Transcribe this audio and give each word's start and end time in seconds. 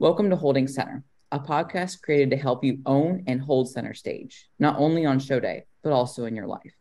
Welcome 0.00 0.28
to 0.30 0.36
Holding 0.36 0.66
Center, 0.66 1.04
a 1.30 1.38
podcast 1.38 2.02
created 2.02 2.30
to 2.30 2.36
help 2.36 2.64
you 2.64 2.80
own 2.84 3.22
and 3.28 3.40
hold 3.40 3.70
center 3.70 3.94
stage, 3.94 4.48
not 4.58 4.76
only 4.76 5.06
on 5.06 5.20
show 5.20 5.38
day, 5.38 5.66
but 5.84 5.92
also 5.92 6.24
in 6.24 6.34
your 6.34 6.48
life. 6.48 6.74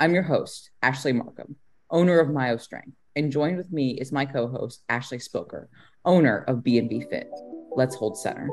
I'm 0.00 0.14
your 0.14 0.22
host, 0.22 0.70
Ashley 0.80 1.12
Markham, 1.12 1.56
owner 1.90 2.18
of 2.20 2.30
Myo 2.30 2.56
Strength, 2.56 2.96
and 3.16 3.30
joined 3.30 3.58
with 3.58 3.70
me 3.70 3.90
is 4.00 4.12
my 4.12 4.24
co-host, 4.24 4.82
Ashley 4.88 5.18
Spoker, 5.18 5.68
owner 6.06 6.38
of 6.48 6.60
BMB 6.60 7.10
Fit. 7.10 7.28
Let's 7.76 7.96
hold 7.96 8.16
center. 8.16 8.48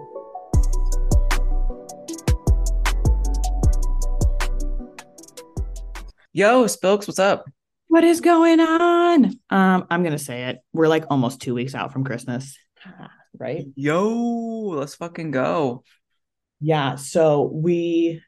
Yo, 6.34 6.66
Spilks, 6.66 7.08
what's 7.08 7.18
up? 7.18 7.46
What 7.88 8.04
is 8.04 8.20
going 8.20 8.60
on? 8.60 9.40
Um, 9.50 9.88
I'm 9.90 10.04
gonna 10.04 10.20
say 10.20 10.50
it. 10.50 10.58
We're 10.74 10.90
like 10.90 11.06
almost 11.10 11.40
two 11.40 11.54
weeks 11.54 11.74
out 11.74 11.94
from 11.94 12.04
Christmas, 12.04 12.58
right? 13.42 13.66
Yo, 13.76 14.10
let's 14.10 14.96
fucking 14.96 15.32
go. 15.32 15.84
Yeah. 16.60 16.96
So 16.96 17.50
we, 17.52 18.22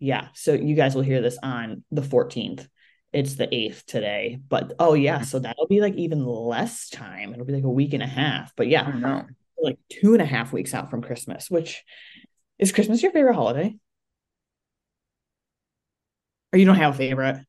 yeah. 0.00 0.28
So 0.34 0.52
you 0.52 0.74
guys 0.74 0.94
will 0.94 1.02
hear 1.02 1.22
this 1.22 1.38
on 1.42 1.84
the 1.92 2.02
14th. 2.02 2.66
It's 3.12 3.36
the 3.36 3.46
8th 3.46 3.86
today, 3.86 4.38
but 4.48 4.74
oh 4.78 4.92
yeah, 4.92 5.14
mm-hmm. 5.14 5.24
so 5.24 5.38
that'll 5.38 5.66
be 5.66 5.80
like 5.80 5.94
even 5.94 6.26
less 6.26 6.90
time. 6.90 7.32
It'll 7.32 7.46
be 7.46 7.54
like 7.54 7.64
a 7.64 7.70
week 7.70 7.94
and 7.94 8.02
a 8.02 8.06
half. 8.06 8.52
But 8.54 8.68
yeah, 8.68 8.86
know. 8.86 9.24
like 9.58 9.78
two 9.88 10.12
and 10.12 10.20
a 10.20 10.26
half 10.26 10.52
weeks 10.52 10.74
out 10.74 10.90
from 10.90 11.00
Christmas. 11.00 11.50
Which 11.50 11.84
is 12.58 12.70
Christmas 12.70 13.02
your 13.02 13.12
favorite 13.12 13.34
holiday? 13.34 13.74
Or 16.52 16.58
you 16.58 16.66
don't 16.66 16.76
have 16.76 16.94
a 16.94 16.98
favorite? 16.98 17.47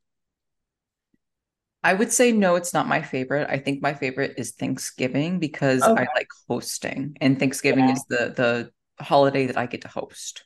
I 1.84 1.94
would 1.94 2.12
say 2.12 2.32
no, 2.32 2.56
it's 2.56 2.74
not 2.74 2.88
my 2.88 3.02
favorite. 3.02 3.48
I 3.50 3.58
think 3.58 3.82
my 3.82 3.94
favorite 3.94 4.36
is 4.38 4.52
Thanksgiving 4.52 5.40
because 5.40 5.82
Okay. 5.82 6.04
I 6.04 6.08
like 6.16 6.28
hosting, 6.48 7.16
and 7.22 7.40
Thanksgiving 7.40 7.86
Yeah. 7.86 7.94
is 7.94 8.04
the 8.06 8.34
the 8.36 9.04
holiday 9.04 9.46
that 9.48 9.58
I 9.58 9.66
get 9.66 9.82
to 9.82 9.88
host. 9.88 10.44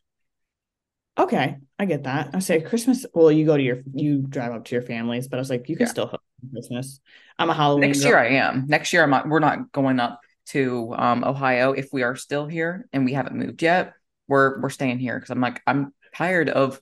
Okay, 1.18 1.58
I 1.78 1.86
get 1.86 2.04
that. 2.04 2.32
I 2.34 2.40
say 2.40 2.60
Christmas. 2.62 3.06
Well, 3.14 3.32
you 3.32 3.46
go 3.46 3.56
to 3.56 3.62
your, 3.62 3.84
you 3.94 4.24
drive 4.24 4.52
up 4.54 4.66
to 4.66 4.76
your 4.76 4.82
families, 4.82 5.28
but 5.28 5.38
I 5.38 5.42
was 5.42 5.50
like, 5.50 5.70
you 5.70 5.76
can 5.76 5.86
Yeah. 5.86 5.92
still 5.92 6.08
host 6.08 6.24
Christmas. 6.52 7.00
I'm 7.38 7.50
a 7.50 7.54
Halloween. 7.54 7.90
Next 7.90 8.00
girl. 8.02 8.08
year 8.10 8.18
I 8.20 8.28
am. 8.30 8.66
Next 8.68 8.94
year 8.94 9.04
I'm 9.04 9.12
not, 9.12 9.28
we're 9.28 9.40
not 9.40 9.72
going 9.72 10.00
up 10.00 10.20
to 10.48 10.94
um 10.98 11.24
Ohio 11.24 11.72
if 11.72 11.90
we 11.94 12.04
are 12.04 12.16
still 12.16 12.48
here 12.48 12.88
and 12.92 13.06
we 13.06 13.14
haven't 13.14 13.36
moved 13.36 13.62
yet. 13.62 13.94
We're 14.28 14.60
we're 14.60 14.70
staying 14.70 15.00
here 15.00 15.16
because 15.18 15.30
I'm 15.30 15.40
like 15.40 15.62
I'm 15.68 15.94
tired 16.16 16.50
of 16.50 16.82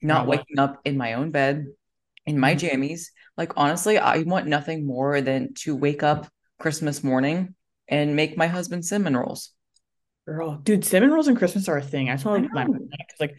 not 0.00 0.26
waking 0.26 0.58
up 0.58 0.80
in 0.84 0.96
my 0.96 1.14
own 1.14 1.30
bed 1.30 1.66
in 2.26 2.38
my 2.38 2.54
Mhm. 2.54 2.58
jammies. 2.60 3.08
Like 3.36 3.52
honestly, 3.56 3.98
I 3.98 4.22
want 4.22 4.46
nothing 4.46 4.86
more 4.86 5.20
than 5.20 5.54
to 5.64 5.74
wake 5.76 6.02
up 6.02 6.28
Christmas 6.58 7.02
morning 7.02 7.54
and 7.88 8.16
make 8.16 8.36
my 8.36 8.46
husband 8.46 8.84
cinnamon 8.84 9.16
rolls. 9.16 9.50
Girl, 10.26 10.56
dude, 10.56 10.84
cinnamon 10.84 11.14
rolls 11.14 11.28
and 11.28 11.36
Christmas 11.36 11.68
are 11.68 11.76
a 11.76 11.82
thing. 11.82 12.08
I 12.08 12.14
just 12.14 12.24
want 12.24 12.44
to 12.44 12.50
my 12.54 12.64
because 12.64 13.20
like 13.20 13.36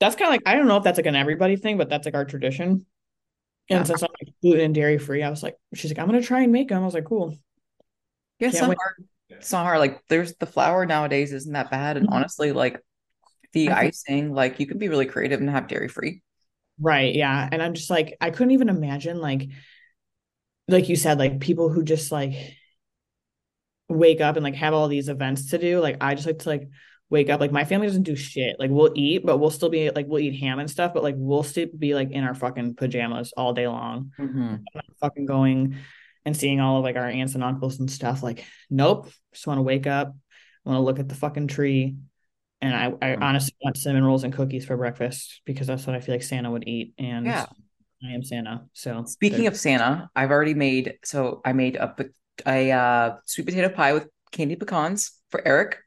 that's 0.00 0.16
kind 0.16 0.28
of 0.28 0.32
like 0.32 0.42
I 0.46 0.56
don't 0.56 0.68
know 0.68 0.76
if 0.78 0.84
that's 0.84 0.98
like 0.98 1.06
an 1.06 1.16
everybody 1.16 1.56
thing, 1.56 1.78
but 1.78 1.88
that's 1.88 2.06
like 2.06 2.14
our 2.14 2.24
tradition. 2.24 2.86
And 3.70 3.80
Yeah. 3.80 3.84
since 3.86 4.02
I'm 4.02 4.10
like 4.20 4.34
gluten 4.42 4.64
and 4.66 4.74
dairy 4.74 4.98
free, 4.98 5.22
I 5.22 5.30
was 5.30 5.42
like, 5.42 5.56
she's 5.74 5.90
like, 5.90 5.98
I'm 5.98 6.06
gonna 6.06 6.22
try 6.22 6.42
and 6.42 6.52
make 6.52 6.68
them. 6.68 6.82
I 6.82 6.84
was 6.84 6.94
like, 6.94 7.04
cool. 7.04 7.36
Yeah, 8.38 8.48
it's 8.48 8.60
not 8.60 8.76
hard. 8.76 9.08
It's 9.30 9.52
not 9.52 9.64
hard. 9.64 9.78
Like 9.78 10.02
there's 10.08 10.34
the 10.36 10.46
flour 10.46 10.86
nowadays 10.86 11.32
isn't 11.32 11.52
that 11.52 11.70
bad. 11.70 11.96
And 11.96 12.06
Mhm. 12.06 12.12
honestly, 12.12 12.52
like 12.52 12.80
the 13.52 13.70
icing, 13.72 14.32
like 14.34 14.60
you 14.60 14.66
can 14.66 14.78
be 14.78 14.88
really 14.88 15.06
creative 15.06 15.40
and 15.40 15.50
have 15.50 15.68
dairy 15.68 15.88
free. 15.88 16.22
Right, 16.82 17.14
yeah. 17.14 17.48
And 17.50 17.62
I'm 17.62 17.74
just 17.74 17.90
like, 17.90 18.16
I 18.20 18.30
couldn't 18.30 18.50
even 18.50 18.68
imagine 18.68 19.20
like 19.20 19.48
like 20.68 20.88
you 20.88 20.96
said, 20.96 21.18
like 21.18 21.40
people 21.40 21.68
who 21.68 21.82
just 21.82 22.12
like 22.12 22.56
wake 23.88 24.20
up 24.20 24.36
and 24.36 24.44
like 24.44 24.54
have 24.54 24.74
all 24.74 24.88
these 24.88 25.08
events 25.08 25.50
to 25.50 25.58
do. 25.58 25.80
Like 25.80 25.98
I 26.00 26.14
just 26.14 26.26
like 26.26 26.40
to 26.40 26.48
like 26.48 26.68
wake 27.10 27.30
up. 27.30 27.40
Like 27.40 27.52
my 27.52 27.64
family 27.64 27.86
doesn't 27.86 28.04
do 28.04 28.16
shit. 28.16 28.56
Like 28.58 28.70
we'll 28.70 28.92
eat, 28.94 29.24
but 29.24 29.38
we'll 29.38 29.50
still 29.50 29.68
be 29.68 29.90
like 29.90 30.06
we'll 30.08 30.20
eat 30.20 30.40
ham 30.40 30.58
and 30.58 30.70
stuff, 30.70 30.94
but 30.94 31.02
like 31.02 31.14
we'll 31.18 31.42
still 31.42 31.68
be 31.76 31.94
like 31.94 32.10
in 32.10 32.24
our 32.24 32.34
fucking 32.34 32.74
pajamas 32.74 33.32
all 33.36 33.52
day 33.52 33.68
long. 33.68 34.12
Mm-hmm. 34.18 34.40
I'm 34.40 34.64
not 34.74 34.84
fucking 35.00 35.26
going 35.26 35.76
and 36.24 36.36
seeing 36.36 36.60
all 36.60 36.78
of 36.78 36.84
like 36.84 36.96
our 36.96 37.08
aunts 37.08 37.34
and 37.34 37.44
uncles 37.44 37.80
and 37.80 37.90
stuff. 37.90 38.22
Like, 38.22 38.44
nope. 38.70 39.10
Just 39.32 39.46
want 39.46 39.58
to 39.58 39.62
wake 39.62 39.86
up, 39.86 40.14
want 40.64 40.76
to 40.76 40.80
look 40.80 40.98
at 40.98 41.08
the 41.08 41.14
fucking 41.14 41.48
tree. 41.48 41.96
And 42.62 42.74
I, 42.74 42.86
I 42.86 43.16
Mhm. 43.16 43.22
honestly 43.22 43.54
want 43.60 43.76
cinnamon 43.76 44.04
rolls 44.04 44.24
and 44.24 44.32
cookies 44.32 44.64
for 44.64 44.76
breakfast 44.76 45.42
because 45.44 45.66
that's 45.66 45.86
what 45.86 45.96
I 45.96 46.00
feel 46.00 46.14
like 46.14 46.22
Santa 46.22 46.50
would 46.50 46.66
eat. 46.66 46.94
And 46.98 47.26
Yeah. 47.26 47.46
I 48.04 48.12
am 48.12 48.22
Santa. 48.22 48.64
So 48.72 49.04
Speaking 49.04 49.46
of 49.46 49.56
Santa, 49.56 50.08
I've 50.16 50.30
already 50.30 50.54
made 50.54 50.98
so 51.04 51.40
I 51.44 51.52
made 51.52 51.76
a 51.76 51.94
a 52.46 52.72
uh, 52.72 53.16
sweet 53.26 53.46
potato 53.46 53.68
pie 53.68 53.92
with 53.92 54.08
candy 54.30 54.56
pecans 54.56 55.12
for 55.30 55.46
Eric. 55.46 55.78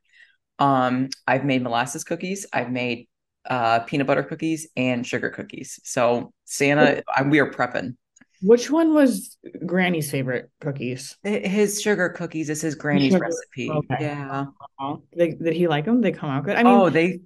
Um, 0.60 1.10
I've 1.28 1.44
made 1.44 1.64
molasses 1.64 2.04
cookies. 2.04 2.46
I've 2.54 2.72
made 2.72 3.08
uh, 3.50 3.80
peanut 3.82 4.08
butter 4.08 4.24
cookies 4.24 4.68
and 4.78 5.06
sugar 5.06 5.30
cookies. 5.30 5.80
So 5.84 6.34
Santa, 6.46 7.04
I, 7.14 7.24
we 7.24 7.40
are 7.40 7.52
prepping. 7.52 7.96
Which 8.42 8.70
one 8.70 8.94
was 8.94 9.38
Granny's 9.66 10.12
favorite 10.12 10.50
cookies? 10.60 11.18
His 11.24 11.82
sugar 11.82 12.10
cookies 12.10 12.50
is 12.50 12.62
his 12.62 12.76
granny's 12.76 13.14
Sugar- 13.14 13.26
recipe. 13.26 13.70
okay. 13.72 13.98
Yeah. 14.00 14.46
Oh, 14.80 15.04
did, 15.18 15.44
did 15.44 15.54
he 15.54 15.68
like 15.68 15.86
them? 15.86 16.02
They 16.02 16.12
come 16.12 16.30
out 16.30 16.46
good. 16.46 16.56
I 16.56 16.64
mean, 16.64 16.74
oh, 16.74 16.90
they 16.90 17.22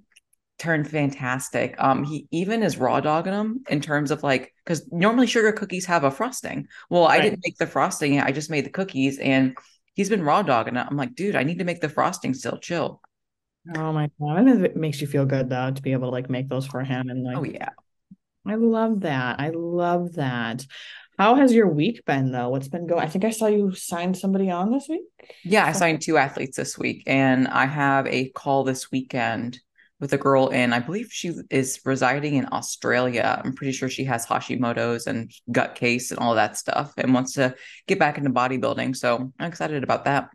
turned 0.58 0.88
fantastic. 0.88 1.74
Um, 1.78 2.04
he 2.04 2.28
even 2.30 2.62
is 2.62 2.76
raw 2.76 3.00
dogging 3.00 3.32
them 3.32 3.64
in 3.68 3.80
terms 3.80 4.10
of 4.10 4.22
like 4.22 4.54
because 4.64 4.86
normally 4.92 5.26
sugar 5.26 5.52
cookies 5.52 5.86
have 5.86 6.04
a 6.04 6.10
frosting. 6.10 6.68
Well, 6.88 7.06
I 7.06 7.20
didn't 7.20 7.40
make 7.44 7.56
the 7.56 7.66
frosting. 7.66 8.20
I 8.20 8.30
just 8.30 8.50
made 8.50 8.66
the 8.66 8.70
cookies, 8.70 9.18
and 9.18 9.56
he's 9.94 10.10
been 10.10 10.22
raw 10.22 10.42
dogging 10.42 10.76
it. 10.76 10.86
I'm 10.88 10.96
like, 10.96 11.14
dude, 11.14 11.36
I 11.36 11.42
need 11.42 11.58
to 11.58 11.64
make 11.64 11.80
the 11.80 11.88
frosting 11.88 12.34
still. 12.34 12.58
Chill. 12.58 13.00
oh 13.76 13.92
my 13.92 14.10
god, 14.20 14.48
it 14.48 14.76
makes 14.76 15.00
you 15.00 15.06
feel 15.06 15.26
good 15.26 15.48
though 15.48 15.70
to 15.70 15.82
be 15.82 15.92
able 15.92 16.08
to 16.08 16.12
like 16.12 16.30
make 16.30 16.48
those 16.48 16.66
for 16.66 16.82
him 16.82 17.08
and 17.08 17.24
like. 17.24 17.36
Oh 17.36 17.44
yeah. 17.44 17.70
I 18.46 18.54
love 18.54 19.00
that. 19.00 19.40
I 19.40 19.50
love 19.50 20.14
that. 20.14 20.64
How 21.18 21.34
has 21.34 21.52
your 21.52 21.68
week 21.68 22.04
been 22.06 22.32
though? 22.32 22.48
What's 22.48 22.68
been 22.68 22.86
going? 22.86 23.02
I 23.02 23.06
think 23.06 23.24
I 23.24 23.30
saw 23.30 23.46
you 23.46 23.74
sign 23.74 24.14
somebody 24.14 24.50
on 24.50 24.72
this 24.72 24.86
week. 24.88 25.02
Yeah, 25.44 25.66
I 25.66 25.72
signed 25.72 26.00
two 26.00 26.16
athletes 26.16 26.56
this 26.56 26.78
week, 26.78 27.02
and 27.06 27.46
I 27.48 27.66
have 27.66 28.06
a 28.06 28.30
call 28.30 28.64
this 28.64 28.90
weekend 28.90 29.60
with 30.00 30.14
a 30.14 30.18
girl, 30.18 30.50
and 30.50 30.74
I 30.74 30.78
believe 30.78 31.08
she 31.10 31.34
is 31.50 31.78
residing 31.84 32.36
in 32.36 32.48
Australia. 32.50 33.42
I'm 33.44 33.52
pretty 33.52 33.72
sure 33.72 33.90
she 33.90 34.04
has 34.04 34.26
Hashimoto's 34.26 35.06
and 35.06 35.30
gut 35.52 35.74
case 35.74 36.10
and 36.10 36.18
all 36.20 36.36
that 36.36 36.56
stuff, 36.56 36.94
and 36.96 37.12
wants 37.12 37.34
to 37.34 37.54
get 37.86 37.98
back 37.98 38.16
into 38.16 38.30
bodybuilding. 38.30 38.96
So 38.96 39.30
I'm 39.38 39.46
excited 39.46 39.84
about 39.84 40.06
that. 40.06 40.30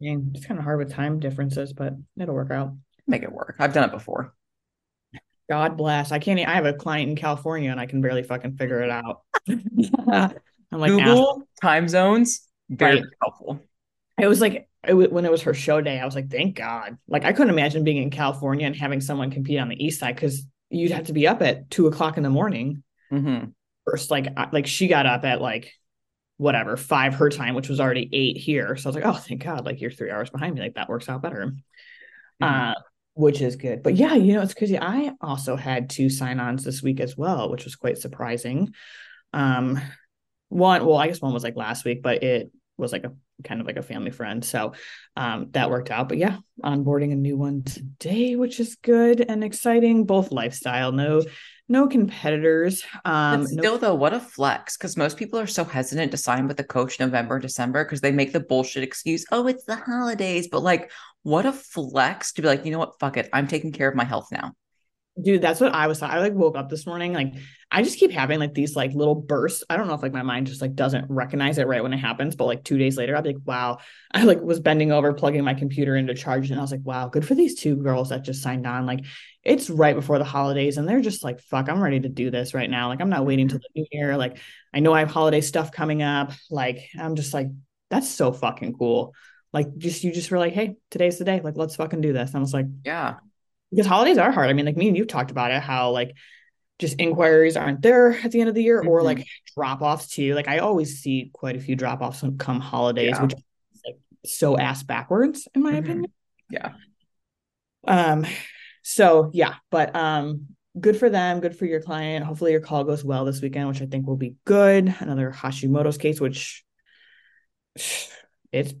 Yeah, 0.00 0.16
it's 0.32 0.46
kind 0.46 0.58
of 0.58 0.64
hard 0.64 0.78
with 0.78 0.92
time 0.92 1.20
differences, 1.20 1.74
but 1.74 1.92
it'll 2.18 2.34
work 2.34 2.50
out. 2.50 2.74
Make 3.06 3.22
it 3.22 3.32
work. 3.32 3.56
I've 3.58 3.74
done 3.74 3.88
it 3.88 3.92
before. 3.92 4.32
God 5.48 5.76
bless. 5.76 6.12
I 6.12 6.18
can't. 6.18 6.40
I 6.40 6.54
have 6.54 6.66
a 6.66 6.72
client 6.72 7.10
in 7.10 7.16
California 7.16 7.70
and 7.70 7.78
I 7.80 7.86
can 7.86 8.00
barely 8.00 8.22
fucking 8.22 8.56
figure 8.56 8.82
it 8.82 8.90
out. 8.90 9.22
I'm 9.48 10.34
like, 10.72 10.90
Google 10.90 11.42
time 11.62 11.88
zones, 11.88 12.40
very 12.68 12.96
Right. 12.96 13.04
helpful. 13.22 13.60
it 14.20 14.26
was 14.26 14.40
like 14.40 14.68
it 14.86 14.94
when 14.94 15.24
it 15.24 15.30
was 15.30 15.42
her 15.42 15.54
show 15.54 15.80
day. 15.80 16.00
I 16.00 16.04
was 16.04 16.14
like, 16.14 16.30
thank 16.30 16.56
God. 16.56 16.96
Like 17.08 17.24
I 17.24 17.32
couldn't 17.32 17.52
imagine 17.52 17.84
being 17.84 17.98
in 18.02 18.10
California 18.10 18.66
and 18.66 18.74
having 18.74 19.00
someone 19.00 19.30
compete 19.30 19.58
on 19.60 19.68
the 19.68 19.84
east 19.84 20.00
side 20.00 20.14
because 20.16 20.44
you'd 20.70 20.90
have 20.92 21.06
to 21.06 21.12
be 21.12 21.28
up 21.28 21.42
at 21.42 21.70
two 21.70 21.86
o'clock 21.86 22.16
in 22.16 22.22
the 22.22 22.30
morning. 22.30 22.82
hmm 23.10 23.44
First, 23.84 24.10
like 24.10 24.26
I- 24.36 24.48
like 24.52 24.66
she 24.66 24.88
got 24.88 25.06
up 25.06 25.24
at 25.24 25.40
like 25.40 25.72
whatever 26.38 26.76
five 26.76 27.14
her 27.14 27.30
time, 27.30 27.54
which 27.54 27.68
was 27.68 27.78
already 27.80 28.10
eight 28.12 28.36
here. 28.36 28.76
So 28.76 28.88
I 28.88 28.88
was 28.88 28.96
like, 28.96 29.06
oh, 29.06 29.12
thank 29.18 29.44
God, 29.44 29.64
like 29.64 29.80
you're 29.80 29.92
three 29.92 30.10
hours 30.10 30.28
behind 30.28 30.56
me. 30.56 30.60
Like 30.60 30.74
that 30.74 30.88
works 30.88 31.08
out 31.08 31.22
better. 31.22 31.54
Uh, 32.40 32.74
which 33.16 33.40
is 33.40 33.56
good. 33.56 33.82
But 33.82 33.96
yeah, 33.96 34.14
you 34.14 34.34
know, 34.34 34.42
it's 34.42 34.52
crazy. 34.52 34.78
I 34.78 35.12
also 35.22 35.56
had 35.56 35.88
two 35.88 36.10
sign-ons 36.10 36.62
this 36.62 36.82
week 36.82 37.00
as 37.00 37.16
well, 37.16 37.50
which 37.50 37.64
was 37.64 37.74
quite 37.74 37.96
surprising. 37.96 38.74
Um, 39.32 39.80
one, 40.50 40.84
well, 40.84 40.98
I 40.98 41.06
guess 41.06 41.22
one 41.22 41.32
was 41.32 41.42
like 41.42 41.56
last 41.56 41.86
week, 41.86 42.02
but 42.02 42.22
it 42.22 42.52
was 42.76 42.92
like 42.92 43.04
a 43.04 43.14
kind 43.42 43.60
of 43.60 43.66
like 43.66 43.78
a 43.78 43.82
family 43.82 44.10
friend. 44.10 44.44
So 44.44 44.74
um 45.16 45.48
that 45.52 45.70
worked 45.70 45.90
out. 45.90 46.08
But 46.08 46.18
yeah, 46.18 46.36
onboarding 46.62 47.12
a 47.12 47.16
new 47.16 47.36
one 47.38 47.62
today, 47.62 48.36
which 48.36 48.60
is 48.60 48.76
good 48.76 49.22
and 49.22 49.42
exciting. 49.42 50.04
Both 50.04 50.30
lifestyle, 50.30 50.92
no, 50.92 51.22
no 51.68 51.88
competitors. 51.88 52.84
Um 53.04 53.42
But 53.42 53.50
no 53.52 53.62
still, 53.62 53.78
though, 53.78 53.94
what 53.94 54.12
a 54.12 54.20
flex! 54.20 54.76
Because 54.76 54.96
most 54.96 55.16
people 55.16 55.38
are 55.38 55.46
so 55.46 55.64
hesitant 55.64 56.10
to 56.12 56.16
sign 56.16 56.46
with 56.48 56.60
a 56.60 56.64
coach 56.64 57.00
November, 57.00 57.38
December, 57.38 57.84
because 57.84 58.00
they 58.00 58.12
make 58.12 58.32
the 58.32 58.40
bullshit 58.40 58.82
excuse, 58.82 59.24
"Oh, 59.32 59.46
it's 59.46 59.64
the 59.64 59.76
holidays." 59.76 60.48
But 60.48 60.62
like, 60.62 60.90
what 61.22 61.46
a 61.46 61.52
flex 61.52 62.32
to 62.34 62.42
be 62.42 62.48
like, 62.48 62.64
you 62.64 62.72
know 62.72 62.78
what? 62.78 62.98
Fuck 63.00 63.16
it, 63.16 63.28
I'm 63.32 63.48
taking 63.48 63.72
care 63.72 63.88
of 63.88 63.96
my 63.96 64.04
health 64.04 64.28
now. 64.30 64.52
Dude, 65.20 65.40
that's 65.40 65.60
what 65.60 65.74
I 65.74 65.86
was. 65.86 66.02
I 66.02 66.18
like 66.18 66.34
woke 66.34 66.58
up 66.58 66.68
this 66.68 66.86
morning. 66.86 67.14
Like, 67.14 67.32
I 67.70 67.82
just 67.82 67.98
keep 67.98 68.10
having 68.10 68.38
like 68.38 68.52
these 68.52 68.76
like 68.76 68.92
little 68.92 69.14
bursts. 69.14 69.64
I 69.70 69.78
don't 69.78 69.88
know 69.88 69.94
if 69.94 70.02
like 70.02 70.12
my 70.12 70.22
mind 70.22 70.46
just 70.46 70.60
like 70.60 70.74
doesn't 70.74 71.06
recognize 71.08 71.56
it 71.56 71.66
right 71.66 71.82
when 71.82 71.94
it 71.94 71.98
happens, 71.98 72.36
but 72.36 72.44
like 72.44 72.64
two 72.64 72.76
days 72.76 72.98
later, 72.98 73.16
I'll 73.16 73.22
be 73.22 73.30
like, 73.30 73.42
wow. 73.46 73.78
I 74.12 74.24
like 74.24 74.42
was 74.42 74.60
bending 74.60 74.92
over, 74.92 75.14
plugging 75.14 75.42
my 75.42 75.54
computer 75.54 75.96
into 75.96 76.12
charge, 76.12 76.50
and 76.50 76.58
I 76.58 76.62
was 76.62 76.70
like, 76.70 76.84
wow, 76.84 77.08
good 77.08 77.26
for 77.26 77.34
these 77.34 77.58
two 77.58 77.76
girls 77.76 78.10
that 78.10 78.24
just 78.24 78.42
signed 78.42 78.66
on. 78.66 78.84
Like, 78.84 79.06
it's 79.46 79.70
right 79.70 79.94
before 79.94 80.18
the 80.18 80.24
holidays, 80.24 80.76
and 80.76 80.88
they're 80.88 81.00
just 81.00 81.24
like, 81.24 81.40
fuck, 81.40 81.68
I'm 81.68 81.82
ready 81.82 82.00
to 82.00 82.08
do 82.08 82.30
this 82.30 82.52
right 82.52 82.68
now. 82.68 82.88
Like, 82.88 83.00
I'm 83.00 83.10
not 83.10 83.24
waiting 83.24 83.48
till 83.48 83.60
the 83.60 83.80
new 83.80 83.86
year. 83.90 84.16
Like, 84.16 84.38
I 84.74 84.80
know 84.80 84.92
I 84.92 85.00
have 85.00 85.10
holiday 85.10 85.40
stuff 85.40 85.72
coming 85.72 86.02
up. 86.02 86.32
Like, 86.50 86.88
I'm 86.98 87.14
just 87.14 87.32
like, 87.32 87.48
that's 87.90 88.08
so 88.08 88.32
fucking 88.32 88.74
cool. 88.74 89.14
Like 89.52 89.76
just 89.78 90.04
you 90.04 90.12
just 90.12 90.30
were 90.30 90.38
like, 90.38 90.52
hey, 90.52 90.76
today's 90.90 91.18
the 91.18 91.24
day. 91.24 91.40
Like, 91.40 91.56
let's 91.56 91.76
fucking 91.76 92.00
do 92.00 92.12
this. 92.12 92.30
And 92.30 92.36
I 92.36 92.40
was 92.40 92.52
like, 92.52 92.66
yeah. 92.84 93.14
Because 93.70 93.86
holidays 93.86 94.18
are 94.18 94.30
hard. 94.30 94.50
I 94.50 94.52
mean, 94.52 94.66
like 94.66 94.76
me 94.76 94.88
and 94.88 94.96
you've 94.96 95.08
talked 95.08 95.30
about 95.30 95.50
it, 95.50 95.62
how 95.62 95.90
like 95.90 96.14
just 96.78 97.00
inquiries 97.00 97.56
aren't 97.56 97.82
there 97.82 98.12
at 98.12 98.32
the 98.32 98.40
end 98.40 98.48
of 98.48 98.54
the 98.54 98.62
year, 98.62 98.80
mm-hmm. 98.80 98.88
or 98.88 99.02
like 99.02 99.26
drop 99.56 99.82
offs 99.82 100.08
too. 100.08 100.34
Like 100.34 100.48
I 100.48 100.58
always 100.58 101.00
see 101.00 101.30
quite 101.32 101.56
a 101.56 101.60
few 101.60 101.74
drop 101.74 102.02
offs 102.02 102.22
come 102.38 102.60
holidays, 102.60 103.14
yeah. 103.14 103.22
which 103.22 103.32
is 103.32 103.82
like 103.84 103.98
so 104.24 104.58
ass 104.58 104.82
backwards, 104.82 105.48
in 105.54 105.62
my 105.62 105.72
mm-hmm. 105.72 105.78
opinion. 105.78 106.12
Yeah. 106.50 106.72
Um, 107.88 108.26
so 108.88 109.30
yeah, 109.34 109.54
but 109.72 109.96
um 109.96 110.46
good 110.78 110.96
for 110.96 111.10
them, 111.10 111.40
good 111.40 111.58
for 111.58 111.66
your 111.66 111.82
client. 111.82 112.24
Hopefully 112.24 112.52
your 112.52 112.60
call 112.60 112.84
goes 112.84 113.02
well 113.02 113.24
this 113.24 113.42
weekend, 113.42 113.66
which 113.66 113.82
I 113.82 113.86
think 113.86 114.06
will 114.06 114.16
be 114.16 114.36
good. 114.44 114.94
Another 115.00 115.32
Hashimoto's 115.32 115.98
case, 115.98 116.20
which 116.20 116.64
it's 118.52 118.72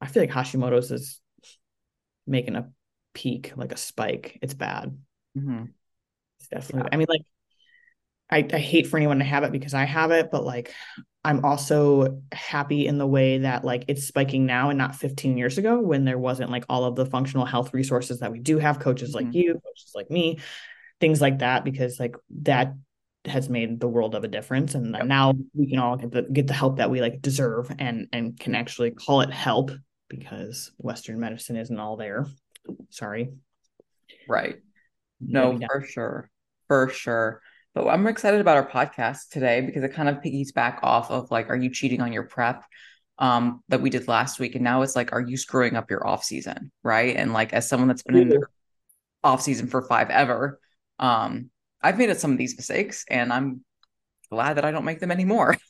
I 0.00 0.06
feel 0.06 0.22
like 0.22 0.30
Hashimoto's 0.30 0.92
is 0.92 1.20
making 2.28 2.54
a 2.54 2.70
peak, 3.12 3.54
like 3.56 3.72
a 3.72 3.76
spike. 3.76 4.38
It's 4.40 4.54
bad. 4.54 4.96
Mm-hmm. 5.36 5.64
It's 6.38 6.48
definitely. 6.48 6.88
Yeah. 6.88 6.94
I 6.94 6.96
mean, 6.96 7.06
like, 7.08 7.22
I 8.30 8.56
I 8.56 8.60
hate 8.60 8.86
for 8.86 8.98
anyone 8.98 9.18
to 9.18 9.24
have 9.24 9.42
it 9.42 9.50
because 9.50 9.74
I 9.74 9.82
have 9.82 10.12
it, 10.12 10.30
but 10.30 10.44
like, 10.44 10.72
I'm 11.26 11.44
also 11.44 12.22
happy 12.30 12.86
in 12.86 12.98
the 12.98 13.06
way 13.06 13.38
that 13.38 13.64
like 13.64 13.84
it's 13.88 14.06
spiking 14.06 14.46
now 14.46 14.70
and 14.70 14.78
not 14.78 14.94
15 14.94 15.36
years 15.36 15.58
ago 15.58 15.80
when 15.80 16.04
there 16.04 16.20
wasn't 16.20 16.52
like 16.52 16.64
all 16.68 16.84
of 16.84 16.94
the 16.94 17.04
functional 17.04 17.44
health 17.44 17.74
resources 17.74 18.20
that 18.20 18.30
we 18.30 18.38
do 18.38 18.58
have, 18.58 18.78
coaches 18.78 19.12
mm-hmm. 19.12 19.26
like 19.26 19.34
you, 19.34 19.54
coaches 19.54 19.90
like 19.92 20.08
me, 20.08 20.38
things 21.00 21.20
like 21.20 21.40
that, 21.40 21.64
because 21.64 21.98
like 21.98 22.14
that 22.42 22.74
has 23.24 23.48
made 23.48 23.80
the 23.80 23.88
world 23.88 24.14
of 24.14 24.22
a 24.22 24.28
difference 24.28 24.76
and 24.76 24.94
yep. 24.94 25.04
now 25.04 25.34
we 25.52 25.68
can 25.68 25.80
all 25.80 25.96
get 25.96 26.12
the 26.12 26.22
get 26.22 26.46
the 26.46 26.54
help 26.54 26.76
that 26.76 26.90
we 26.90 27.00
like 27.00 27.20
deserve 27.20 27.74
and 27.80 28.06
and 28.12 28.38
can 28.38 28.54
actually 28.54 28.92
call 28.92 29.20
it 29.20 29.32
help 29.32 29.72
because 30.08 30.70
western 30.78 31.18
medicine 31.18 31.56
isn't 31.56 31.80
all 31.80 31.96
there. 31.96 32.24
Sorry. 32.90 33.30
Right. 34.28 34.58
No 35.20 35.58
for 35.58 35.82
sure. 35.82 36.30
For 36.68 36.88
sure 36.88 37.42
but 37.76 37.86
i'm 37.88 38.06
excited 38.08 38.40
about 38.40 38.56
our 38.56 38.68
podcast 38.68 39.28
today 39.30 39.60
because 39.60 39.84
it 39.84 39.92
kind 39.92 40.08
of 40.08 40.20
piggies 40.20 40.50
back 40.50 40.80
off 40.82 41.10
of 41.10 41.30
like 41.30 41.48
are 41.48 41.56
you 41.56 41.70
cheating 41.70 42.00
on 42.00 42.12
your 42.12 42.24
prep 42.24 42.64
um 43.18 43.62
that 43.68 43.80
we 43.80 43.90
did 43.90 44.08
last 44.08 44.40
week 44.40 44.56
and 44.56 44.64
now 44.64 44.82
it's 44.82 44.96
like 44.96 45.12
are 45.12 45.20
you 45.20 45.36
screwing 45.36 45.76
up 45.76 45.90
your 45.90 46.04
off 46.06 46.24
season 46.24 46.72
right 46.82 47.16
and 47.16 47.32
like 47.32 47.52
as 47.52 47.68
someone 47.68 47.86
that's 47.86 48.02
been 48.02 48.16
in 48.16 48.28
the 48.30 48.46
off 49.22 49.40
season 49.40 49.68
for 49.68 49.82
five 49.82 50.10
ever 50.10 50.58
um 50.98 51.50
I've 51.86 51.98
made 51.98 52.14
some 52.16 52.32
of 52.32 52.38
these 52.38 52.56
mistakes 52.56 53.04
and 53.08 53.32
I'm 53.32 53.64
glad 54.30 54.54
that 54.54 54.64
I 54.64 54.72
don't 54.72 54.84
make 54.84 55.00
them 55.00 55.12
anymore. 55.12 55.56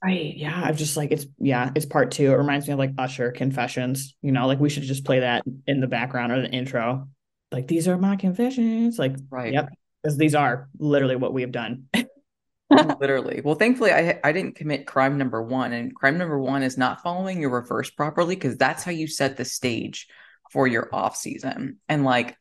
Right. 0.00 0.36
Yeah. 0.36 0.62
I've 0.64 0.76
just 0.76 0.96
like, 0.96 1.10
it's, 1.10 1.26
yeah, 1.40 1.72
it's 1.74 1.84
part 1.84 2.12
two. 2.12 2.30
It 2.30 2.36
reminds 2.36 2.68
me 2.68 2.72
of 2.72 2.78
like 2.78 2.92
Usher 2.96 3.32
confessions, 3.32 4.14
you 4.22 4.30
know, 4.30 4.46
like 4.46 4.60
we 4.60 4.68
should 4.68 4.84
just 4.84 5.04
play 5.04 5.18
that 5.18 5.42
in 5.66 5.80
the 5.80 5.88
background 5.88 6.30
or 6.30 6.40
the 6.40 6.48
intro. 6.48 7.08
Like, 7.50 7.66
these 7.66 7.88
are 7.88 7.98
my 7.98 8.14
confessions. 8.14 8.96
Like, 8.96 9.16
right. 9.28 9.52
Yep. 9.52 9.70
Because 10.08 10.18
these 10.18 10.34
are 10.34 10.70
literally 10.78 11.16
what 11.16 11.34
we 11.34 11.42
have 11.42 11.52
done. 11.52 11.84
literally. 12.98 13.42
Well, 13.44 13.56
thankfully, 13.56 13.92
I 13.92 14.18
I 14.24 14.32
didn't 14.32 14.56
commit 14.56 14.86
crime 14.86 15.18
number 15.18 15.42
one, 15.42 15.74
and 15.74 15.94
crime 15.94 16.16
number 16.16 16.38
one 16.38 16.62
is 16.62 16.78
not 16.78 17.02
following 17.02 17.42
your 17.42 17.50
reverse 17.50 17.90
properly 17.90 18.34
because 18.34 18.56
that's 18.56 18.84
how 18.84 18.90
you 18.90 19.06
set 19.06 19.36
the 19.36 19.44
stage 19.44 20.06
for 20.50 20.66
your 20.66 20.88
off 20.94 21.14
season. 21.14 21.78
And 21.90 22.04
like 22.04 22.36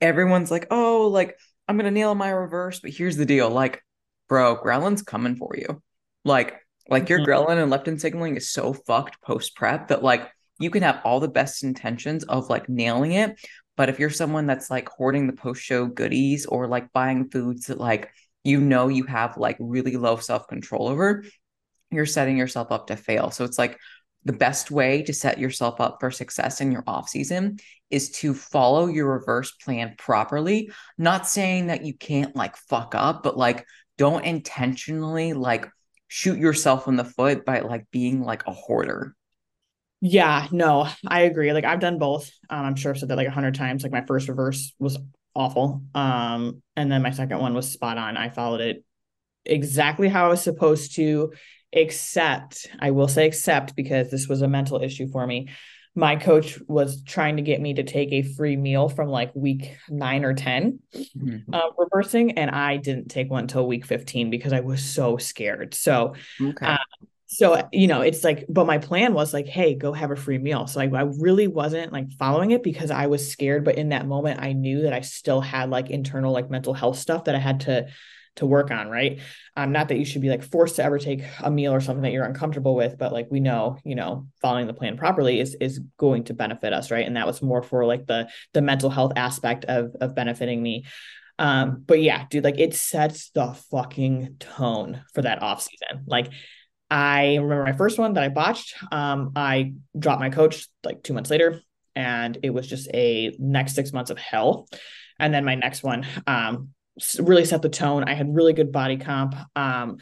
everyone's 0.00 0.50
like, 0.50 0.68
oh, 0.70 1.08
like 1.08 1.38
I'm 1.68 1.76
gonna 1.76 1.90
nail 1.90 2.14
my 2.14 2.30
reverse, 2.30 2.80
but 2.80 2.92
here's 2.92 3.18
the 3.18 3.26
deal. 3.26 3.50
Like, 3.50 3.84
bro, 4.26 4.56
ghrelin's 4.56 5.02
coming 5.02 5.36
for 5.36 5.54
you. 5.56 5.82
Like, 6.24 6.60
like 6.88 7.10
your 7.10 7.20
mm-hmm. 7.20 7.30
ghrelin 7.30 7.62
and 7.62 7.70
leptin 7.70 8.00
signaling 8.00 8.36
is 8.36 8.50
so 8.50 8.72
fucked 8.72 9.20
post 9.20 9.54
prep 9.54 9.88
that 9.88 10.02
like 10.02 10.30
you 10.58 10.70
can 10.70 10.82
have 10.82 11.02
all 11.04 11.20
the 11.20 11.28
best 11.28 11.62
intentions 11.62 12.24
of 12.24 12.48
like 12.48 12.70
nailing 12.70 13.12
it. 13.12 13.38
But 13.76 13.88
if 13.88 13.98
you're 13.98 14.10
someone 14.10 14.46
that's 14.46 14.70
like 14.70 14.88
hoarding 14.88 15.26
the 15.26 15.32
post 15.32 15.62
show 15.62 15.86
goodies 15.86 16.46
or 16.46 16.66
like 16.66 16.92
buying 16.92 17.30
foods 17.30 17.66
that 17.66 17.78
like 17.78 18.10
you 18.44 18.60
know 18.60 18.88
you 18.88 19.04
have 19.04 19.36
like 19.36 19.56
really 19.58 19.96
low 19.96 20.16
self 20.16 20.46
control 20.48 20.88
over, 20.88 21.24
you're 21.90 22.06
setting 22.06 22.36
yourself 22.36 22.70
up 22.70 22.88
to 22.88 22.96
fail. 22.96 23.30
So 23.30 23.44
it's 23.44 23.58
like 23.58 23.78
the 24.24 24.32
best 24.32 24.70
way 24.70 25.02
to 25.02 25.12
set 25.12 25.38
yourself 25.38 25.80
up 25.80 25.98
for 26.00 26.10
success 26.10 26.60
in 26.60 26.70
your 26.70 26.84
off 26.86 27.08
season 27.08 27.58
is 27.90 28.10
to 28.10 28.34
follow 28.34 28.86
your 28.86 29.06
reverse 29.06 29.50
plan 29.52 29.94
properly 29.98 30.70
not 30.96 31.26
saying 31.26 31.66
that 31.66 31.84
you 31.84 31.94
can't 31.94 32.36
like 32.36 32.56
fuck 32.56 32.94
up 32.94 33.22
but 33.22 33.36
like 33.36 33.66
don't 33.98 34.24
intentionally 34.24 35.32
like 35.32 35.68
shoot 36.08 36.38
yourself 36.38 36.88
in 36.88 36.96
the 36.96 37.04
foot 37.04 37.44
by 37.44 37.60
like 37.60 37.86
being 37.90 38.22
like 38.22 38.46
a 38.46 38.52
hoarder 38.52 39.14
yeah 40.02 40.46
no 40.50 40.86
i 41.08 41.22
agree 41.22 41.52
like 41.52 41.64
i've 41.64 41.80
done 41.80 41.98
both 41.98 42.30
um, 42.50 42.66
i'm 42.66 42.74
sure 42.74 42.92
i've 42.92 42.98
said 42.98 43.08
that 43.08 43.16
like 43.16 43.28
a 43.28 43.30
hundred 43.30 43.54
times 43.54 43.82
like 43.82 43.92
my 43.92 44.04
first 44.04 44.28
reverse 44.28 44.74
was 44.78 44.98
awful 45.34 45.82
um 45.94 46.62
and 46.76 46.92
then 46.92 47.00
my 47.00 47.10
second 47.10 47.38
one 47.38 47.54
was 47.54 47.70
spot 47.70 47.96
on 47.96 48.18
i 48.18 48.28
followed 48.28 48.60
it 48.60 48.84
exactly 49.46 50.08
how 50.08 50.26
i 50.26 50.28
was 50.28 50.42
supposed 50.42 50.94
to 50.96 51.32
except 51.72 52.68
I 52.78 52.90
will 52.90 53.08
say 53.08 53.26
except 53.26 53.74
because 53.74 54.10
this 54.10 54.28
was 54.28 54.42
a 54.42 54.48
mental 54.48 54.82
issue 54.82 55.08
for 55.08 55.26
me. 55.26 55.48
My 55.94 56.16
coach 56.16 56.58
was 56.68 57.02
trying 57.02 57.36
to 57.36 57.42
get 57.42 57.60
me 57.60 57.74
to 57.74 57.82
take 57.82 58.12
a 58.12 58.22
free 58.22 58.56
meal 58.56 58.88
from 58.88 59.08
like 59.08 59.30
week 59.34 59.76
nine 59.90 60.24
or 60.24 60.32
10 60.32 60.78
mm-hmm. 60.94 61.54
uh, 61.54 61.60
reversing, 61.76 62.38
and 62.38 62.50
I 62.50 62.78
didn't 62.78 63.08
take 63.08 63.30
one 63.30 63.42
until 63.42 63.66
week 63.66 63.84
15 63.84 64.30
because 64.30 64.54
I 64.54 64.60
was 64.60 64.82
so 64.82 65.18
scared. 65.18 65.74
So, 65.74 66.14
okay. 66.40 66.66
Uh, 66.66 66.76
so 67.32 67.68
you 67.72 67.86
know 67.86 68.02
it's 68.02 68.22
like 68.22 68.44
but 68.48 68.66
my 68.66 68.78
plan 68.78 69.14
was 69.14 69.32
like 69.32 69.46
hey 69.46 69.74
go 69.74 69.92
have 69.92 70.10
a 70.10 70.16
free 70.16 70.38
meal 70.38 70.66
so 70.66 70.80
I, 70.80 70.84
I 70.84 71.02
really 71.18 71.46
wasn't 71.46 71.92
like 71.92 72.12
following 72.12 72.50
it 72.50 72.62
because 72.62 72.90
i 72.90 73.06
was 73.06 73.30
scared 73.30 73.64
but 73.64 73.76
in 73.76 73.88
that 73.90 74.06
moment 74.06 74.40
i 74.40 74.52
knew 74.52 74.82
that 74.82 74.92
i 74.92 75.00
still 75.00 75.40
had 75.40 75.70
like 75.70 75.90
internal 75.90 76.32
like 76.32 76.50
mental 76.50 76.74
health 76.74 76.98
stuff 76.98 77.24
that 77.24 77.34
i 77.34 77.38
had 77.38 77.60
to 77.60 77.86
to 78.36 78.46
work 78.46 78.70
on, 78.70 78.88
right? 78.88 79.20
Um, 79.56 79.72
not 79.72 79.88
that 79.88 79.98
you 79.98 80.04
should 80.04 80.22
be 80.22 80.30
like 80.30 80.42
forced 80.42 80.76
to 80.76 80.84
ever 80.84 80.98
take 80.98 81.22
a 81.40 81.50
meal 81.50 81.72
or 81.72 81.80
something 81.80 82.02
that 82.02 82.12
you're 82.12 82.24
uncomfortable 82.24 82.74
with, 82.74 82.96
but 82.96 83.12
like 83.12 83.28
we 83.30 83.40
know, 83.40 83.78
you 83.84 83.94
know, 83.94 84.26
following 84.40 84.66
the 84.66 84.72
plan 84.74 84.96
properly 84.96 85.38
is 85.38 85.54
is 85.60 85.80
going 85.98 86.24
to 86.24 86.34
benefit 86.34 86.72
us, 86.72 86.90
right? 86.90 87.06
And 87.06 87.16
that 87.16 87.26
was 87.26 87.42
more 87.42 87.62
for 87.62 87.84
like 87.84 88.06
the 88.06 88.28
the 88.54 88.62
mental 88.62 88.90
health 88.90 89.12
aspect 89.16 89.66
of 89.66 89.94
of 90.00 90.14
benefiting 90.14 90.62
me. 90.62 90.84
Um, 91.38 91.82
but 91.86 92.00
yeah, 92.00 92.24
dude, 92.30 92.44
like 92.44 92.58
it 92.58 92.74
sets 92.74 93.30
the 93.30 93.52
fucking 93.70 94.36
tone 94.38 95.02
for 95.12 95.22
that 95.22 95.42
off 95.42 95.62
season. 95.62 96.04
Like 96.06 96.30
I 96.92 97.36
remember 97.36 97.64
my 97.64 97.72
first 97.72 97.98
one 97.98 98.12
that 98.12 98.22
I 98.22 98.28
botched. 98.28 98.74
Um, 98.92 99.32
I 99.34 99.72
dropped 99.98 100.20
my 100.20 100.28
coach 100.28 100.68
like 100.84 101.02
two 101.02 101.14
months 101.14 101.30
later, 101.30 101.62
and 101.96 102.36
it 102.42 102.50
was 102.50 102.68
just 102.68 102.86
a 102.92 103.34
next 103.38 103.74
six 103.74 103.94
months 103.94 104.10
of 104.10 104.18
hell. 104.18 104.68
And 105.18 105.32
then 105.32 105.46
my 105.46 105.54
next 105.54 105.82
one, 105.82 106.04
um, 106.26 106.68
really 107.18 107.46
set 107.46 107.62
the 107.62 107.70
tone. 107.70 108.04
I 108.04 108.12
had 108.12 108.34
really 108.34 108.52
good 108.52 108.72
body 108.72 108.98
comp. 108.98 109.34
Um, 109.56 109.96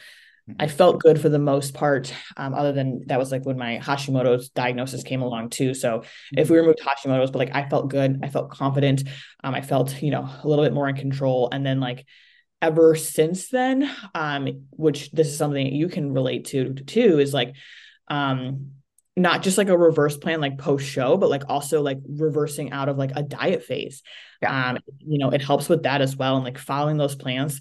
I 0.58 0.66
mm-hmm. 0.66 0.76
felt 0.76 1.00
good 1.00 1.20
for 1.20 1.28
the 1.28 1.38
most 1.38 1.74
part, 1.74 2.12
um, 2.36 2.54
other 2.54 2.72
than 2.72 3.02
that 3.06 3.20
was 3.20 3.30
like 3.30 3.46
when 3.46 3.56
my 3.56 3.78
Hashimoto's 3.80 4.48
diagnosis 4.48 5.04
came 5.04 5.22
along 5.22 5.50
too. 5.50 5.74
So 5.74 6.02
if 6.36 6.50
we 6.50 6.56
mm-hmm. 6.56 6.66
removed 6.66 6.80
Hashimoto's, 6.80 7.30
but 7.30 7.38
like 7.38 7.54
I 7.54 7.68
felt 7.68 7.88
good, 7.88 8.18
I 8.24 8.28
felt 8.30 8.50
confident, 8.50 9.04
um, 9.44 9.54
I 9.54 9.60
felt 9.60 10.02
you 10.02 10.10
know 10.10 10.28
a 10.42 10.48
little 10.48 10.64
bit 10.64 10.74
more 10.74 10.88
in 10.88 10.96
control. 10.96 11.50
And 11.52 11.64
then 11.64 11.78
like 11.78 12.04
ever 12.62 12.94
since 12.94 13.48
then, 13.48 13.90
um, 14.14 14.66
which 14.70 15.10
this 15.12 15.28
is 15.28 15.38
something 15.38 15.64
that 15.64 15.72
you 15.72 15.88
can 15.88 16.12
relate 16.12 16.46
to 16.46 16.74
too, 16.74 17.18
is 17.18 17.32
like 17.32 17.54
um 18.08 18.72
not 19.16 19.42
just 19.42 19.58
like 19.58 19.68
a 19.68 19.76
reverse 19.76 20.16
plan 20.16 20.40
like 20.40 20.58
post 20.58 20.86
show 20.86 21.16
but 21.16 21.30
like 21.30 21.42
also 21.48 21.82
like 21.82 21.98
reversing 22.08 22.72
out 22.72 22.88
of 22.88 22.96
like 22.96 23.12
a 23.16 23.22
diet 23.22 23.62
phase 23.62 24.02
yeah. 24.40 24.70
um 24.70 24.78
you 24.98 25.18
know 25.18 25.30
it 25.30 25.42
helps 25.42 25.68
with 25.68 25.82
that 25.82 26.00
as 26.00 26.16
well 26.16 26.36
and 26.36 26.44
like 26.44 26.58
following 26.58 26.96
those 26.96 27.14
plans 27.14 27.60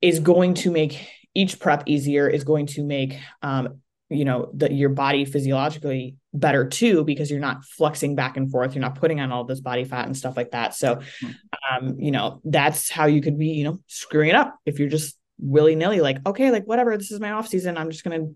is 0.00 0.20
going 0.20 0.54
to 0.54 0.70
make 0.70 1.08
each 1.34 1.58
prep 1.60 1.84
easier 1.86 2.28
is 2.28 2.44
going 2.44 2.66
to 2.66 2.82
make 2.82 3.18
um 3.42 3.80
you 4.10 4.24
know 4.24 4.50
that 4.54 4.72
your 4.72 4.88
body 4.88 5.24
physiologically 5.24 6.16
better 6.32 6.66
too 6.66 7.04
because 7.04 7.30
you're 7.30 7.40
not 7.40 7.64
flexing 7.64 8.14
back 8.14 8.36
and 8.36 8.50
forth 8.50 8.74
you're 8.74 8.82
not 8.82 8.94
putting 8.94 9.20
on 9.20 9.30
all 9.30 9.44
this 9.44 9.60
body 9.60 9.84
fat 9.84 10.06
and 10.06 10.16
stuff 10.16 10.36
like 10.36 10.50
that 10.52 10.74
so 10.74 11.00
hmm. 11.20 11.30
Um 11.70 11.96
you 11.98 12.10
know 12.10 12.40
that's 12.44 12.90
how 12.90 13.06
you 13.06 13.20
could 13.20 13.38
be 13.38 13.48
you 13.48 13.64
know 13.64 13.78
screwing 13.86 14.28
it 14.28 14.34
up 14.34 14.58
if 14.66 14.78
you're 14.78 14.88
just 14.88 15.16
willy-nilly 15.40 16.00
like 16.00 16.18
okay 16.26 16.50
like 16.50 16.64
whatever 16.64 16.96
this 16.96 17.10
is 17.10 17.20
my 17.20 17.30
off 17.30 17.46
season 17.46 17.76
i'm 17.76 17.90
just 17.90 18.04
gonna 18.04 18.26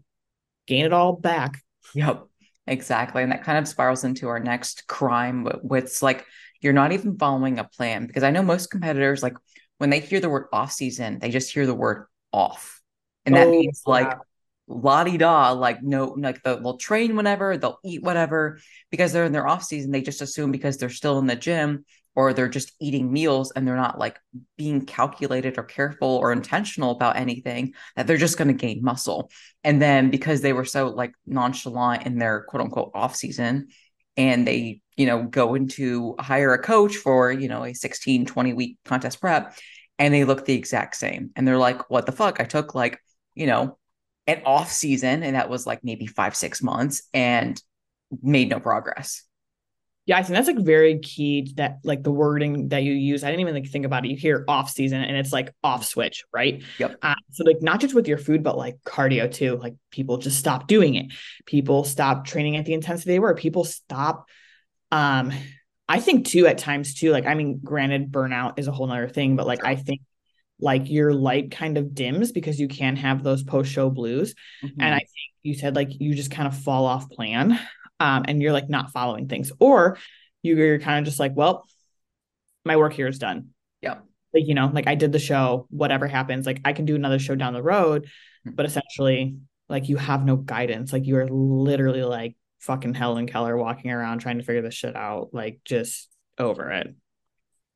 gain 0.66 0.84
it 0.84 0.92
all 0.92 1.12
back 1.12 1.60
yep 1.94 2.24
Exactly. 2.66 3.22
And 3.22 3.32
that 3.32 3.42
kind 3.42 3.58
of 3.58 3.66
spirals 3.66 4.04
into 4.04 4.28
our 4.28 4.38
next 4.38 4.86
crime 4.86 5.46
with 5.62 6.00
like 6.00 6.24
you're 6.60 6.72
not 6.72 6.92
even 6.92 7.18
following 7.18 7.58
a 7.58 7.64
plan 7.64 8.06
because 8.06 8.22
I 8.22 8.30
know 8.30 8.42
most 8.42 8.70
competitors 8.70 9.22
like 9.22 9.34
when 9.78 9.90
they 9.90 9.98
hear 9.98 10.20
the 10.20 10.28
word 10.28 10.46
off 10.52 10.70
season, 10.70 11.18
they 11.18 11.30
just 11.30 11.52
hear 11.52 11.66
the 11.66 11.74
word 11.74 12.06
off. 12.32 12.80
And 13.26 13.34
that 13.34 13.48
oh, 13.48 13.50
means 13.50 13.82
like 13.84 14.16
la 14.66 15.04
di 15.04 15.16
da, 15.16 15.52
like 15.52 15.82
no, 15.82 16.14
like 16.16 16.42
they'll 16.42 16.76
train 16.76 17.16
whenever, 17.16 17.56
they'll 17.56 17.78
eat 17.84 18.02
whatever 18.02 18.58
because 18.90 19.12
they're 19.12 19.24
in 19.24 19.32
their 19.32 19.48
off 19.48 19.64
season. 19.64 19.90
They 19.90 20.02
just 20.02 20.22
assume 20.22 20.52
because 20.52 20.78
they're 20.78 20.90
still 20.90 21.18
in 21.18 21.26
the 21.26 21.36
gym 21.36 21.84
or 22.14 22.32
they're 22.32 22.48
just 22.48 22.72
eating 22.80 23.12
meals 23.12 23.52
and 23.52 23.66
they're 23.66 23.76
not 23.76 23.98
like 23.98 24.18
being 24.56 24.84
calculated 24.84 25.58
or 25.58 25.62
careful 25.62 26.08
or 26.08 26.32
intentional 26.32 26.90
about 26.90 27.16
anything 27.16 27.72
that 27.96 28.06
they're 28.06 28.16
just 28.16 28.36
going 28.36 28.48
to 28.48 28.54
gain 28.54 28.82
muscle. 28.82 29.30
And 29.64 29.80
then 29.80 30.10
because 30.10 30.40
they 30.40 30.52
were 30.52 30.64
so 30.64 30.88
like 30.88 31.14
nonchalant 31.26 32.06
in 32.06 32.18
their 32.18 32.42
quote 32.42 32.62
unquote 32.62 32.90
off 32.94 33.16
season 33.16 33.68
and 34.16 34.46
they, 34.46 34.82
you 34.96 35.06
know, 35.06 35.22
go 35.22 35.54
into 35.54 36.14
hire 36.18 36.52
a 36.52 36.62
coach 36.62 36.96
for, 36.96 37.32
you 37.32 37.48
know, 37.48 37.64
a 37.64 37.72
16, 37.72 38.26
20 38.26 38.52
week 38.52 38.78
contest 38.84 39.20
prep 39.20 39.56
and 39.98 40.12
they 40.12 40.24
look 40.24 40.44
the 40.44 40.54
exact 40.54 40.96
same. 40.96 41.30
And 41.34 41.48
they're 41.48 41.58
like, 41.58 41.88
what 41.90 42.04
the 42.06 42.12
fuck? 42.12 42.40
I 42.40 42.44
took 42.44 42.74
like, 42.74 42.98
you 43.34 43.46
know, 43.46 43.78
an 44.26 44.42
off 44.46 44.70
season 44.70 45.22
and 45.22 45.36
that 45.36 45.50
was 45.50 45.66
like 45.66 45.80
maybe 45.82 46.06
five, 46.06 46.36
six 46.36 46.62
months 46.62 47.02
and 47.12 47.60
made 48.22 48.48
no 48.48 48.60
progress. 48.60 49.24
Yeah, 50.04 50.18
I 50.18 50.22
think 50.22 50.34
that's 50.34 50.48
like 50.48 50.58
very 50.58 50.98
key 50.98 51.52
that 51.56 51.78
like 51.84 52.02
the 52.02 52.10
wording 52.10 52.68
that 52.70 52.82
you 52.82 52.92
use. 52.92 53.22
I 53.22 53.28
didn't 53.28 53.42
even 53.42 53.54
like 53.54 53.68
think 53.68 53.84
about 53.84 54.04
it. 54.04 54.08
You 54.08 54.16
hear 54.16 54.44
off 54.48 54.68
season 54.68 55.00
and 55.00 55.16
it's 55.16 55.32
like 55.32 55.54
off 55.62 55.84
switch, 55.84 56.24
right? 56.32 56.62
Yep. 56.78 56.98
Uh, 57.02 57.14
so 57.30 57.44
like 57.44 57.62
not 57.62 57.80
just 57.80 57.94
with 57.94 58.08
your 58.08 58.18
food, 58.18 58.42
but 58.42 58.58
like 58.58 58.78
cardio 58.84 59.32
too. 59.32 59.56
Like 59.56 59.74
people 59.92 60.18
just 60.18 60.38
stop 60.38 60.66
doing 60.66 60.96
it. 60.96 61.12
People 61.46 61.84
stop 61.84 62.26
training 62.26 62.56
at 62.56 62.64
the 62.64 62.74
intensity 62.74 63.12
they 63.12 63.20
were. 63.20 63.34
People 63.34 63.62
stop. 63.62 64.28
Um, 64.90 65.32
I 65.88 66.00
think 66.00 66.26
too 66.26 66.48
at 66.48 66.58
times 66.58 66.94
too. 66.94 67.12
Like 67.12 67.26
I 67.26 67.34
mean, 67.34 67.60
granted, 67.62 68.10
burnout 68.10 68.58
is 68.58 68.66
a 68.66 68.72
whole 68.72 68.88
nother 68.88 69.08
thing, 69.08 69.36
but 69.36 69.46
like. 69.46 69.64
I 69.64 69.76
think 69.76 70.00
like 70.62 70.88
your 70.88 71.12
light 71.12 71.50
kind 71.50 71.76
of 71.76 71.94
dims 71.94 72.30
because 72.30 72.58
you 72.58 72.68
can't 72.68 72.96
have 72.96 73.22
those 73.22 73.42
post 73.42 73.70
show 73.70 73.90
blues. 73.90 74.34
Mm-hmm. 74.64 74.80
And 74.80 74.94
I 74.94 74.98
think 74.98 75.10
you 75.42 75.54
said 75.54 75.74
like 75.74 75.88
you 76.00 76.14
just 76.14 76.30
kind 76.30 76.46
of 76.46 76.56
fall 76.56 76.86
off 76.86 77.10
plan 77.10 77.58
um, 78.00 78.24
and 78.28 78.40
you're 78.40 78.52
like 78.52 78.70
not 78.70 78.92
following 78.92 79.28
things, 79.28 79.52
or 79.58 79.98
you're 80.42 80.78
kind 80.78 81.00
of 81.00 81.04
just 81.04 81.20
like, 81.20 81.32
well, 81.34 81.66
my 82.64 82.76
work 82.76 82.92
here 82.92 83.08
is 83.08 83.18
done. 83.18 83.48
Yeah. 83.80 83.98
Like, 84.32 84.46
you 84.46 84.54
know, 84.54 84.70
like 84.72 84.86
I 84.86 84.94
did 84.94 85.12
the 85.12 85.18
show, 85.18 85.66
whatever 85.68 86.06
happens, 86.06 86.46
like 86.46 86.60
I 86.64 86.72
can 86.72 86.84
do 86.84 86.94
another 86.94 87.18
show 87.18 87.34
down 87.34 87.52
the 87.52 87.62
road, 87.62 88.04
mm-hmm. 88.04 88.54
but 88.54 88.64
essentially, 88.66 89.36
like 89.68 89.88
you 89.88 89.96
have 89.96 90.24
no 90.24 90.36
guidance. 90.36 90.92
Like 90.92 91.06
you 91.06 91.16
are 91.16 91.28
literally 91.28 92.04
like 92.04 92.36
fucking 92.60 92.94
Helen 92.94 93.26
Keller 93.26 93.56
walking 93.56 93.90
around 93.90 94.20
trying 94.20 94.38
to 94.38 94.44
figure 94.44 94.62
this 94.62 94.74
shit 94.74 94.94
out, 94.94 95.30
like 95.32 95.60
just 95.64 96.08
over 96.38 96.70
it. 96.70 96.94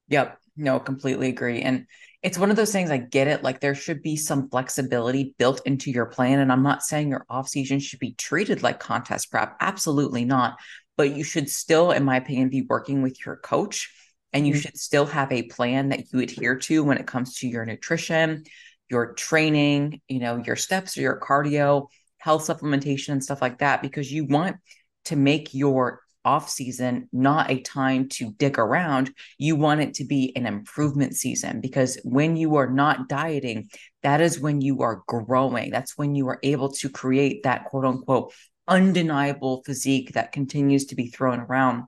Yep. 0.09 0.38
No, 0.57 0.78
completely 0.78 1.28
agree. 1.28 1.62
And 1.62 1.87
it's 2.26 2.38
one 2.38 2.50
of 2.50 2.56
those 2.56 2.73
things 2.73 2.90
I 2.90 2.97
get 2.97 3.28
it. 3.28 3.45
Like 3.45 3.61
there 3.61 3.76
should 3.76 4.02
be 4.02 4.16
some 4.16 4.50
flexibility 4.50 5.37
built 5.38 5.61
into 5.64 5.92
your 5.92 6.06
plan. 6.06 6.40
And 6.40 6.50
I'm 6.50 6.64
not 6.64 6.83
saying 6.83 7.09
your 7.09 7.25
off 7.30 7.49
season 7.49 7.78
should 7.78 8.00
be 8.00 8.14
treated 8.14 8.64
like 8.64 8.80
contest 8.80 9.30
prep. 9.30 9.56
Absolutely 9.61 10.25
not. 10.25 10.59
But 10.97 11.14
you 11.14 11.23
should 11.23 11.49
still, 11.49 11.92
in 11.92 12.02
my 12.02 12.16
opinion, 12.16 12.49
be 12.49 12.62
working 12.62 13.00
with 13.00 13.25
your 13.25 13.37
coach 13.37 13.95
and 14.33 14.45
you 14.45 14.54
mm-hmm. 14.54 14.61
should 14.61 14.76
still 14.76 15.06
have 15.06 15.30
a 15.30 15.45
plan 15.45 15.90
that 15.90 16.12
you 16.12 16.18
adhere 16.18 16.56
to 16.56 16.83
when 16.83 16.99
it 16.99 17.06
comes 17.06 17.37
to 17.37 17.49
your 17.49 17.64
nutrition, 17.64 18.42
your 18.90 19.12
training, 19.12 20.00
you 20.09 20.18
know, 20.18 20.42
your 20.45 20.56
steps 20.56 20.99
or 20.99 21.02
your 21.02 21.21
cardio, 21.21 21.87
health 22.18 22.49
supplementation 22.49 23.11
and 23.11 23.23
stuff 23.23 23.40
like 23.40 23.59
that, 23.59 23.83
because 23.83 24.11
you 24.12 24.25
want 24.25 24.56
to 25.04 25.14
make 25.14 25.54
your 25.54 26.00
off 26.26 26.50
season 26.50 27.09
not 27.12 27.50
a 27.50 27.61
time 27.61 28.09
to 28.09 28.33
dig 28.33 28.59
around. 28.59 29.12
You 29.38 29.56
want 29.56 29.80
it 29.80 29.95
to 29.95 30.04
be 30.04 30.33
an 30.37 30.45
improvement 30.45 31.14
season 31.14 31.61
because 31.62 31.99
when 32.02 32.37
you 32.37 32.56
are 32.56 32.68
not 32.68 33.09
dieting 33.09 33.68
that 34.06 34.21
is 34.21 34.38
when 34.38 34.61
you 34.61 34.83
are 34.83 35.02
growing. 35.09 35.73
That's 35.73 35.99
when 35.99 36.14
you 36.14 36.28
are 36.28 36.38
able 36.45 36.71
to 36.75 36.88
create 36.88 37.42
that 37.42 37.64
quote 37.64 37.85
unquote 37.85 38.33
undeniable 38.68 39.64
physique 39.66 40.12
that 40.12 40.30
continues 40.30 40.87
to 40.87 40.95
be 40.95 41.09
thrown 41.09 41.40
around 41.40 41.87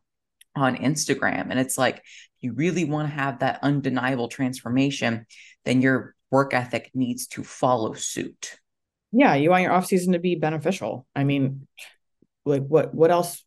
on 0.57 0.77
Instagram. 0.77 1.51
And 1.51 1.61
it's 1.61 1.79
like 1.79 2.03
you 2.41 2.55
really 2.55 2.85
want 2.85 3.09
to 3.09 3.15
have 3.15 3.39
that 3.39 3.61
undeniable 3.63 4.29
transformation 4.29 5.27
then 5.65 5.83
your 5.83 6.15
work 6.31 6.55
ethic 6.55 6.91
needs 6.95 7.27
to 7.29 7.45
follow 7.45 7.93
suit. 7.93 8.59
Yeah 9.13 9.35
you 9.35 9.51
want 9.51 9.63
your 9.63 9.73
off 9.73 9.87
season 9.87 10.15
to 10.15 10.19
be 10.19 10.35
beneficial. 10.35 11.07
I 11.15 11.23
mean 11.23 11.69
like 12.45 12.67
what 12.67 12.93
what 12.93 13.13
else 13.13 13.45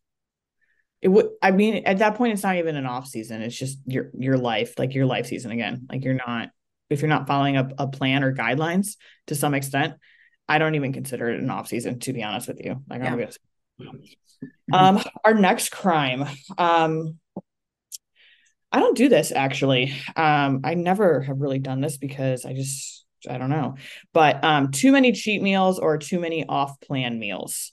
it 1.02 1.08
would 1.08 1.30
i 1.42 1.50
mean 1.50 1.82
at 1.84 1.98
that 1.98 2.14
point 2.14 2.32
it's 2.32 2.44
not 2.44 2.56
even 2.56 2.76
an 2.76 2.86
off 2.86 3.06
season. 3.06 3.42
It's 3.42 3.58
just 3.58 3.78
your 3.86 4.10
your 4.16 4.38
life 4.38 4.78
like 4.78 4.94
your 4.94 5.06
life 5.06 5.26
season 5.26 5.50
again. 5.50 5.86
Like 5.90 6.04
you're 6.04 6.14
not 6.14 6.50
if 6.88 7.02
you're 7.02 7.08
not 7.08 7.26
following 7.26 7.56
up 7.56 7.72
a, 7.78 7.84
a 7.84 7.88
plan 7.88 8.22
or 8.22 8.34
guidelines 8.34 8.96
to 9.26 9.34
some 9.34 9.54
extent 9.54 9.94
i 10.48 10.58
don't 10.58 10.74
even 10.74 10.92
consider 10.92 11.30
it 11.30 11.40
an 11.40 11.50
off 11.50 11.68
season 11.68 11.98
to 11.98 12.12
be 12.12 12.22
honest 12.22 12.48
with 12.48 12.64
you. 12.64 12.82
Like 12.88 13.02
yeah. 13.02 13.10
Um 14.72 15.02
our 15.24 15.34
next 15.34 15.70
crime 15.70 16.24
um 16.56 17.18
i 18.70 18.78
don't 18.78 18.96
do 18.96 19.08
this 19.08 19.32
actually. 19.32 19.92
Um 20.14 20.60
i 20.64 20.74
never 20.74 21.20
have 21.22 21.40
really 21.40 21.58
done 21.58 21.80
this 21.80 21.96
because 21.96 22.44
i 22.44 22.52
just 22.54 23.04
i 23.28 23.38
don't 23.38 23.50
know. 23.50 23.74
But 24.12 24.44
um 24.44 24.70
too 24.70 24.92
many 24.92 25.12
cheat 25.12 25.42
meals 25.42 25.78
or 25.78 25.98
too 25.98 26.20
many 26.20 26.46
off 26.46 26.80
plan 26.80 27.18
meals. 27.18 27.72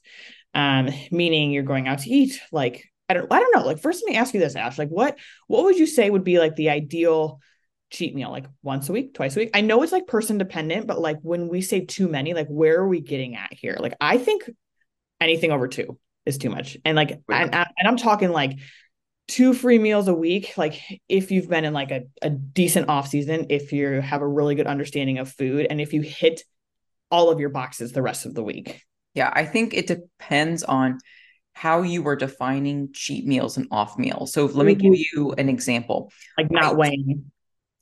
Um 0.55 0.89
meaning 1.11 1.51
you're 1.51 1.63
going 1.63 1.87
out 1.87 1.99
to 1.99 2.09
eat 2.09 2.39
like 2.51 2.85
I 3.09 3.15
don't 3.15 3.31
I 3.31 3.39
don't 3.39 3.55
know. 3.55 3.65
Like 3.65 3.79
first 3.79 4.03
let 4.05 4.11
me 4.11 4.17
ask 4.17 4.33
you 4.33 4.39
this, 4.39 4.55
Ash. 4.55 4.77
Like 4.77 4.89
what 4.89 5.17
what 5.47 5.63
would 5.63 5.77
you 5.77 5.87
say 5.87 6.09
would 6.09 6.23
be 6.23 6.39
like 6.39 6.55
the 6.55 6.69
ideal 6.69 7.41
cheat 7.89 8.13
meal? 8.15 8.29
Like 8.29 8.45
once 8.61 8.87
a 8.87 8.93
week, 8.93 9.13
twice 9.13 9.35
a 9.35 9.39
week? 9.39 9.51
I 9.53 9.61
know 9.61 9.81
it's 9.81 9.91
like 9.91 10.07
person 10.07 10.37
dependent, 10.37 10.87
but 10.87 10.99
like 10.99 11.17
when 11.21 11.47
we 11.47 11.61
say 11.61 11.85
too 11.85 12.07
many, 12.07 12.33
like 12.33 12.47
where 12.47 12.79
are 12.79 12.87
we 12.87 13.01
getting 13.01 13.35
at 13.35 13.51
here? 13.53 13.77
Like 13.79 13.95
I 13.99 14.17
think 14.17 14.49
anything 15.19 15.51
over 15.51 15.67
two 15.67 15.97
is 16.25 16.37
too 16.37 16.49
much. 16.49 16.77
And 16.85 16.95
like 16.95 17.19
and, 17.29 17.55
uh, 17.55 17.65
and 17.77 17.87
I'm 17.87 17.97
talking 17.97 18.29
like 18.29 18.59
two 19.29 19.53
free 19.53 19.77
meals 19.77 20.07
a 20.07 20.13
week 20.13 20.57
like 20.57 20.81
if 21.07 21.29
you've 21.29 21.47
been 21.47 21.63
in 21.63 21.71
like 21.71 21.91
a, 21.91 22.01
a 22.23 22.31
decent 22.31 22.89
off 22.89 23.07
season 23.07 23.45
if 23.49 23.71
you 23.71 24.01
have 24.01 24.23
a 24.23 24.27
really 24.27 24.55
good 24.55 24.65
understanding 24.65 25.19
of 25.19 25.31
food 25.31 25.67
and 25.69 25.79
if 25.79 25.93
you 25.93 26.01
hit 26.01 26.41
all 27.11 27.29
of 27.29 27.39
your 27.39 27.49
boxes 27.49 27.91
the 27.91 28.01
rest 28.01 28.25
of 28.25 28.33
the 28.33 28.43
week 28.43 28.83
yeah 29.13 29.31
i 29.31 29.45
think 29.45 29.75
it 29.75 29.85
depends 29.85 30.63
on 30.63 30.97
how 31.53 31.81
you 31.81 32.01
were 32.01 32.15
defining 32.15 32.89
cheat 32.93 33.25
meals 33.25 33.57
and 33.57 33.67
off 33.71 33.97
meals. 33.97 34.31
So 34.31 34.45
let 34.45 34.65
me 34.65 34.75
give 34.75 34.93
mm-hmm. 34.93 35.17
you 35.17 35.31
an 35.33 35.49
example. 35.49 36.11
Like 36.37 36.51
not 36.51 36.77
weighing. 36.77 37.31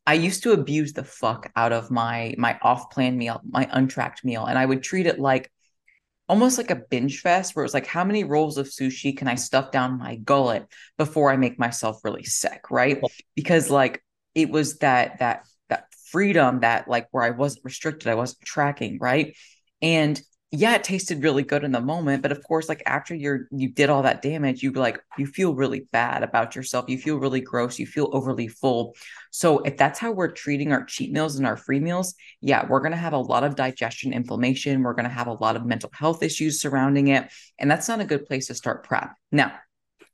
I 0.06 0.14
used 0.14 0.44
to 0.44 0.54
abuse 0.54 0.94
the 0.94 1.04
fuck 1.04 1.52
out 1.56 1.74
of 1.74 1.92
my 1.92 2.34
my 2.38 2.58
off 2.62 2.90
plan 2.90 3.18
meal, 3.18 3.42
my 3.48 3.68
untracked 3.72 4.24
meal, 4.24 4.46
and 4.46 4.58
I 4.58 4.66
would 4.66 4.82
treat 4.82 5.06
it 5.06 5.20
like 5.20 5.52
almost 6.30 6.58
like 6.58 6.72
a 6.72 6.76
binge 6.76 7.22
fest 7.22 7.56
where 7.56 7.64
it 7.64 7.66
was 7.66 7.74
like 7.74 7.86
how 7.88 8.04
many 8.04 8.24
rolls 8.24 8.58
of 8.58 8.68
sushi 8.68 9.16
can 9.16 9.28
I 9.28 9.36
stuff 9.36 9.72
down 9.72 9.98
my 9.98 10.16
gullet 10.16 10.66
before 10.98 11.32
I 11.32 11.38
make 11.38 11.60
myself 11.60 12.04
really 12.04 12.24
sick, 12.24 12.70
right? 12.70 13.02
Because 13.36 13.70
like 13.70 14.04
it 14.34 14.50
was 14.50 14.78
that 14.78 15.20
that 15.20 15.46
that 15.70 15.86
freedom 16.08 16.62
that 16.62 16.88
like 16.88 17.08
where 17.12 17.24
I 17.24 17.32
wasn't 17.32 17.66
restricted, 17.66 18.08
I 18.08 18.16
wasn't 18.16 18.42
tracking, 18.42 19.00
right? 19.00 19.36
And 19.82 20.22
yeah, 20.52 20.76
it 20.76 20.84
tasted 20.86 21.24
really 21.24 21.44
good 21.44 21.66
in 21.66 21.74
the 21.74 21.82
moment, 21.82 22.22
but 22.22 22.32
of 22.32 22.42
course, 22.42 22.70
like 22.70 22.82
after 22.86 23.14
you're 23.14 23.50
you 23.52 23.70
did 23.70 23.90
all 23.90 24.04
that 24.04 24.22
damage, 24.22 24.64
you 24.64 24.72
like 24.72 24.98
you 25.18 25.28
feel 25.28 25.54
really 25.54 25.88
bad 25.92 26.24
about 26.24 26.56
yourself. 26.56 26.88
You 26.88 26.98
feel 26.98 27.18
really 27.18 27.42
gross. 27.42 27.78
You 27.78 27.86
feel 27.86 28.10
overly 28.14 28.48
full. 28.48 28.96
So 29.30 29.60
if 29.60 29.76
that's 29.76 30.00
how 30.00 30.14
we're 30.14 30.32
treating 30.32 30.72
our 30.72 30.86
cheat 30.86 31.12
meals 31.12 31.36
and 31.36 31.46
our 31.46 31.58
free 31.58 31.82
meals, 31.82 32.16
yeah, 32.40 32.66
we're 32.66 32.80
gonna 32.80 32.96
have 32.96 33.12
a 33.12 33.18
lot 33.18 33.44
of 33.44 33.58
digestion 33.58 34.14
inflammation. 34.14 34.84
We're 34.84 34.94
gonna 34.94 35.10
have 35.10 35.28
a 35.28 35.34
lot 35.34 35.58
of 35.58 35.66
mental 35.66 35.90
health 35.92 36.24
issues 36.24 36.62
surrounding 36.62 37.10
it, 37.10 37.30
and 37.60 37.70
that's 37.70 37.90
not 37.90 38.00
a 38.00 38.06
good 38.06 38.26
place 38.26 38.48
to 38.48 38.54
start 38.54 38.86
prep. 38.86 39.14
Now, 39.34 39.54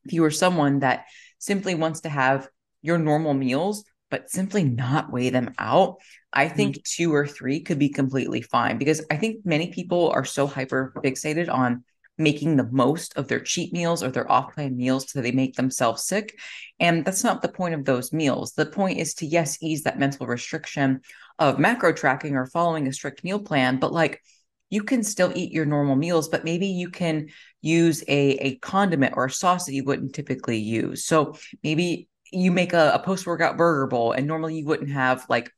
if 0.04 0.14
you 0.14 0.24
are 0.24 0.32
someone 0.32 0.80
that 0.80 1.06
simply 1.38 1.76
wants 1.76 2.02
to 2.02 2.10
have 2.10 2.48
your 2.82 2.98
normal 2.98 3.36
meals, 3.36 3.86
but 4.14 4.30
simply 4.30 4.64
not 4.64 5.12
weigh 5.12 5.32
them 5.32 5.56
out, 5.58 5.96
I 6.32 6.48
think 6.48 6.76
mm-hmm. 6.76 7.04
two 7.04 7.16
or 7.16 7.26
three 7.26 7.62
could 7.62 7.80
be 7.80 7.90
completely 7.90 8.44
fine 8.44 8.78
because 8.78 9.04
I 9.10 9.18
think 9.18 9.44
many 9.44 9.72
people 9.72 10.12
are 10.12 10.24
so 10.24 10.46
hyper 10.46 10.94
fixated 11.04 11.52
on 11.52 11.84
making 12.20 12.56
the 12.56 12.70
most 12.72 13.18
of 13.18 13.28
their 13.28 13.40
cheat 13.40 13.74
meals 13.74 14.04
or 14.04 14.12
their 14.12 14.32
off 14.32 14.54
plan 14.54 14.78
meals 14.78 15.12
so 15.12 15.20
they 15.20 15.32
make 15.32 15.56
themselves 15.56 16.04
sick. 16.04 16.38
And 16.80 17.04
that's 17.04 17.24
not 17.24 17.42
the 17.42 17.48
point 17.48 17.74
of 17.74 17.86
those 17.86 18.14
meals. 18.14 18.54
The 18.54 18.68
point 18.68 19.00
is 19.00 19.16
to, 19.16 19.26
yes, 19.26 19.58
ease 19.64 19.82
that 19.82 19.98
mental 19.98 20.28
restriction 20.28 21.02
of 21.40 21.58
macro 21.58 21.92
tracking 21.92 22.36
or 22.36 22.46
following 22.46 22.86
a 22.86 22.94
strict 22.94 23.24
meal 23.24 23.40
plan, 23.40 23.80
but 23.80 23.92
like 23.92 24.22
you 24.70 24.84
can 24.84 25.02
still 25.02 25.32
eat 25.34 25.52
your 25.52 25.66
normal 25.66 25.96
meals, 25.96 26.28
but 26.30 26.44
maybe 26.44 26.68
you 26.68 26.92
can 26.92 27.30
use 27.64 28.04
a, 28.08 28.34
a 28.34 28.56
condiment 28.58 29.16
or 29.18 29.26
a 29.26 29.32
sauce 29.32 29.66
that 29.66 29.74
you 29.74 29.84
wouldn't 29.84 30.14
typically 30.14 30.60
use. 30.60 31.04
So 31.04 31.36
maybe 31.64 32.10
you 32.34 32.52
make 32.52 32.74
a, 32.74 32.92
a 32.96 33.00
post 33.00 33.26
workout 33.26 33.58
burger 33.58 33.88
bowl, 33.88 34.12
and 34.12 34.28
normally 34.28 34.58
you 34.58 34.66
wouldn't 34.66 34.92
have 34.92 35.26
like 35.30 35.52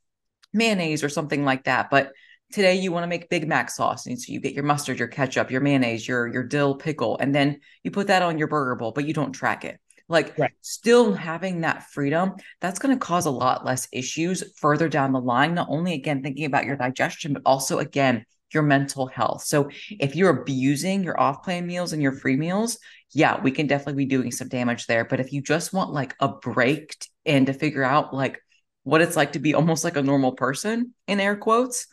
mayonnaise 0.54 1.04
or 1.04 1.10
something 1.10 1.46
like 1.46 1.66
that. 1.66 1.90
But 1.90 2.12
today 2.52 2.76
you 2.76 2.92
want 2.92 3.04
to 3.04 3.08
make 3.08 3.30
Big 3.30 3.48
Mac 3.48 3.70
sauce. 3.70 4.06
And 4.06 4.20
so 4.20 4.32
you 4.32 4.40
get 4.40 4.54
your 4.54 4.64
mustard, 4.64 5.00
your 5.00 5.08
ketchup, 5.08 5.52
your 5.52 5.62
mayonnaise, 5.62 6.08
your 6.08 6.28
your 6.28 6.44
dill 6.44 6.76
pickle, 6.76 7.18
and 7.18 7.34
then 7.34 7.60
you 7.84 7.92
put 7.92 8.08
that 8.08 8.22
on 8.22 8.38
your 8.38 8.48
burger 8.48 8.76
bowl, 8.76 8.92
but 8.92 9.06
you 9.06 9.14
don't 9.14 9.34
track 9.34 9.66
it. 9.66 9.80
Like 10.08 10.38
right. 10.38 10.52
still 10.62 11.14
having 11.14 11.62
that 11.62 11.90
freedom, 11.90 12.34
that's 12.62 12.78
going 12.78 12.96
to 12.96 13.04
cause 13.04 13.26
a 13.26 13.32
lot 13.32 13.66
less 13.66 13.88
issues 13.92 14.44
further 14.58 14.88
down 14.88 15.14
the 15.14 15.20
line. 15.20 15.56
Not 15.56 15.68
only 15.70 15.94
again 15.94 16.22
thinking 16.22 16.46
about 16.46 16.66
your 16.66 16.76
digestion, 16.76 17.34
but 17.34 17.42
also 17.46 17.80
again 17.80 18.26
your 18.56 18.64
mental 18.64 19.06
health. 19.06 19.44
So 19.44 19.70
if 19.92 20.16
you're 20.16 20.42
abusing 20.42 21.04
your 21.04 21.20
off 21.20 21.44
plan 21.44 21.68
meals 21.68 21.94
and 21.94 22.02
your 22.02 22.14
free 22.14 22.36
meals, 22.36 22.80
yeah, 23.12 23.40
we 23.40 23.52
can 23.52 23.68
definitely 23.68 24.06
be 24.06 24.10
doing 24.10 24.32
some 24.32 24.48
damage 24.48 24.88
there. 24.88 25.06
But 25.06 25.20
if 25.20 25.32
you 25.32 25.42
just 25.42 25.74
want 25.74 25.94
like 25.94 26.16
a 26.20 26.30
break 26.30 26.96
and 27.26 27.46
to 27.46 27.54
figure 27.54 27.84
out 27.84 28.14
like 28.14 28.42
what 28.84 29.02
it's 29.02 29.16
like 29.16 29.34
to 29.34 29.40
be 29.40 29.54
almost 29.56 29.84
like 29.84 29.98
a 29.98 30.02
normal 30.02 30.32
person 30.32 30.94
in 31.08 31.20
air 31.20 31.36
quotes, 31.36 31.86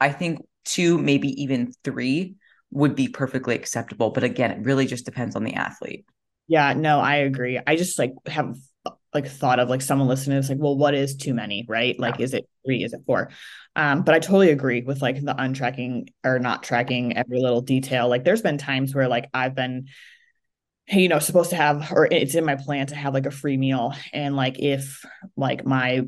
I 0.00 0.10
think 0.10 0.40
two, 0.64 0.96
maybe 0.96 1.42
even 1.42 1.72
three 1.84 2.36
would 2.70 2.94
be 2.94 3.08
perfectly 3.08 3.54
acceptable. 3.54 4.10
But 4.10 4.24
again, 4.24 4.50
it 4.50 4.64
really 4.64 4.86
just 4.86 5.04
depends 5.04 5.36
on 5.36 5.44
the 5.44 5.54
athlete. 5.54 6.06
Yeah, 6.48 6.72
no, 6.74 7.00
I 7.00 7.16
agree. 7.16 7.60
I 7.66 7.76
just 7.76 7.98
like 7.98 8.12
have 8.26 8.56
like 9.14 9.28
thought 9.28 9.60
of 9.60 9.68
like 9.68 9.80
someone 9.80 10.08
listening 10.08 10.36
it's 10.38 10.48
like 10.48 10.58
well 10.58 10.76
what 10.76 10.94
is 10.94 11.16
too 11.16 11.34
many? 11.34 11.64
Right? 11.68 11.98
Like 11.98 12.18
yeah. 12.18 12.24
is 12.24 12.34
it 12.34 12.48
three? 12.64 12.82
Is 12.82 12.92
it 12.92 13.02
four? 13.06 13.30
Um 13.76 14.02
but 14.02 14.14
i 14.14 14.18
totally 14.18 14.50
agree 14.50 14.82
with 14.82 15.02
like 15.02 15.16
the 15.16 15.34
untracking 15.34 16.08
or 16.24 16.38
not 16.38 16.62
tracking 16.62 17.16
every 17.16 17.40
little 17.40 17.60
detail. 17.60 18.08
Like 18.08 18.24
there's 18.24 18.42
been 18.42 18.58
times 18.58 18.94
where 18.94 19.08
like 19.08 19.28
i've 19.32 19.54
been 19.54 19.86
you 20.88 21.08
know 21.08 21.18
supposed 21.18 21.50
to 21.50 21.56
have 21.56 21.90
or 21.92 22.06
it's 22.06 22.34
in 22.34 22.44
my 22.44 22.56
plan 22.56 22.86
to 22.88 22.94
have 22.94 23.14
like 23.14 23.26
a 23.26 23.30
free 23.30 23.56
meal. 23.56 23.94
And 24.12 24.36
like 24.36 24.58
if 24.58 25.04
like 25.36 25.64
my 25.64 26.02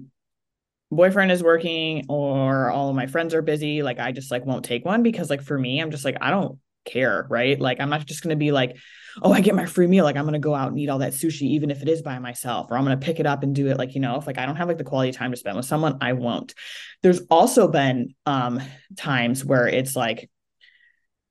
boyfriend 0.91 1.33
is 1.33 1.43
working 1.43 2.07
or 2.09 2.71
all 2.71 2.91
of 2.91 2.95
my 2.95 3.09
friends 3.09 3.35
are 3.35 3.43
busy 3.43 3.83
like 3.83 3.99
i 3.99 4.13
just 4.13 4.31
like 4.31 4.47
won't 4.47 4.65
take 4.65 4.85
one 4.85 5.03
because 5.03 5.29
like 5.29 5.43
for 5.43 5.59
me 5.59 5.81
i'm 5.81 5.91
just 5.91 6.05
like 6.05 6.17
i 6.21 6.31
don't 6.31 6.61
care 6.87 7.27
right? 7.29 7.61
Like 7.61 7.81
i'm 7.81 7.91
not 7.91 8.07
just 8.07 8.23
going 8.23 8.31
to 8.31 8.37
be 8.37 8.53
like 8.53 8.77
oh, 9.23 9.33
I 9.33 9.41
get 9.41 9.55
my 9.55 9.67
free 9.67 9.87
meal. 9.87 10.05
Like 10.05 10.17
I'm 10.17 10.25
gonna 10.25 10.39
go 10.39 10.55
out 10.55 10.69
and 10.69 10.79
eat 10.79 10.89
all 10.89 10.99
that 10.99 11.13
sushi, 11.13 11.43
even 11.43 11.71
if 11.71 11.83
it 11.83 11.89
is 11.89 12.03
by 12.03 12.19
myself, 12.19 12.71
or 12.71 12.77
I'm 12.77 12.85
gonna 12.85 12.97
pick 12.97 13.21
it 13.21 13.27
up 13.27 13.43
and 13.43 13.55
do 13.55 13.69
it. 13.69 13.79
Like, 13.79 13.95
you 13.95 14.01
know, 14.01 14.17
if 14.17 14.27
like 14.27 14.39
I 14.39 14.47
don't 14.47 14.57
have 14.57 14.69
like 14.69 14.79
the 14.79 14.85
quality 14.85 15.13
time 15.13 15.31
to 15.31 15.37
spend 15.37 15.57
with 15.57 15.67
someone, 15.67 15.99
I 16.01 16.13
won't. 16.15 16.55
There's 17.03 17.21
also 17.31 17.69
been 17.69 18.15
um 18.25 18.61
times 18.97 19.45
where 19.45 19.67
it's 19.69 19.97
like 19.97 20.31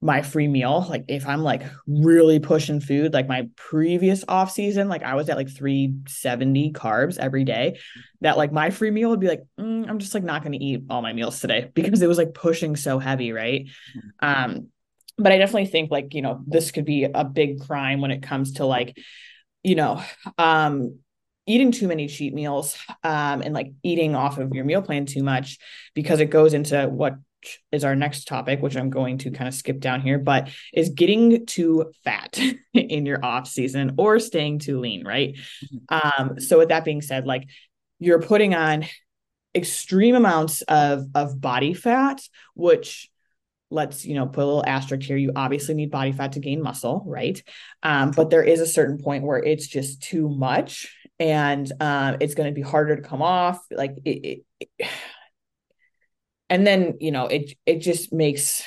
my 0.05 0.21
free 0.21 0.47
meal 0.47 0.85
like 0.87 1.05
if 1.07 1.25
i'm 1.25 1.41
like 1.41 1.63
really 1.87 2.37
pushing 2.37 2.79
food 2.79 3.11
like 3.11 3.27
my 3.27 3.49
previous 3.55 4.23
off 4.27 4.51
season 4.51 4.87
like 4.87 5.01
i 5.01 5.15
was 5.15 5.29
at 5.29 5.35
like 5.37 5.49
370 5.49 6.73
carbs 6.73 7.17
every 7.17 7.43
day 7.43 7.79
that 8.21 8.37
like 8.37 8.51
my 8.51 8.69
free 8.69 8.91
meal 8.91 9.09
would 9.09 9.19
be 9.19 9.27
like 9.27 9.41
mm, 9.59 9.89
i'm 9.89 9.97
just 9.97 10.13
like 10.13 10.23
not 10.23 10.43
going 10.43 10.51
to 10.51 10.63
eat 10.63 10.83
all 10.91 11.01
my 11.01 11.11
meals 11.11 11.39
today 11.39 11.71
because 11.73 12.03
it 12.03 12.07
was 12.07 12.19
like 12.19 12.35
pushing 12.35 12.75
so 12.75 12.99
heavy 12.99 13.31
right 13.31 13.67
mm-hmm. 13.97 14.09
um 14.53 14.67
but 15.17 15.31
I 15.31 15.37
definitely 15.37 15.67
think 15.67 15.91
like, 15.91 16.13
you 16.13 16.21
know, 16.21 16.41
this 16.45 16.71
could 16.71 16.85
be 16.85 17.05
a 17.05 17.23
big 17.23 17.61
crime 17.61 18.01
when 18.01 18.11
it 18.11 18.23
comes 18.23 18.53
to 18.53 18.65
like, 18.65 18.97
you 19.63 19.75
know, 19.75 20.03
um, 20.37 20.99
eating 21.47 21.71
too 21.71 21.87
many 21.87 22.07
cheat 22.07 22.33
meals 22.33 22.77
um, 23.03 23.41
and 23.41 23.53
like 23.53 23.71
eating 23.83 24.15
off 24.15 24.37
of 24.37 24.53
your 24.53 24.65
meal 24.65 24.81
plan 24.81 25.05
too 25.05 25.23
much 25.23 25.59
because 25.93 26.19
it 26.19 26.29
goes 26.29 26.53
into 26.53 26.87
what 26.89 27.15
is 27.71 27.83
our 27.83 27.95
next 27.95 28.27
topic, 28.27 28.61
which 28.61 28.75
I'm 28.75 28.89
going 28.89 29.19
to 29.19 29.31
kind 29.31 29.47
of 29.47 29.53
skip 29.53 29.79
down 29.79 30.01
here, 30.01 30.17
but 30.17 30.49
is 30.73 30.89
getting 30.89 31.45
too 31.45 31.91
fat 32.03 32.39
in 32.73 33.05
your 33.05 33.23
off 33.23 33.47
season 33.47 33.95
or 33.97 34.19
staying 34.19 34.59
too 34.59 34.79
lean, 34.79 35.05
right? 35.05 35.35
Mm-hmm. 35.89 36.21
Um, 36.29 36.39
so 36.39 36.57
with 36.57 36.69
that 36.69 36.85
being 36.85 37.01
said, 37.01 37.25
like 37.25 37.47
you're 37.99 38.21
putting 38.21 38.55
on 38.55 38.85
extreme 39.53 40.15
amounts 40.15 40.61
of 40.63 41.05
of 41.15 41.39
body 41.39 41.73
fat, 41.73 42.21
which 42.55 43.09
let's 43.69 44.05
you 44.05 44.15
know 44.15 44.27
put 44.27 44.43
a 44.43 44.45
little 44.45 44.65
asterisk 44.65 45.07
here. 45.07 45.17
You 45.17 45.31
obviously 45.35 45.75
need 45.75 45.91
body 45.91 46.11
fat 46.11 46.33
to 46.33 46.39
gain 46.39 46.61
muscle 46.61 47.03
right? 47.05 47.41
Um, 47.83 48.11
but 48.11 48.29
there 48.29 48.43
is 48.43 48.59
a 48.59 48.67
certain 48.67 48.97
point 48.97 49.23
where 49.23 49.39
it's 49.39 49.67
just 49.67 50.01
too 50.01 50.29
much 50.29 50.87
and 51.19 51.71
uh, 51.79 52.17
it's 52.19 52.35
going 52.35 52.49
to 52.49 52.53
be 52.53 52.61
harder 52.61 52.95
to 52.95 53.01
come 53.01 53.21
off 53.21 53.59
like 53.71 53.95
it, 54.03 54.43
it, 54.59 54.67
it, 54.79 54.89
and 56.49 56.65
then 56.65 56.95
you 56.99 57.11
know 57.11 57.27
it 57.27 57.53
it 57.65 57.79
just 57.79 58.13
makes 58.13 58.63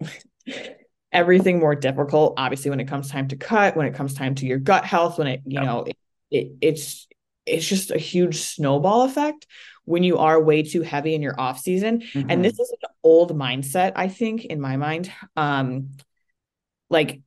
everything 1.12 1.58
more 1.58 1.74
difficult 1.74 2.34
obviously 2.36 2.70
when 2.70 2.80
it 2.80 2.88
comes 2.88 3.10
time 3.10 3.28
to 3.28 3.36
cut 3.36 3.76
when 3.76 3.86
it 3.86 3.94
comes 3.94 4.14
time 4.14 4.34
to 4.34 4.46
your 4.46 4.58
gut 4.58 4.84
health 4.84 5.18
when 5.18 5.26
it 5.26 5.40
you 5.44 5.54
yep. 5.54 5.64
know 5.64 5.84
it, 5.84 5.96
it 6.30 6.52
it's 6.60 7.06
it's 7.44 7.66
just 7.66 7.90
a 7.90 7.98
huge 7.98 8.40
snowball 8.40 9.02
effect 9.02 9.46
when 9.84 10.02
you 10.02 10.18
are 10.18 10.40
way 10.40 10.62
too 10.62 10.82
heavy 10.82 11.14
in 11.14 11.22
your 11.22 11.38
off 11.40 11.58
season. 11.58 12.00
Mm-hmm. 12.00 12.30
And 12.30 12.44
this 12.44 12.58
is 12.58 12.70
an 12.70 12.88
old 13.02 13.36
mindset, 13.36 13.92
I 13.96 14.08
think, 14.08 14.44
in 14.44 14.60
my 14.60 14.76
mind. 14.76 15.10
Um, 15.36 15.90
like 16.88 17.20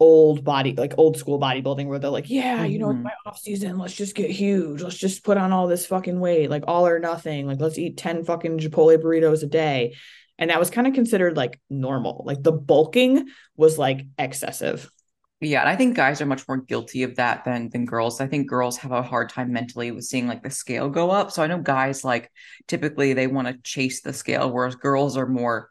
old 0.00 0.44
body, 0.44 0.74
like 0.74 0.94
old 0.96 1.16
school 1.16 1.40
bodybuilding, 1.40 1.86
where 1.86 1.98
they're 1.98 2.10
like, 2.10 2.30
yeah, 2.30 2.64
you 2.64 2.78
know, 2.78 2.90
it's 2.90 2.96
mm-hmm. 2.96 3.04
my 3.04 3.12
off 3.26 3.38
season. 3.38 3.78
Let's 3.78 3.94
just 3.94 4.14
get 4.14 4.30
huge. 4.30 4.82
Let's 4.82 4.96
just 4.96 5.24
put 5.24 5.38
on 5.38 5.52
all 5.52 5.66
this 5.66 5.86
fucking 5.86 6.20
weight, 6.20 6.50
like 6.50 6.64
all 6.68 6.86
or 6.86 6.98
nothing. 6.98 7.46
Like 7.46 7.60
let's 7.60 7.78
eat 7.78 7.96
10 7.96 8.24
fucking 8.24 8.58
Chipotle 8.58 9.02
burritos 9.02 9.42
a 9.42 9.46
day. 9.46 9.96
And 10.38 10.50
that 10.50 10.60
was 10.60 10.70
kind 10.70 10.86
of 10.86 10.94
considered 10.94 11.36
like 11.36 11.60
normal. 11.68 12.22
Like 12.24 12.42
the 12.42 12.52
bulking 12.52 13.28
was 13.56 13.76
like 13.76 14.06
excessive. 14.16 14.88
Yeah, 15.40 15.60
and 15.60 15.68
I 15.68 15.76
think 15.76 15.94
guys 15.94 16.20
are 16.20 16.26
much 16.26 16.48
more 16.48 16.56
guilty 16.56 17.04
of 17.04 17.14
that 17.16 17.44
than 17.44 17.68
than 17.68 17.84
girls. 17.84 18.20
I 18.20 18.26
think 18.26 18.48
girls 18.48 18.76
have 18.78 18.90
a 18.90 19.02
hard 19.02 19.28
time 19.28 19.52
mentally 19.52 19.92
with 19.92 20.04
seeing 20.04 20.26
like 20.26 20.42
the 20.42 20.50
scale 20.50 20.88
go 20.88 21.10
up. 21.10 21.30
So 21.30 21.42
I 21.42 21.46
know 21.46 21.58
guys 21.58 22.04
like 22.04 22.30
typically 22.66 23.12
they 23.12 23.28
want 23.28 23.46
to 23.46 23.56
chase 23.62 24.02
the 24.02 24.12
scale, 24.12 24.50
whereas 24.50 24.74
girls 24.74 25.16
are 25.16 25.28
more 25.28 25.70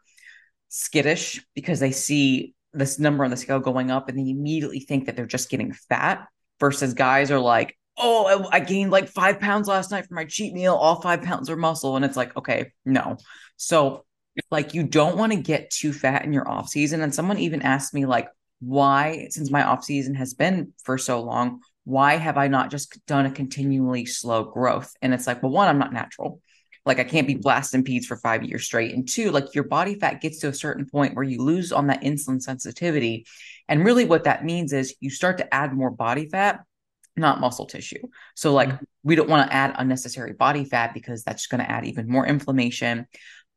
skittish 0.68 1.44
because 1.54 1.80
they 1.80 1.92
see 1.92 2.54
this 2.72 2.98
number 2.98 3.24
on 3.24 3.30
the 3.30 3.36
scale 3.36 3.60
going 3.60 3.90
up 3.90 4.08
and 4.08 4.18
they 4.18 4.30
immediately 4.30 4.80
think 4.80 5.06
that 5.06 5.16
they're 5.16 5.26
just 5.26 5.50
getting 5.50 5.72
fat. 5.72 6.26
Versus 6.60 6.92
guys 6.94 7.30
are 7.30 7.38
like, 7.38 7.78
oh, 7.96 8.48
I 8.50 8.58
gained 8.58 8.90
like 8.90 9.08
five 9.08 9.38
pounds 9.38 9.68
last 9.68 9.92
night 9.92 10.06
for 10.06 10.14
my 10.14 10.24
cheat 10.24 10.52
meal. 10.54 10.74
All 10.74 11.00
five 11.00 11.22
pounds 11.22 11.48
are 11.50 11.56
muscle, 11.56 11.94
and 11.94 12.04
it's 12.04 12.16
like, 12.16 12.36
okay, 12.36 12.72
no. 12.84 13.16
So 13.58 14.04
like 14.50 14.74
you 14.74 14.82
don't 14.82 15.16
want 15.16 15.32
to 15.32 15.40
get 15.40 15.70
too 15.70 15.92
fat 15.92 16.24
in 16.24 16.32
your 16.32 16.48
off 16.48 16.68
season. 16.68 17.00
And 17.00 17.14
someone 17.14 17.38
even 17.38 17.62
asked 17.62 17.94
me 17.94 18.06
like 18.06 18.28
why, 18.60 19.28
since 19.30 19.50
my 19.50 19.62
off 19.62 19.84
season 19.84 20.14
has 20.14 20.34
been 20.34 20.72
for 20.84 20.98
so 20.98 21.22
long, 21.22 21.60
why 21.84 22.16
have 22.16 22.36
I 22.36 22.48
not 22.48 22.70
just 22.70 23.04
done 23.06 23.26
a 23.26 23.30
continually 23.30 24.04
slow 24.04 24.44
growth? 24.44 24.92
And 25.00 25.14
it's 25.14 25.26
like, 25.26 25.42
well, 25.42 25.52
one, 25.52 25.68
I'm 25.68 25.78
not 25.78 25.92
natural. 25.92 26.40
Like 26.84 26.98
I 26.98 27.04
can't 27.04 27.26
be 27.26 27.34
blasting 27.34 27.84
peds 27.84 28.04
for 28.04 28.16
five 28.16 28.42
years 28.42 28.64
straight. 28.64 28.94
And 28.94 29.08
two, 29.08 29.30
like 29.30 29.54
your 29.54 29.64
body 29.64 29.94
fat 29.94 30.20
gets 30.20 30.40
to 30.40 30.48
a 30.48 30.54
certain 30.54 30.86
point 30.86 31.14
where 31.14 31.24
you 31.24 31.42
lose 31.42 31.72
on 31.72 31.86
that 31.88 32.02
insulin 32.02 32.42
sensitivity. 32.42 33.26
And 33.68 33.84
really 33.84 34.04
what 34.04 34.24
that 34.24 34.44
means 34.44 34.72
is 34.72 34.96
you 35.00 35.10
start 35.10 35.38
to 35.38 35.54
add 35.54 35.72
more 35.72 35.90
body 35.90 36.28
fat, 36.28 36.60
not 37.16 37.40
muscle 37.40 37.66
tissue. 37.66 38.02
So 38.34 38.52
like 38.52 38.68
mm-hmm. 38.68 38.84
we 39.02 39.16
don't 39.16 39.28
want 39.28 39.48
to 39.48 39.54
add 39.54 39.74
unnecessary 39.76 40.32
body 40.32 40.64
fat 40.64 40.94
because 40.94 41.24
that's 41.24 41.46
going 41.46 41.62
to 41.62 41.70
add 41.70 41.84
even 41.84 42.08
more 42.08 42.26
inflammation 42.26 43.06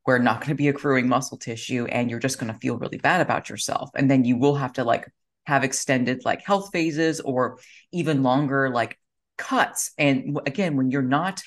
we're 0.06 0.18
not 0.18 0.40
going 0.40 0.50
to 0.50 0.56
be 0.56 0.68
accruing 0.68 1.08
muscle 1.08 1.38
tissue 1.38 1.86
and 1.86 2.10
you're 2.10 2.20
just 2.20 2.40
going 2.40 2.52
to 2.52 2.60
feel 2.60 2.78
really 2.78 2.98
bad 2.98 3.22
about 3.22 3.50
yourself. 3.50 3.92
And 3.96 4.10
then 4.10 4.26
you 4.26 4.38
will 4.38 4.56
have 4.56 4.74
to 4.74 4.84
like 4.84 5.08
have 5.46 5.64
extended 5.64 6.24
like 6.26 6.46
health 6.46 6.70
phases 6.72 7.20
or 7.20 7.60
even 7.92 8.24
longer 8.24 8.70
like 8.70 9.00
cuts. 9.38 9.92
And 9.98 10.40
again 10.46 10.76
when 10.76 10.92
you're 10.92 11.02
not 11.02 11.42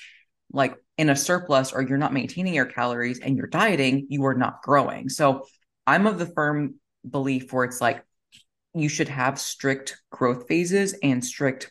like 0.53 0.77
in 0.97 1.09
a 1.09 1.17
surplus 1.17 1.73
or 1.73 1.83
you're 1.83 1.99
not 1.99 2.13
maintaining 2.13 2.55
your 2.55 2.67
calories 2.67 3.19
and 3.19 3.37
you're 3.37 3.49
dieting 3.49 4.07
you 4.09 4.25
are 4.27 4.35
not 4.35 4.63
growing. 4.63 5.09
So 5.09 5.47
i'm 5.87 6.07
of 6.07 6.19
the 6.19 6.27
firm 6.27 6.77
belief 7.09 7.53
where 7.53 7.65
it's 7.65 7.81
like 7.81 8.03
you 8.75 8.89
should 8.89 9.09
have 9.09 9.39
strict 9.39 10.03
growth 10.11 10.47
phases 10.49 10.95
and 11.03 11.25
strict 11.25 11.71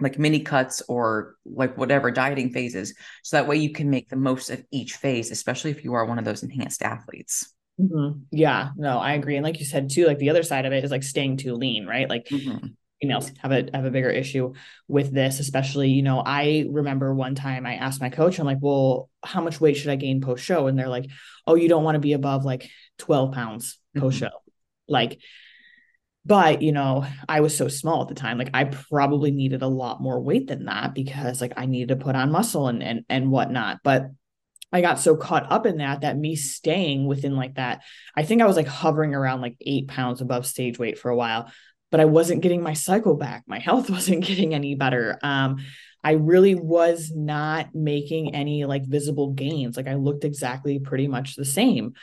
like 0.00 0.18
mini 0.18 0.40
cuts 0.40 0.82
or 0.88 1.36
like 1.44 1.76
whatever 1.76 2.10
dieting 2.10 2.50
phases 2.50 2.94
so 3.22 3.36
that 3.36 3.48
way 3.48 3.56
you 3.56 3.72
can 3.72 3.90
make 3.90 4.08
the 4.08 4.16
most 4.16 4.50
of 4.50 4.64
each 4.70 4.94
phase 4.94 5.30
especially 5.30 5.70
if 5.70 5.84
you 5.84 5.94
are 5.94 6.04
one 6.04 6.18
of 6.18 6.24
those 6.24 6.42
enhanced 6.42 6.82
athletes 6.82 7.52
mm-hmm. 7.80 8.18
yeah 8.30 8.70
no 8.76 8.98
i 8.98 9.12
agree 9.12 9.36
and 9.36 9.44
like 9.44 9.58
you 9.58 9.66
said 9.66 9.90
too 9.90 10.06
like 10.06 10.18
the 10.18 10.30
other 10.30 10.42
side 10.42 10.66
of 10.66 10.72
it 10.72 10.84
is 10.84 10.90
like 10.90 11.02
staying 11.02 11.36
too 11.36 11.54
lean 11.54 11.86
right 11.86 12.08
like 12.08 12.26
mm-hmm. 12.26 12.66
females 13.00 13.32
have 13.38 13.50
a 13.50 13.68
have 13.74 13.84
a 13.84 13.90
bigger 13.90 14.10
issue 14.10 14.52
with 14.86 15.12
this 15.12 15.40
especially 15.40 15.90
you 15.90 16.02
know 16.02 16.22
i 16.24 16.64
remember 16.70 17.12
one 17.12 17.34
time 17.34 17.66
i 17.66 17.74
asked 17.74 18.00
my 18.00 18.10
coach 18.10 18.38
i'm 18.38 18.46
like 18.46 18.58
well 18.60 19.10
how 19.24 19.40
much 19.40 19.60
weight 19.60 19.76
should 19.76 19.90
i 19.90 19.96
gain 19.96 20.20
post 20.20 20.44
show 20.44 20.68
and 20.68 20.78
they're 20.78 20.88
like 20.88 21.10
oh 21.46 21.56
you 21.56 21.68
don't 21.68 21.84
want 21.84 21.96
to 21.96 22.00
be 22.00 22.12
above 22.12 22.44
like 22.44 22.70
12 22.98 23.32
pounds 23.32 23.78
post 23.96 24.18
show 24.18 24.26
mm-hmm. 24.26 24.92
like 24.92 25.20
but 26.28 26.62
you 26.62 26.70
know 26.70 27.04
i 27.28 27.40
was 27.40 27.56
so 27.56 27.66
small 27.66 28.02
at 28.02 28.08
the 28.08 28.14
time 28.14 28.38
like 28.38 28.50
i 28.54 28.64
probably 28.64 29.30
needed 29.30 29.62
a 29.62 29.66
lot 29.66 30.00
more 30.00 30.20
weight 30.20 30.46
than 30.46 30.66
that 30.66 30.94
because 30.94 31.40
like 31.40 31.54
i 31.56 31.66
needed 31.66 31.88
to 31.88 32.04
put 32.04 32.14
on 32.14 32.30
muscle 32.30 32.68
and 32.68 32.82
and, 32.82 33.04
and 33.08 33.30
whatnot 33.30 33.78
but 33.82 34.06
i 34.72 34.80
got 34.80 35.00
so 35.00 35.16
caught 35.16 35.50
up 35.50 35.66
in 35.66 35.78
that 35.78 36.02
that 36.02 36.16
me 36.16 36.36
staying 36.36 37.06
within 37.06 37.34
like 37.34 37.54
that 37.54 37.82
i 38.14 38.22
think 38.22 38.42
i 38.42 38.46
was 38.46 38.56
like 38.56 38.68
hovering 38.68 39.14
around 39.14 39.40
like 39.40 39.56
eight 39.62 39.88
pounds 39.88 40.20
above 40.20 40.46
stage 40.46 40.78
weight 40.78 40.98
for 40.98 41.10
a 41.10 41.16
while 41.16 41.50
but 41.90 42.00
i 42.00 42.04
wasn't 42.04 42.42
getting 42.42 42.62
my 42.62 42.74
cycle 42.74 43.16
back 43.16 43.42
my 43.46 43.58
health 43.68 43.90
wasn't 43.90 44.22
getting 44.22 44.54
any 44.54 44.74
better 44.74 45.18
um 45.22 45.56
I 46.04 46.12
really 46.12 46.54
was 46.54 47.10
not 47.14 47.74
making 47.74 48.34
any 48.34 48.64
like 48.64 48.86
visible 48.86 49.32
gains. 49.32 49.76
Like 49.76 49.88
I 49.88 49.94
looked 49.94 50.24
exactly 50.24 50.78
pretty 50.78 51.08
much 51.08 51.34
the 51.34 51.44
same. 51.44 51.94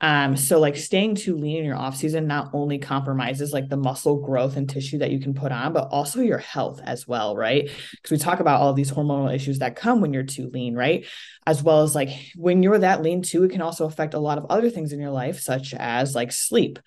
Um, 0.00 0.36
so 0.36 0.58
like 0.58 0.76
staying 0.76 1.16
too 1.16 1.36
lean 1.36 1.58
in 1.58 1.64
your 1.64 1.76
off 1.76 1.96
season 1.96 2.26
not 2.26 2.50
only 2.54 2.78
compromises 2.78 3.52
like 3.52 3.68
the 3.68 3.76
muscle 3.76 4.16
growth 4.16 4.56
and 4.56 4.68
tissue 4.68 4.98
that 4.98 5.10
you 5.10 5.20
can 5.20 5.34
put 5.34 5.52
on, 5.52 5.72
but 5.72 5.88
also 5.90 6.20
your 6.20 6.38
health 6.38 6.80
as 6.82 7.06
well, 7.06 7.36
right? 7.36 7.64
Because 7.90 8.10
we 8.10 8.16
talk 8.16 8.40
about 8.40 8.60
all 8.60 8.72
these 8.72 8.90
hormonal 8.90 9.34
issues 9.34 9.58
that 9.58 9.76
come 9.76 10.00
when 10.00 10.14
you're 10.14 10.22
too 10.22 10.48
lean, 10.48 10.74
right? 10.74 11.04
As 11.46 11.62
well 11.62 11.82
as 11.82 11.94
like 11.94 12.08
when 12.34 12.62
you're 12.62 12.78
that 12.78 13.02
lean 13.02 13.22
too, 13.22 13.44
it 13.44 13.50
can 13.50 13.60
also 13.60 13.84
affect 13.84 14.14
a 14.14 14.20
lot 14.20 14.38
of 14.38 14.46
other 14.48 14.70
things 14.70 14.92
in 14.92 15.00
your 15.00 15.10
life, 15.10 15.38
such 15.40 15.74
as 15.74 16.14
like 16.14 16.32
sleep. 16.32 16.78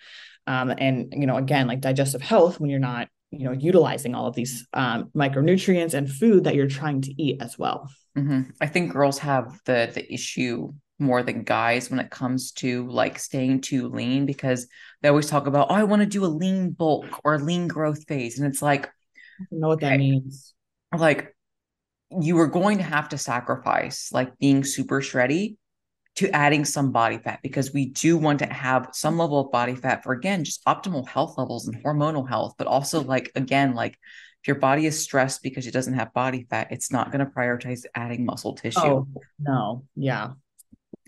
Um, 0.46 0.74
and 0.76 1.12
you 1.16 1.26
know, 1.26 1.36
again, 1.36 1.68
like 1.68 1.80
digestive 1.80 2.20
health 2.20 2.58
when 2.58 2.68
you're 2.68 2.80
not, 2.80 3.08
you 3.30 3.44
know, 3.44 3.52
utilizing 3.52 4.14
all 4.14 4.26
of 4.26 4.34
these 4.34 4.66
um, 4.72 5.10
micronutrients 5.16 5.94
and 5.94 6.10
food 6.10 6.44
that 6.44 6.54
you're 6.54 6.66
trying 6.66 7.00
to 7.02 7.22
eat 7.22 7.40
as 7.40 7.58
well. 7.58 7.88
Mm-hmm. 8.16 8.42
I 8.60 8.66
think 8.66 8.92
girls 8.92 9.18
have 9.20 9.58
the 9.64 9.90
the 9.92 10.12
issue 10.12 10.72
more 10.98 11.22
than 11.22 11.42
guys 11.42 11.90
when 11.90 11.98
it 11.98 12.10
comes 12.10 12.52
to 12.52 12.86
like 12.88 13.18
staying 13.18 13.60
too 13.60 13.88
lean 13.88 14.26
because 14.26 14.68
they 15.02 15.08
always 15.08 15.28
talk 15.28 15.46
about, 15.46 15.68
oh, 15.70 15.74
I 15.74 15.84
want 15.84 16.00
to 16.00 16.06
do 16.06 16.24
a 16.24 16.26
lean 16.26 16.70
bulk 16.70 17.20
or 17.24 17.34
a 17.34 17.38
lean 17.38 17.68
growth 17.68 18.06
phase. 18.06 18.38
And 18.38 18.46
it's 18.46 18.62
like, 18.62 18.86
I 18.86 19.44
don't 19.50 19.60
know 19.60 19.68
what 19.68 19.80
that 19.80 19.94
okay. 19.94 19.98
means. 19.98 20.54
Like, 20.96 21.34
you 22.20 22.38
are 22.38 22.46
going 22.46 22.78
to 22.78 22.84
have 22.84 23.08
to 23.08 23.18
sacrifice 23.18 24.10
like 24.12 24.38
being 24.38 24.64
super 24.64 25.00
shreddy 25.00 25.56
to 26.16 26.30
adding 26.30 26.64
some 26.64 26.92
body 26.92 27.18
fat 27.18 27.40
because 27.42 27.72
we 27.72 27.86
do 27.86 28.16
want 28.16 28.38
to 28.38 28.46
have 28.46 28.88
some 28.92 29.18
level 29.18 29.40
of 29.40 29.50
body 29.50 29.74
fat 29.74 30.04
for 30.04 30.12
again 30.12 30.44
just 30.44 30.64
optimal 30.64 31.06
health 31.08 31.36
levels 31.36 31.66
and 31.66 31.82
hormonal 31.82 32.28
health 32.28 32.54
but 32.56 32.66
also 32.66 33.02
like 33.02 33.32
again 33.34 33.74
like 33.74 33.98
if 34.42 34.48
your 34.48 34.56
body 34.56 34.86
is 34.86 35.02
stressed 35.02 35.42
because 35.42 35.66
it 35.66 35.72
doesn't 35.72 35.94
have 35.94 36.12
body 36.12 36.46
fat 36.48 36.68
it's 36.70 36.92
not 36.92 37.10
going 37.10 37.24
to 37.24 37.32
prioritize 37.32 37.84
adding 37.94 38.24
muscle 38.24 38.54
tissue 38.54 38.80
oh, 38.80 39.08
no 39.40 39.84
yeah 39.96 40.30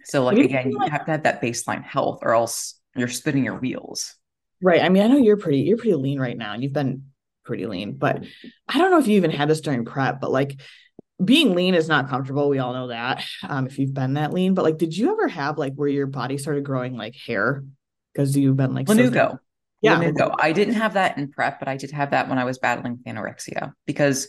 so 0.07 0.25
like 0.25 0.39
again, 0.39 0.71
you 0.71 0.79
have 0.89 1.05
to 1.07 1.11
have 1.11 1.23
that 1.25 1.43
baseline 1.43 1.83
health 1.83 2.21
or 2.23 2.35
else 2.35 2.79
you're 2.95 3.09
spinning 3.09 3.45
your 3.45 3.59
wheels. 3.59 4.15
Right. 4.63 4.81
I 4.81 4.89
mean, 4.89 5.03
I 5.03 5.09
know 5.09 5.19
you're 5.19 5.37
pretty 5.37 5.61
you're 5.61 5.77
pretty 5.77 5.95
lean 5.95 6.19
right 6.19 6.37
now 6.37 6.53
and 6.53 6.63
you've 6.63 6.73
been 6.73 7.07
pretty 7.45 7.67
lean, 7.67 7.97
but 7.97 8.25
I 8.69 8.79
don't 8.79 8.91
know 8.91 8.99
if 8.99 9.09
you 9.09 9.17
even 9.17 9.31
had 9.31 9.49
this 9.49 9.61
during 9.61 9.85
prep, 9.85 10.21
but 10.21 10.31
like 10.31 10.61
being 11.23 11.55
lean 11.55 11.75
is 11.75 11.89
not 11.89 12.09
comfortable. 12.09 12.49
We 12.49 12.59
all 12.59 12.73
know 12.73 12.89
that. 12.89 13.25
Um, 13.43 13.67
if 13.67 13.79
you've 13.79 13.95
been 13.95 14.15
that 14.15 14.33
lean, 14.33 14.55
but 14.55 14.65
like, 14.65 14.79
did 14.79 14.97
you 14.97 15.13
ever 15.13 15.29
have 15.29 15.59
like 15.59 15.75
where 15.75 15.89
your 15.89 16.07
body 16.07 16.39
started 16.39 16.65
growing 16.65 16.97
like 16.97 17.17
hair 17.17 17.65
because 18.13 18.37
you've 18.37 18.57
been 18.57 18.75
like 18.75 18.87
Lanugo? 18.87 19.13
So 19.33 19.39
yeah, 19.81 19.99
Lanugo. 19.99 20.35
I 20.39 20.53
didn't 20.53 20.75
have 20.75 20.95
that 20.95 21.19
in 21.19 21.31
prep, 21.31 21.59
but 21.59 21.69
I 21.69 21.77
did 21.77 21.91
have 21.91 22.11
that 22.13 22.29
when 22.29 22.39
I 22.39 22.45
was 22.45 22.59
battling 22.59 23.01
anorexia 23.07 23.73
because 23.87 24.29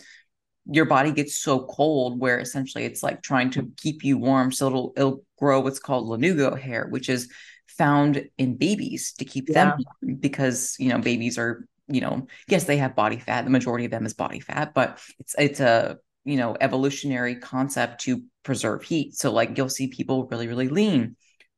your 0.70 0.86
body 0.86 1.12
gets 1.12 1.38
so 1.38 1.66
cold 1.66 2.20
where 2.20 2.40
essentially 2.40 2.84
it's 2.84 3.04
like 3.04 3.22
trying 3.22 3.50
to 3.50 3.72
keep 3.78 4.04
you 4.04 4.18
warm 4.18 4.52
so 4.52 4.68
it'll 4.68 4.94
it'll 4.98 5.24
grow 5.38 5.60
what's 5.60 5.80
called 5.80 6.08
lanugo 6.08 6.60
hair 6.60 6.88
which 6.90 7.10
is 7.10 7.30
found 7.68 8.28
in 8.38 8.56
babies 8.56 9.14
to 9.14 9.26
keep 9.26 9.48
yeah. 9.50 9.76
them 9.76 10.20
because 10.20 10.76
you 10.80 10.90
know 10.90 10.98
babies 10.98 11.38
are 11.38 11.68
you 11.88 12.02
know 12.02 12.28
yes 12.48 12.66
they 12.66 12.78
have 12.78 12.96
body 12.96 13.18
fat 13.18 13.44
the 13.44 13.52
majority 13.52 13.86
of 13.86 13.92
them 13.92 14.06
is 14.06 14.14
body 14.14 14.40
fat 14.40 14.74
but 14.74 15.00
it's 15.20 15.36
it's 15.38 15.60
a 15.60 15.98
you 16.26 16.36
know 16.36 16.58
evolutionary 16.60 17.36
concept 17.36 18.02
to 18.02 18.24
preserve 18.44 18.84
heat 18.84 19.16
so 19.16 19.32
like 19.32 19.58
you'll 19.58 19.70
see 19.70 19.88
people 19.88 20.28
really 20.28 20.48
really 20.48 20.70
lean 20.70 21.16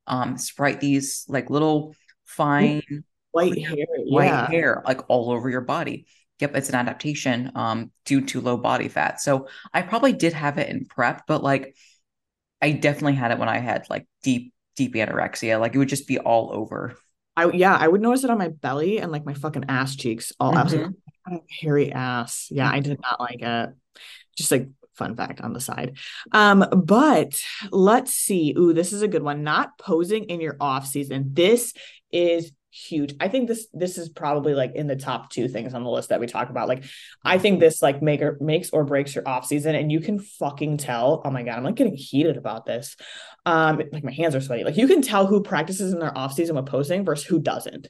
um 0.07 0.37
sprite 0.37 0.79
these 0.79 1.25
like 1.27 1.49
little 1.49 1.95
fine 2.25 2.81
white 3.31 3.57
hair 3.65 3.85
white 4.05 4.25
yeah. 4.25 4.47
hair 4.47 4.83
like 4.85 5.01
all 5.09 5.31
over 5.31 5.49
your 5.49 5.61
body 5.61 6.05
Yep, 6.39 6.56
it's 6.56 6.69
an 6.69 6.75
adaptation 6.75 7.52
um, 7.56 7.91
due 8.06 8.25
to 8.28 8.41
low 8.41 8.58
body 8.58 8.88
fat. 8.88 9.19
So 9.19 9.47
I 9.73 9.82
probably 9.82 10.13
did 10.13 10.34
have 10.34 10.58
it 10.58 10.69
in 10.69 10.86
prep, 10.86 11.28
but 11.28 11.43
like 11.43 11.75
I 12.62 12.71
definitely 12.71 13.15
had 13.15 13.32
it 13.32 13.39
when 13.39 13.49
I 13.49 13.58
had 13.58 13.89
like 13.89 14.08
deep, 14.23 14.54
deep 14.75 14.93
anorexia. 14.93 15.60
Like 15.60 15.75
it 15.75 15.78
would 15.78 15.89
just 15.89 16.08
be 16.08 16.19
all 16.19 16.52
over. 16.54 16.95
I 17.36 17.52
yeah, 17.52 17.75
I 17.75 17.88
would 17.88 18.02
notice 18.02 18.23
it 18.23 18.30
on 18.30 18.38
my 18.38 18.49
belly 18.49 18.99
and 18.99 19.12
like 19.12 19.25
my 19.25 19.34
fucking 19.34 19.65
ass 19.69 19.95
cheeks. 19.95 20.32
All 20.39 20.52
mm-hmm. 20.52 20.60
absolutely 20.60 20.95
hairy 21.62 21.91
ass. 21.91 22.47
Yeah, 22.49 22.69
I 22.69 22.80
did 22.80 22.99
not 23.02 23.19
like 23.19 23.41
it. 23.41 23.69
Just 24.36 24.52
like 24.52 24.69
fun 24.95 25.15
fact 25.15 25.41
on 25.41 25.54
the 25.54 25.62
side. 25.62 25.97
Um, 26.32 26.65
but 26.86 27.39
let's 27.71 28.13
see. 28.13 28.54
Ooh, 28.58 28.73
this 28.73 28.93
is 28.93 29.02
a 29.02 29.08
good 29.08 29.23
one. 29.23 29.43
Not 29.43 29.78
posing 29.78 30.25
in 30.25 30.41
your 30.41 30.58
off 30.60 30.86
season. 30.86 31.32
This 31.34 31.73
is 32.12 32.52
huge. 32.71 33.15
I 33.19 33.27
think 33.27 33.47
this 33.47 33.67
this 33.73 33.97
is 33.97 34.10
probably 34.10 34.53
like 34.53 34.75
in 34.75 34.88
the 34.88 34.95
top 34.95 35.29
two 35.29 35.47
things 35.47 35.73
on 35.73 35.84
the 35.84 35.89
list 35.89 36.10
that 36.10 36.19
we 36.19 36.27
talk 36.27 36.49
about. 36.49 36.67
Like 36.67 36.84
I 37.23 37.38
think 37.38 37.60
this 37.60 37.82
like 37.82 38.01
make 38.01 38.21
or 38.21 38.38
makes 38.39 38.69
or 38.69 38.84
breaks 38.84 39.15
your 39.15 39.27
off 39.27 39.45
season 39.45 39.75
and 39.75 39.91
you 39.91 39.99
can 39.99 40.19
fucking 40.19 40.77
tell. 40.77 41.21
Oh 41.25 41.32
my 41.32 41.43
god, 41.43 41.58
I'm 41.58 41.63
like 41.63 41.75
getting 41.75 41.95
heated 41.95 42.38
about 42.38 42.65
this. 42.65 42.95
Um 43.45 43.82
like 43.91 44.03
my 44.03 44.12
hands 44.12 44.36
are 44.36 44.41
sweaty. 44.41 44.63
Like 44.63 44.77
you 44.77 44.88
can 44.88 45.01
tell 45.01 45.25
who 45.25 45.41
practices 45.41 45.93
in 45.93 45.99
their 45.99 46.15
off 46.15 46.34
season 46.34 46.55
with 46.55 46.67
posing 46.67 47.03
versus 47.05 47.25
who 47.25 47.39
doesn't. 47.39 47.88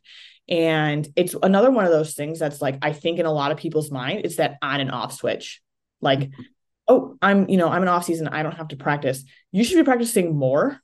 And 0.48 1.08
it's 1.16 1.36
another 1.44 1.72
one 1.72 1.86
of 1.86 1.92
those 1.92 2.14
things 2.14 2.40
that's 2.40 2.62
like 2.62 2.78
I 2.82 2.94
think 2.94 3.20
in 3.20 3.26
a 3.26 3.34
lot 3.34 3.52
of 3.52 3.58
people's 3.58 3.92
mind 3.92 4.22
it's 4.24 4.38
that 4.38 4.58
on 4.62 4.80
and 4.80 4.92
off 4.92 5.14
switch. 5.14 5.62
Like 6.02 6.32
oh, 6.88 7.18
I'm 7.22 7.50
you 7.50 7.58
know, 7.58 7.68
I'm 7.68 7.84
an 7.84 7.90
off 7.90 8.06
season, 8.06 8.28
I 8.30 8.44
don't 8.44 8.56
have 8.56 8.70
to 8.70 8.78
practice. 8.78 9.24
You 9.52 9.64
should 9.64 9.78
be 9.78 9.84
practicing 9.84 10.36
more 10.36 10.82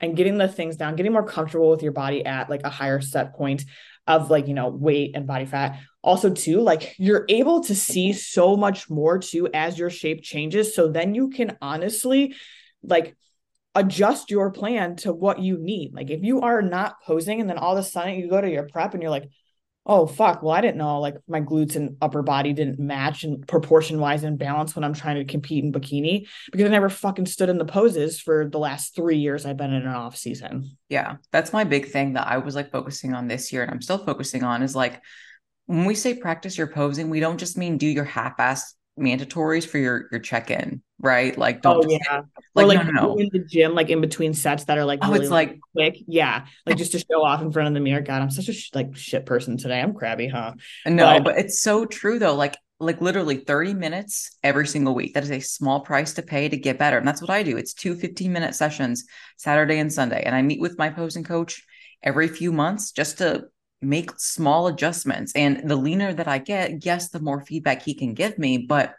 and 0.00 0.16
getting 0.16 0.38
the 0.38 0.48
things 0.48 0.76
down, 0.76 0.96
getting 0.96 1.12
more 1.12 1.26
comfortable 1.26 1.70
with 1.70 1.82
your 1.82 1.92
body 1.92 2.24
at 2.24 2.50
like 2.50 2.62
a 2.64 2.70
higher 2.70 3.00
set 3.00 3.34
point 3.34 3.64
of 4.06 4.30
like, 4.30 4.46
you 4.46 4.54
know, 4.54 4.68
weight 4.68 5.12
and 5.14 5.26
body 5.26 5.46
fat. 5.46 5.80
Also, 6.02 6.30
too, 6.30 6.60
like 6.60 6.94
you're 6.98 7.24
able 7.28 7.62
to 7.64 7.74
see 7.74 8.12
so 8.12 8.56
much 8.56 8.88
more 8.88 9.18
too 9.18 9.48
as 9.52 9.78
your 9.78 9.90
shape 9.90 10.22
changes. 10.22 10.74
So 10.74 10.88
then 10.88 11.14
you 11.14 11.30
can 11.30 11.56
honestly 11.60 12.34
like 12.82 13.16
adjust 13.74 14.30
your 14.30 14.50
plan 14.50 14.96
to 14.96 15.12
what 15.12 15.40
you 15.40 15.58
need. 15.58 15.92
Like 15.94 16.10
if 16.10 16.22
you 16.22 16.42
are 16.42 16.62
not 16.62 17.02
posing 17.02 17.40
and 17.40 17.50
then 17.50 17.58
all 17.58 17.76
of 17.76 17.84
a 17.84 17.88
sudden 17.88 18.14
you 18.14 18.28
go 18.28 18.40
to 18.40 18.50
your 18.50 18.68
prep 18.68 18.94
and 18.94 19.02
you're 19.02 19.10
like, 19.10 19.28
oh 19.86 20.06
fuck. 20.06 20.42
Well 20.42 20.54
i 20.54 20.60
didn't 20.60 20.76
know 20.76 21.00
like 21.00 21.16
my 21.28 21.40
glutes 21.40 21.76
and 21.76 21.96
upper 22.02 22.22
body 22.22 22.52
didn't 22.52 22.78
match 22.78 23.24
and 23.24 23.46
proportion 23.46 23.98
wise 23.98 24.24
and 24.24 24.38
balance 24.38 24.74
when 24.74 24.84
i'm 24.84 24.94
trying 24.94 25.16
to 25.16 25.24
compete 25.24 25.64
in 25.64 25.72
bikini 25.72 26.26
because 26.50 26.66
i 26.66 26.68
never 26.68 26.90
fucking 26.90 27.26
stood 27.26 27.48
in 27.48 27.58
the 27.58 27.64
poses 27.64 28.20
for 28.20 28.48
the 28.48 28.58
last 28.58 28.94
three 28.94 29.18
years 29.18 29.46
i've 29.46 29.56
been 29.56 29.72
in 29.72 29.82
an 29.82 29.88
off 29.88 30.16
season. 30.16 30.76
Yeah. 30.88 31.16
That's 31.32 31.52
my 31.52 31.64
big 31.64 31.88
thing 31.88 32.14
that 32.14 32.26
i 32.26 32.38
was 32.38 32.54
like 32.54 32.70
focusing 32.70 33.14
on 33.14 33.28
this 33.28 33.52
year 33.52 33.62
and 33.62 33.70
i'm 33.70 33.82
still 33.82 33.98
focusing 33.98 34.42
on 34.42 34.62
is 34.62 34.74
like 34.76 35.00
when 35.66 35.84
we 35.84 35.94
say 35.94 36.14
practice 36.14 36.56
your 36.56 36.68
posing 36.68 37.10
we 37.10 37.20
don't 37.20 37.38
just 37.38 37.58
mean 37.58 37.78
do 37.78 37.86
your 37.86 38.04
half-ass 38.04 38.75
mandatories 38.98 39.66
for 39.66 39.78
your 39.78 40.08
your 40.10 40.20
check-in 40.20 40.82
right? 40.98 41.36
Like 41.36 41.62
don't 41.62 41.84
oh, 41.84 41.88
yeah. 41.88 42.22
like, 42.54 42.64
or 42.64 42.66
like 42.66 42.86
no, 42.86 42.92
no. 42.92 43.16
in 43.16 43.28
the 43.32 43.38
gym 43.40 43.74
like 43.74 43.90
in 43.90 44.00
between 44.00 44.34
sets 44.34 44.64
that 44.64 44.78
are 44.78 44.84
like 44.84 45.00
oh 45.02 45.12
really, 45.12 45.24
it's 45.24 45.30
like 45.30 45.60
quick. 45.72 45.98
Yeah. 46.06 46.46
Like 46.64 46.76
just 46.78 46.92
to 46.92 46.98
show 46.98 47.24
off 47.24 47.42
in 47.42 47.52
front 47.52 47.68
of 47.68 47.74
the 47.74 47.80
mirror. 47.80 48.00
God 48.00 48.22
i'm 48.22 48.30
such 48.30 48.48
a 48.48 48.52
sh- 48.52 48.70
like 48.74 48.96
shit 48.96 49.26
person 49.26 49.56
today. 49.56 49.80
I'm 49.80 49.94
crabby 49.94 50.28
huh? 50.28 50.54
No 50.86 51.06
but, 51.14 51.24
but 51.24 51.38
it's 51.38 51.60
so 51.60 51.84
true 51.84 52.18
though. 52.18 52.34
Like 52.34 52.56
like 52.78 53.00
literally 53.00 53.36
30 53.36 53.74
minutes 53.74 54.36
every 54.42 54.66
single 54.66 54.94
week. 54.94 55.14
That 55.14 55.24
is 55.24 55.30
a 55.30 55.40
small 55.40 55.80
price 55.80 56.14
to 56.14 56.22
pay 56.22 56.48
to 56.48 56.56
get 56.56 56.78
better. 56.78 56.98
And 56.98 57.08
that's 57.08 57.20
what 57.20 57.30
i 57.30 57.42
do. 57.42 57.56
It's 57.56 57.74
two 57.74 57.94
15 57.94 58.32
minute 58.32 58.54
sessions 58.54 59.04
saturday 59.36 59.78
and 59.78 59.92
sunday. 59.92 60.22
And 60.24 60.34
i 60.34 60.42
meet 60.42 60.60
with 60.60 60.78
my 60.78 60.90
posing 60.90 61.24
coach 61.24 61.62
every 62.02 62.28
few 62.28 62.52
months 62.52 62.92
just 62.92 63.18
to 63.18 63.46
make 63.82 64.18
small 64.18 64.66
adjustments. 64.66 65.32
And 65.34 65.68
the 65.68 65.76
leaner 65.76 66.12
that 66.14 66.28
I 66.28 66.38
get, 66.38 66.84
yes, 66.84 67.10
the 67.10 67.20
more 67.20 67.44
feedback 67.44 67.82
he 67.82 67.94
can 67.94 68.14
give 68.14 68.38
me, 68.38 68.58
but 68.58 68.94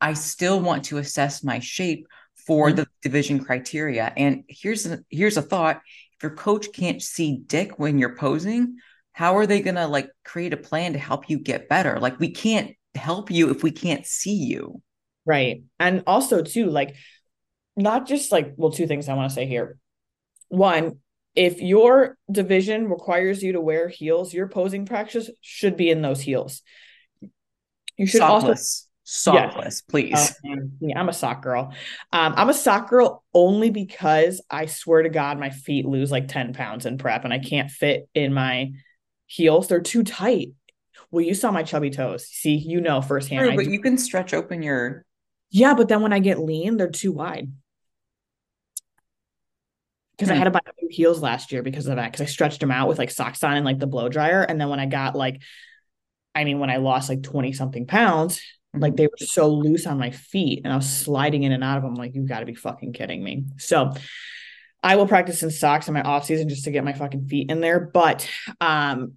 I 0.00 0.14
still 0.14 0.60
want 0.60 0.84
to 0.86 0.98
assess 0.98 1.44
my 1.44 1.58
shape 1.58 2.06
for 2.46 2.68
mm-hmm. 2.68 2.76
the 2.76 2.86
division 3.02 3.44
criteria. 3.44 4.12
And 4.16 4.44
here's 4.48 4.86
a, 4.86 5.00
here's 5.08 5.36
a 5.36 5.42
thought: 5.42 5.80
if 6.16 6.22
your 6.22 6.34
coach 6.34 6.72
can't 6.72 7.02
see 7.02 7.42
dick 7.46 7.78
when 7.78 7.98
you're 7.98 8.16
posing, 8.16 8.78
how 9.12 9.36
are 9.36 9.46
they 9.46 9.60
going 9.60 9.76
to 9.76 9.86
like 9.86 10.10
create 10.24 10.52
a 10.52 10.56
plan 10.56 10.94
to 10.94 10.98
help 10.98 11.28
you 11.28 11.38
get 11.38 11.68
better? 11.68 12.00
Like 12.00 12.18
we 12.18 12.30
can't 12.30 12.74
help 12.94 13.30
you 13.30 13.50
if 13.50 13.62
we 13.62 13.70
can't 13.70 14.06
see 14.06 14.34
you. 14.34 14.82
Right. 15.24 15.62
And 15.78 16.02
also 16.06 16.42
too 16.42 16.66
like 16.66 16.96
not 17.76 18.06
just 18.06 18.32
like 18.32 18.54
well 18.56 18.70
two 18.70 18.86
things 18.86 19.08
I 19.08 19.14
want 19.14 19.30
to 19.30 19.34
say 19.34 19.46
here. 19.46 19.78
One, 20.48 20.98
if 21.34 21.60
your 21.60 22.18
division 22.30 22.88
requires 22.88 23.42
you 23.42 23.52
to 23.52 23.60
wear 23.60 23.88
heels, 23.88 24.34
your 24.34 24.48
posing 24.48 24.84
practice 24.84 25.30
should 25.40 25.76
be 25.76 25.90
in 25.90 26.02
those 26.02 26.20
heels. 26.20 26.62
You 27.96 28.06
should 28.06 28.20
Sockless. 28.20 28.28
also 28.42 28.54
sockless, 29.04 29.82
please. 29.88 30.34
Um, 30.48 30.72
yeah, 30.80 30.98
I'm 30.98 31.08
a 31.08 31.12
sock 31.12 31.42
girl. 31.42 31.72
Um, 32.12 32.34
I'm 32.36 32.48
a 32.48 32.54
sock 32.54 32.90
girl 32.90 33.24
only 33.32 33.70
because 33.70 34.42
I 34.50 34.66
swear 34.66 35.02
to 35.02 35.08
God, 35.08 35.38
my 35.38 35.50
feet 35.50 35.86
lose 35.86 36.10
like 36.10 36.28
10 36.28 36.52
pounds 36.52 36.86
in 36.86 36.98
prep 36.98 37.24
and 37.24 37.32
I 37.32 37.38
can't 37.38 37.70
fit 37.70 38.08
in 38.14 38.34
my 38.34 38.72
heels. 39.26 39.68
They're 39.68 39.80
too 39.80 40.04
tight. 40.04 40.50
Well, 41.10 41.24
you 41.24 41.34
saw 41.34 41.50
my 41.50 41.62
chubby 41.62 41.90
toes. 41.90 42.26
See, 42.26 42.56
you 42.56 42.80
know 42.80 43.02
firsthand. 43.02 43.46
True, 43.46 43.56
but 43.56 43.66
you 43.70 43.80
can 43.80 43.98
stretch 43.98 44.32
open 44.32 44.62
your. 44.62 45.04
Yeah, 45.50 45.74
but 45.74 45.88
then 45.88 46.00
when 46.00 46.12
I 46.12 46.18
get 46.18 46.38
lean, 46.38 46.78
they're 46.78 46.88
too 46.88 47.12
wide 47.12 47.50
because 50.22 50.30
I 50.32 50.38
had 50.38 50.44
to 50.44 50.50
buy 50.52 50.60
new 50.80 50.88
heels 50.88 51.20
last 51.20 51.50
year 51.50 51.64
because 51.64 51.88
of 51.88 51.96
that. 51.96 52.12
Because 52.12 52.20
I 52.20 52.30
stretched 52.30 52.60
them 52.60 52.70
out 52.70 52.86
with 52.86 52.98
like 52.98 53.10
socks 53.10 53.42
on 53.42 53.56
and 53.56 53.66
like 53.66 53.80
the 53.80 53.88
blow 53.88 54.08
dryer. 54.08 54.42
And 54.42 54.60
then 54.60 54.68
when 54.68 54.78
I 54.78 54.86
got 54.86 55.16
like, 55.16 55.42
I 56.32 56.44
mean, 56.44 56.60
when 56.60 56.70
I 56.70 56.76
lost 56.76 57.08
like 57.08 57.24
20 57.24 57.52
something 57.52 57.86
pounds, 57.88 58.40
like 58.72 58.94
they 58.94 59.08
were 59.08 59.16
so 59.18 59.48
loose 59.48 59.84
on 59.86 59.98
my 59.98 60.10
feet 60.10 60.60
and 60.62 60.72
I 60.72 60.76
was 60.76 60.88
sliding 60.88 61.42
in 61.42 61.50
and 61.50 61.64
out 61.64 61.76
of 61.76 61.82
them. 61.82 61.94
Like, 61.94 62.14
you've 62.14 62.28
got 62.28 62.40
to 62.40 62.46
be 62.46 62.54
fucking 62.54 62.92
kidding 62.92 63.22
me. 63.22 63.46
So, 63.58 63.92
I 64.84 64.96
will 64.96 65.06
practice 65.06 65.42
in 65.42 65.50
socks 65.50 65.88
in 65.88 65.94
my 65.94 66.02
off 66.02 66.24
season 66.24 66.48
just 66.48 66.64
to 66.64 66.70
get 66.70 66.84
my 66.84 66.92
fucking 66.92 67.26
feet 67.26 67.50
in 67.50 67.60
there. 67.60 67.80
But 67.80 68.28
um, 68.60 69.14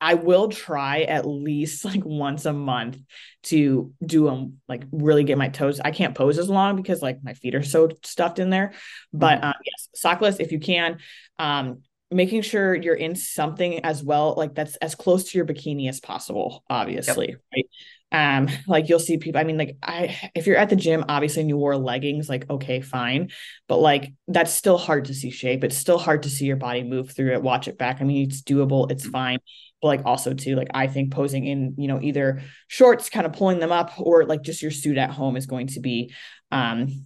I 0.00 0.14
will 0.14 0.48
try 0.48 1.02
at 1.02 1.26
least 1.26 1.84
like 1.84 2.04
once 2.04 2.44
a 2.44 2.52
month 2.52 2.98
to 3.44 3.92
do 4.04 4.26
them, 4.26 4.60
like 4.68 4.84
really 4.92 5.24
get 5.24 5.38
my 5.38 5.48
toes. 5.48 5.80
I 5.80 5.90
can't 5.90 6.14
pose 6.14 6.38
as 6.38 6.48
long 6.48 6.76
because 6.76 7.02
like 7.02 7.18
my 7.22 7.34
feet 7.34 7.54
are 7.54 7.62
so 7.62 7.90
stuffed 8.02 8.38
in 8.38 8.50
there. 8.50 8.72
But 9.12 9.38
mm-hmm. 9.38 9.46
um, 9.46 9.54
yes, 9.64 9.88
sockless 9.96 10.40
if 10.40 10.52
you 10.52 10.60
can. 10.60 10.98
Um, 11.38 11.82
making 12.10 12.42
sure 12.42 12.74
you're 12.74 12.94
in 12.94 13.16
something 13.16 13.84
as 13.84 14.02
well, 14.02 14.34
like 14.36 14.54
that's 14.54 14.76
as 14.76 14.94
close 14.94 15.30
to 15.30 15.38
your 15.38 15.46
bikini 15.46 15.88
as 15.88 16.00
possible, 16.00 16.62
obviously, 16.68 17.30
yep. 17.30 17.40
right? 17.52 17.66
um 18.14 18.48
like 18.68 18.88
you'll 18.88 19.00
see 19.00 19.18
people 19.18 19.40
i 19.40 19.44
mean 19.44 19.58
like 19.58 19.76
i 19.82 20.30
if 20.34 20.46
you're 20.46 20.56
at 20.56 20.70
the 20.70 20.76
gym 20.76 21.04
obviously 21.08 21.40
and 21.40 21.48
you 21.48 21.56
wore 21.56 21.76
leggings 21.76 22.28
like 22.28 22.48
okay 22.48 22.80
fine 22.80 23.30
but 23.66 23.78
like 23.78 24.12
that's 24.28 24.52
still 24.52 24.78
hard 24.78 25.06
to 25.06 25.14
see 25.14 25.30
shape 25.30 25.64
it's 25.64 25.76
still 25.76 25.98
hard 25.98 26.22
to 26.22 26.30
see 26.30 26.44
your 26.44 26.56
body 26.56 26.84
move 26.84 27.10
through 27.10 27.32
it 27.32 27.42
watch 27.42 27.66
it 27.66 27.76
back 27.76 28.00
i 28.00 28.04
mean 28.04 28.28
it's 28.28 28.42
doable 28.42 28.90
it's 28.90 29.06
fine 29.06 29.38
but 29.84 29.88
like 29.88 30.06
also 30.06 30.32
too 30.32 30.56
like 30.56 30.68
i 30.72 30.86
think 30.86 31.12
posing 31.12 31.44
in 31.44 31.74
you 31.76 31.88
know 31.88 32.00
either 32.00 32.40
shorts 32.68 33.10
kind 33.10 33.26
of 33.26 33.34
pulling 33.34 33.58
them 33.58 33.70
up 33.70 33.92
or 33.98 34.24
like 34.24 34.40
just 34.40 34.62
your 34.62 34.70
suit 34.70 34.96
at 34.96 35.10
home 35.10 35.36
is 35.36 35.44
going 35.44 35.66
to 35.66 35.80
be 35.80 36.10
um 36.50 37.04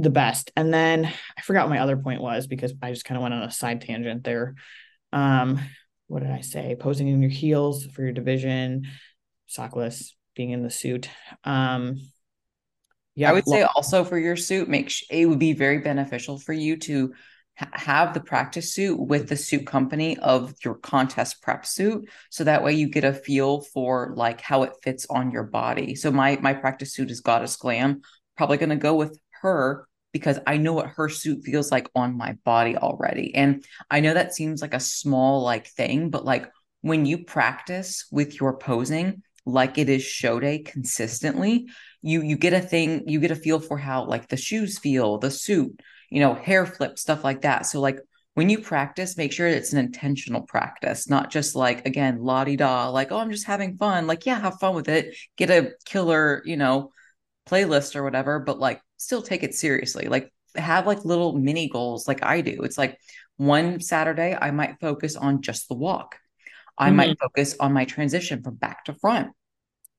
the 0.00 0.10
best. 0.10 0.52
And 0.54 0.72
then 0.72 1.06
i 1.06 1.40
forgot 1.42 1.66
what 1.66 1.74
my 1.74 1.80
other 1.80 1.96
point 1.96 2.22
was 2.22 2.46
because 2.46 2.72
i 2.80 2.92
just 2.92 3.04
kind 3.04 3.16
of 3.16 3.22
went 3.22 3.34
on 3.34 3.42
a 3.42 3.50
side 3.50 3.80
tangent 3.80 4.22
there. 4.22 4.54
Um 5.12 5.58
what 6.06 6.22
did 6.22 6.30
i 6.30 6.40
say? 6.40 6.76
Posing 6.78 7.08
in 7.08 7.20
your 7.20 7.32
heels 7.32 7.84
for 7.86 8.02
your 8.02 8.12
division 8.12 8.86
sockless 9.48 10.12
being 10.36 10.50
in 10.50 10.62
the 10.62 10.70
suit. 10.70 11.10
Um, 11.42 11.96
yeah, 13.16 13.30
I 13.30 13.32
would 13.32 13.48
say 13.48 13.62
also 13.62 14.04
for 14.04 14.16
your 14.16 14.36
suit, 14.36 14.68
make 14.68 14.90
sh- 14.90 15.02
it 15.10 15.26
would 15.26 15.40
be 15.40 15.52
very 15.52 15.78
beneficial 15.78 16.38
for 16.38 16.52
you 16.52 16.76
to 16.76 17.14
have 17.72 18.14
the 18.14 18.20
practice 18.20 18.72
suit 18.72 18.98
with 18.98 19.28
the 19.28 19.36
suit 19.36 19.66
company 19.66 20.16
of 20.18 20.54
your 20.64 20.74
contest 20.74 21.42
prep 21.42 21.66
suit, 21.66 22.08
so 22.30 22.44
that 22.44 22.62
way 22.62 22.72
you 22.74 22.88
get 22.88 23.04
a 23.04 23.12
feel 23.12 23.60
for 23.60 24.12
like 24.16 24.40
how 24.40 24.62
it 24.62 24.72
fits 24.82 25.06
on 25.10 25.30
your 25.30 25.44
body. 25.44 25.94
So 25.94 26.10
my 26.10 26.38
my 26.40 26.54
practice 26.54 26.92
suit 26.92 27.10
is 27.10 27.20
Goddess 27.20 27.56
Glam. 27.56 28.02
Probably 28.36 28.58
going 28.58 28.68
to 28.70 28.76
go 28.76 28.94
with 28.94 29.18
her 29.42 29.86
because 30.12 30.38
I 30.46 30.56
know 30.56 30.72
what 30.72 30.86
her 30.86 31.08
suit 31.08 31.44
feels 31.44 31.70
like 31.70 31.90
on 31.94 32.16
my 32.16 32.36
body 32.44 32.76
already. 32.76 33.34
And 33.34 33.64
I 33.90 34.00
know 34.00 34.14
that 34.14 34.34
seems 34.34 34.62
like 34.62 34.74
a 34.74 34.80
small 34.80 35.42
like 35.42 35.66
thing, 35.66 36.10
but 36.10 36.24
like 36.24 36.50
when 36.80 37.06
you 37.06 37.24
practice 37.24 38.06
with 38.10 38.40
your 38.40 38.56
posing, 38.56 39.22
like 39.44 39.78
it 39.78 39.88
is 39.88 40.02
show 40.02 40.38
day 40.38 40.58
consistently 40.58 41.68
you 42.02 42.22
you 42.22 42.36
get 42.36 42.52
a 42.52 42.60
thing 42.60 43.08
you 43.08 43.18
get 43.18 43.30
a 43.30 43.36
feel 43.36 43.58
for 43.58 43.78
how 43.78 44.04
like 44.04 44.28
the 44.28 44.36
shoes 44.36 44.78
feel 44.78 45.18
the 45.18 45.30
suit 45.30 45.80
you 46.10 46.20
know 46.20 46.34
hair 46.34 46.66
flip 46.66 46.98
stuff 46.98 47.24
like 47.24 47.42
that. 47.42 47.66
So 47.66 47.80
like 47.80 48.00
when 48.34 48.48
you 48.48 48.60
practice 48.60 49.16
make 49.16 49.32
sure 49.32 49.48
it's 49.48 49.72
an 49.72 49.78
intentional 49.78 50.42
practice 50.42 51.08
not 51.08 51.30
just 51.30 51.56
like 51.56 51.84
again 51.86 52.22
la 52.22 52.44
di 52.44 52.54
da 52.54 52.88
like 52.88 53.10
oh 53.10 53.18
i'm 53.18 53.30
just 53.30 53.46
having 53.46 53.76
fun. 53.76 54.06
Like 54.06 54.26
yeah 54.26 54.40
have 54.40 54.58
fun 54.60 54.74
with 54.74 54.88
it. 54.88 55.16
Get 55.36 55.50
a 55.50 55.72
killer 55.84 56.42
you 56.44 56.56
know 56.56 56.92
playlist 57.48 57.96
or 57.96 58.02
whatever 58.02 58.38
but 58.40 58.58
like 58.58 58.80
still 58.96 59.22
take 59.22 59.42
it 59.42 59.54
seriously. 59.54 60.08
Like 60.08 60.32
have 60.56 60.86
like 60.86 61.04
little 61.04 61.38
mini 61.38 61.68
goals 61.68 62.08
like 62.08 62.24
i 62.24 62.40
do. 62.40 62.62
It's 62.62 62.78
like 62.78 62.98
one 63.36 63.80
saturday 63.80 64.36
i 64.40 64.50
might 64.50 64.80
focus 64.80 65.16
on 65.16 65.42
just 65.42 65.68
the 65.68 65.74
walk. 65.74 66.16
I 66.78 66.88
mm-hmm. 66.88 66.96
might 66.96 67.18
focus 67.18 67.56
on 67.58 67.72
my 67.72 67.84
transition 67.84 68.42
from 68.42 68.54
back 68.54 68.84
to 68.84 68.94
front. 68.94 69.32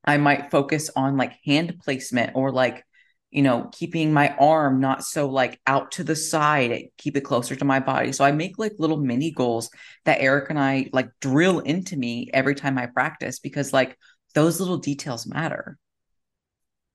I 0.06 0.17
might 0.17 0.50
focus 0.50 0.89
on 0.95 1.17
like 1.17 1.34
hand 1.45 1.80
placement 1.84 2.32
or 2.36 2.52
like, 2.52 2.84
you 3.31 3.43
know, 3.43 3.69
keeping 3.71 4.11
my 4.11 4.35
arm 4.37 4.79
not 4.79 5.03
so 5.03 5.29
like 5.29 5.59
out 5.67 5.91
to 5.91 6.03
the 6.03 6.15
side, 6.15 6.85
keep 6.97 7.15
it 7.15 7.21
closer 7.21 7.55
to 7.55 7.65
my 7.65 7.79
body. 7.79 8.11
So 8.11 8.25
I 8.25 8.31
make 8.31 8.57
like 8.57 8.73
little 8.79 8.97
mini 8.97 9.31
goals 9.31 9.69
that 10.05 10.21
Eric 10.21 10.49
and 10.49 10.59
I 10.59 10.89
like 10.93 11.09
drill 11.21 11.59
into 11.59 11.95
me 11.95 12.29
every 12.33 12.55
time 12.55 12.77
I 12.77 12.87
practice 12.87 13.39
because 13.39 13.71
like 13.71 13.97
those 14.33 14.59
little 14.59 14.77
details 14.77 15.27
matter. 15.27 15.77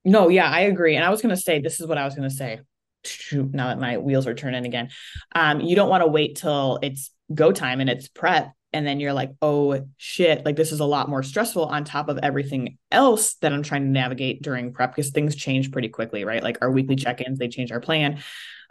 No, 0.04 0.28
yeah, 0.28 0.50
I 0.50 0.62
agree. 0.62 0.96
And 0.96 1.04
I 1.04 1.10
was 1.10 1.22
going 1.22 1.34
to 1.34 1.40
say, 1.40 1.60
this 1.60 1.80
is 1.80 1.86
what 1.86 1.98
I 1.98 2.04
was 2.04 2.14
going 2.14 2.28
to 2.28 2.34
say. 2.34 2.60
Now 3.32 3.68
that 3.68 3.78
my 3.78 3.98
wheels 3.98 4.26
are 4.26 4.34
turning 4.34 4.66
again. 4.66 4.88
Um, 5.34 5.60
you 5.60 5.76
don't 5.76 5.90
want 5.90 6.02
to 6.02 6.10
wait 6.10 6.36
till 6.36 6.78
it's 6.82 7.10
go 7.32 7.52
time 7.52 7.80
and 7.80 7.90
it's 7.90 8.08
prep 8.08 8.52
and 8.74 8.86
then 8.86 9.00
you're 9.00 9.12
like 9.12 9.30
oh 9.40 9.86
shit 9.96 10.44
like 10.44 10.56
this 10.56 10.72
is 10.72 10.80
a 10.80 10.84
lot 10.84 11.08
more 11.08 11.22
stressful 11.22 11.64
on 11.66 11.84
top 11.84 12.08
of 12.08 12.18
everything 12.22 12.76
else 12.90 13.34
that 13.36 13.52
i'm 13.52 13.62
trying 13.62 13.82
to 13.84 13.88
navigate 13.88 14.42
during 14.42 14.72
prep 14.72 14.94
because 14.94 15.10
things 15.10 15.34
change 15.36 15.70
pretty 15.70 15.88
quickly 15.88 16.24
right? 16.24 16.42
Like 16.42 16.58
our 16.62 16.70
weekly 16.70 16.96
check-ins 16.96 17.38
they 17.38 17.48
change 17.48 17.72
our 17.72 17.80
plan. 17.80 18.22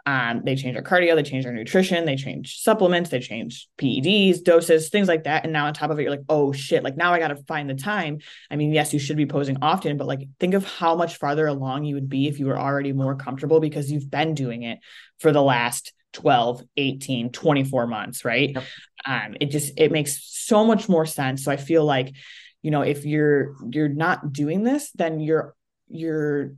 Um, 0.06 0.42
they 0.44 0.54
change 0.54 0.76
our 0.76 0.82
cardio 0.82 1.14
they 1.14 1.22
change 1.22 1.46
our 1.46 1.52
nutrition 1.52 2.04
they 2.04 2.16
change 2.16 2.58
supplements 2.58 3.08
they 3.08 3.20
change 3.20 3.68
peds 3.78 4.44
doses 4.44 4.90
things 4.90 5.08
like 5.08 5.24
that. 5.24 5.44
And 5.44 5.52
now 5.54 5.64
on 5.64 5.72
top 5.72 5.90
of 5.90 5.98
it 5.98 6.02
you're 6.02 6.10
like 6.10 6.24
oh 6.28 6.52
shit 6.52 6.84
like 6.84 6.96
now 6.96 7.14
i 7.14 7.18
gotta 7.18 7.36
find 7.48 7.70
the 7.70 7.74
time. 7.74 8.18
I 8.50 8.56
mean 8.56 8.72
yes 8.72 8.92
you 8.92 8.98
should 8.98 9.16
be 9.16 9.24
posing 9.24 9.56
often 9.62 9.96
but 9.96 10.06
like 10.06 10.28
think 10.38 10.52
of 10.52 10.66
how 10.66 10.94
much 10.94 11.16
farther 11.16 11.46
along 11.46 11.84
you 11.84 11.94
would 11.94 12.10
be 12.10 12.28
if 12.28 12.38
you 12.38 12.46
were 12.46 12.58
already 12.58 12.92
more 12.92 13.14
comfortable 13.14 13.60
because 13.60 13.90
you've 13.90 14.10
been 14.10 14.34
doing 14.34 14.62
it 14.62 14.80
for 15.20 15.32
the 15.32 15.42
last 15.42 15.94
12 16.12 16.62
18 16.76 17.32
24 17.32 17.86
months 17.86 18.24
right? 18.26 18.50
Yep. 18.54 18.64
Um 19.06 19.36
it 19.40 19.50
just 19.50 19.72
it 19.76 19.92
makes 19.92 20.22
so 20.30 20.64
much 20.64 20.88
more 20.88 21.06
sense. 21.06 21.44
So 21.44 21.52
i 21.52 21.56
feel 21.56 21.84
like 21.84 22.14
you 22.62 22.70
know 22.70 22.82
if 22.82 23.04
you're 23.04 23.54
you're 23.70 23.88
not 23.88 24.32
doing 24.32 24.62
this 24.64 24.90
then 24.92 25.20
you're 25.20 25.54
you're 25.88 26.54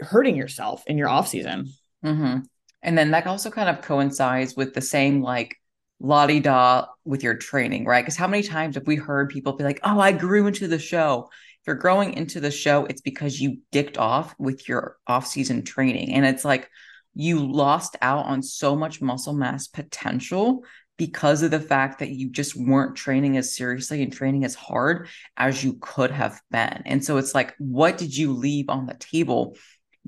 hurting 0.00 0.36
yourself 0.36 0.84
in 0.86 0.98
your 0.98 1.08
off 1.08 1.28
season. 1.28 1.68
Mm-hmm. 2.04 2.40
and 2.82 2.98
then 2.98 3.10
that 3.10 3.26
also 3.26 3.50
kind 3.50 3.68
of 3.68 3.82
coincides 3.82 4.54
with 4.54 4.74
the 4.74 4.80
same 4.80 5.22
like 5.22 5.56
la 5.98 6.26
di 6.26 6.40
da 6.40 6.86
with 7.04 7.22
your 7.22 7.34
training 7.34 7.84
right? 7.84 8.02
Because 8.04 8.16
how 8.16 8.28
many 8.28 8.42
times 8.42 8.74
have 8.76 8.86
we 8.86 8.96
heard 8.96 9.30
people 9.30 9.54
be 9.54 9.64
like 9.64 9.80
oh 9.82 9.98
i 9.98 10.12
grew 10.12 10.46
into 10.46 10.68
the 10.68 10.78
show. 10.78 11.28
If 11.60 11.66
you're 11.66 11.76
growing 11.76 12.14
into 12.14 12.38
the 12.38 12.50
show 12.50 12.84
it's 12.84 13.00
because 13.00 13.40
you 13.40 13.58
dicked 13.72 13.98
off 13.98 14.34
with 14.38 14.68
your 14.68 14.98
off 15.06 15.26
season 15.26 15.64
training. 15.64 16.12
And 16.12 16.24
it's 16.24 16.44
like 16.44 16.70
you 17.14 17.50
lost 17.50 17.96
out 18.02 18.26
on 18.26 18.42
so 18.42 18.76
much 18.76 19.00
muscle 19.00 19.32
mass 19.32 19.66
potential 19.66 20.62
because 20.96 21.42
of 21.42 21.50
the 21.50 21.60
fact 21.60 21.98
that 21.98 22.10
you 22.10 22.30
just 22.30 22.56
weren't 22.56 22.96
training 22.96 23.36
as 23.36 23.54
seriously 23.54 24.02
and 24.02 24.12
training 24.12 24.44
as 24.44 24.54
hard 24.54 25.08
as 25.36 25.62
you 25.62 25.74
could 25.80 26.10
have 26.10 26.40
been. 26.50 26.82
And 26.86 27.04
so 27.04 27.18
it's 27.18 27.34
like, 27.34 27.54
what 27.58 27.98
did 27.98 28.16
you 28.16 28.32
leave 28.32 28.70
on 28.70 28.86
the 28.86 28.94
table 28.94 29.56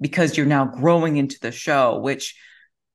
because 0.01 0.37
you're 0.37 0.47
now 0.47 0.65
growing 0.65 1.17
into 1.17 1.39
the 1.41 1.53
show, 1.53 1.99
which 1.99 2.37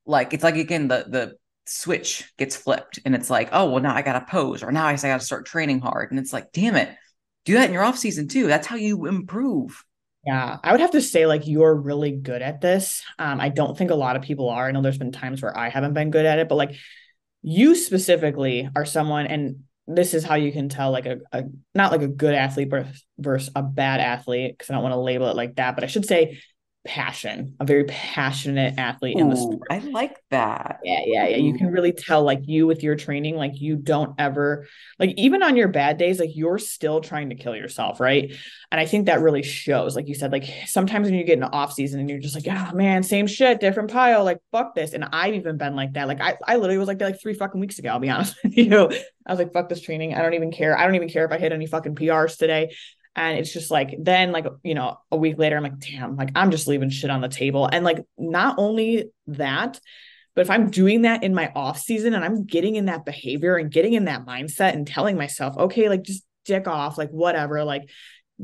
like 0.06 0.32
it's 0.32 0.44
like 0.44 0.56
again 0.56 0.88
the 0.88 1.06
the 1.08 1.34
switch 1.66 2.30
gets 2.36 2.56
flipped 2.56 2.98
and 3.04 3.14
it's 3.14 3.30
like, 3.30 3.48
oh 3.52 3.70
well 3.70 3.82
now 3.82 3.94
I 3.94 4.02
gotta 4.02 4.24
pose 4.28 4.62
or 4.62 4.72
now 4.72 4.86
I 4.86 4.96
gotta 4.96 5.20
start 5.20 5.46
training 5.46 5.80
hard. 5.80 6.10
And 6.10 6.20
it's 6.20 6.32
like, 6.32 6.52
damn 6.52 6.76
it, 6.76 6.94
do 7.44 7.54
that 7.54 7.68
in 7.68 7.72
your 7.72 7.84
off 7.84 7.98
season 7.98 8.28
too. 8.28 8.46
That's 8.46 8.66
how 8.66 8.76
you 8.76 9.06
improve. 9.06 9.84
Yeah, 10.26 10.56
I 10.64 10.72
would 10.72 10.80
have 10.80 10.92
to 10.92 11.02
say 11.02 11.26
like 11.26 11.46
you're 11.46 11.74
really 11.74 12.12
good 12.12 12.40
at 12.40 12.60
this. 12.60 13.02
Um, 13.18 13.40
I 13.40 13.50
don't 13.50 13.76
think 13.76 13.90
a 13.90 13.94
lot 13.94 14.16
of 14.16 14.22
people 14.22 14.48
are. 14.48 14.66
I 14.66 14.72
know 14.72 14.80
there's 14.80 14.98
been 14.98 15.12
times 15.12 15.42
where 15.42 15.56
I 15.56 15.68
haven't 15.68 15.92
been 15.92 16.10
good 16.10 16.24
at 16.24 16.38
it, 16.38 16.48
but 16.48 16.54
like 16.54 16.74
you 17.46 17.74
specifically 17.74 18.70
are 18.74 18.86
someone, 18.86 19.26
and 19.26 19.64
this 19.86 20.14
is 20.14 20.24
how 20.24 20.34
you 20.34 20.50
can 20.50 20.70
tell 20.70 20.90
like 20.90 21.04
a, 21.04 21.18
a 21.30 21.44
not 21.74 21.92
like 21.92 22.00
a 22.00 22.08
good 22.08 22.34
athlete 22.34 22.72
versus 23.18 23.50
a 23.54 23.62
bad 23.62 24.00
athlete 24.00 24.54
because 24.54 24.70
I 24.70 24.72
don't 24.72 24.82
want 24.82 24.94
to 24.94 25.00
label 25.00 25.28
it 25.28 25.36
like 25.36 25.56
that, 25.56 25.74
but 25.74 25.84
I 25.84 25.88
should 25.88 26.06
say 26.06 26.40
passion, 26.84 27.56
a 27.60 27.64
very 27.64 27.84
passionate 27.84 28.74
athlete 28.78 29.16
Ooh, 29.16 29.20
in 29.20 29.30
the 29.30 29.36
sport. 29.36 29.68
I 29.70 29.78
like 29.78 30.16
that. 30.30 30.80
Yeah, 30.84 31.00
yeah, 31.06 31.28
yeah. 31.28 31.36
You 31.38 31.54
can 31.54 31.68
mm. 31.70 31.72
really 31.72 31.92
tell 31.92 32.22
like 32.22 32.40
you 32.44 32.66
with 32.66 32.82
your 32.82 32.94
training, 32.94 33.36
like 33.36 33.58
you 33.60 33.76
don't 33.76 34.14
ever 34.18 34.66
like 34.98 35.14
even 35.16 35.42
on 35.42 35.56
your 35.56 35.68
bad 35.68 35.96
days, 35.96 36.20
like 36.20 36.36
you're 36.36 36.58
still 36.58 37.00
trying 37.00 37.30
to 37.30 37.36
kill 37.36 37.56
yourself, 37.56 38.00
right? 38.00 38.34
And 38.70 38.80
I 38.80 38.84
think 38.84 39.06
that 39.06 39.20
really 39.20 39.42
shows. 39.42 39.96
Like 39.96 40.08
you 40.08 40.14
said, 40.14 40.30
like 40.30 40.44
sometimes 40.66 41.06
when 41.06 41.14
you 41.14 41.24
get 41.24 41.34
in 41.34 41.40
the 41.40 41.50
off 41.50 41.72
season 41.72 42.00
and 42.00 42.10
you're 42.10 42.18
just 42.18 42.34
like, 42.34 42.46
oh 42.48 42.74
man, 42.74 43.02
same 43.02 43.26
shit, 43.26 43.60
different 43.60 43.90
pile, 43.90 44.22
like 44.22 44.40
fuck 44.52 44.74
this. 44.74 44.92
And 44.92 45.04
I've 45.04 45.34
even 45.34 45.56
been 45.56 45.74
like 45.74 45.94
that. 45.94 46.06
Like 46.06 46.20
I, 46.20 46.36
I 46.46 46.56
literally 46.56 46.78
was 46.78 46.88
like 46.88 46.98
that 46.98 47.06
like 47.06 47.20
three 47.20 47.34
fucking 47.34 47.60
weeks 47.60 47.78
ago, 47.78 47.90
I'll 47.90 47.98
be 47.98 48.10
honest 48.10 48.36
with 48.44 48.56
you. 48.58 48.90
I 49.26 49.32
was 49.32 49.38
like, 49.38 49.54
fuck 49.54 49.70
this 49.70 49.80
training. 49.80 50.14
I 50.14 50.20
don't 50.20 50.34
even 50.34 50.52
care. 50.52 50.78
I 50.78 50.84
don't 50.84 50.96
even 50.96 51.08
care 51.08 51.24
if 51.24 51.32
I 51.32 51.38
hit 51.38 51.52
any 51.52 51.66
fucking 51.66 51.94
PRs 51.94 52.36
today. 52.36 52.74
And 53.16 53.38
it's 53.38 53.52
just 53.52 53.70
like, 53.70 53.94
then, 53.98 54.32
like, 54.32 54.46
you 54.62 54.74
know, 54.74 54.98
a 55.10 55.16
week 55.16 55.38
later, 55.38 55.56
I'm 55.56 55.62
like, 55.62 55.78
damn, 55.78 56.16
like, 56.16 56.30
I'm 56.34 56.50
just 56.50 56.66
leaving 56.66 56.90
shit 56.90 57.10
on 57.10 57.20
the 57.20 57.28
table. 57.28 57.68
And 57.70 57.84
like, 57.84 58.04
not 58.18 58.56
only 58.58 59.10
that, 59.28 59.80
but 60.34 60.42
if 60.42 60.50
I'm 60.50 60.70
doing 60.70 61.02
that 61.02 61.22
in 61.22 61.32
my 61.32 61.52
off 61.54 61.78
season 61.78 62.14
and 62.14 62.24
I'm 62.24 62.44
getting 62.44 62.74
in 62.74 62.86
that 62.86 63.04
behavior 63.04 63.56
and 63.56 63.70
getting 63.70 63.92
in 63.92 64.06
that 64.06 64.26
mindset 64.26 64.72
and 64.72 64.86
telling 64.86 65.16
myself, 65.16 65.56
okay, 65.56 65.88
like, 65.88 66.02
just 66.02 66.24
dick 66.44 66.66
off, 66.66 66.98
like, 66.98 67.10
whatever, 67.10 67.62
like, 67.62 67.88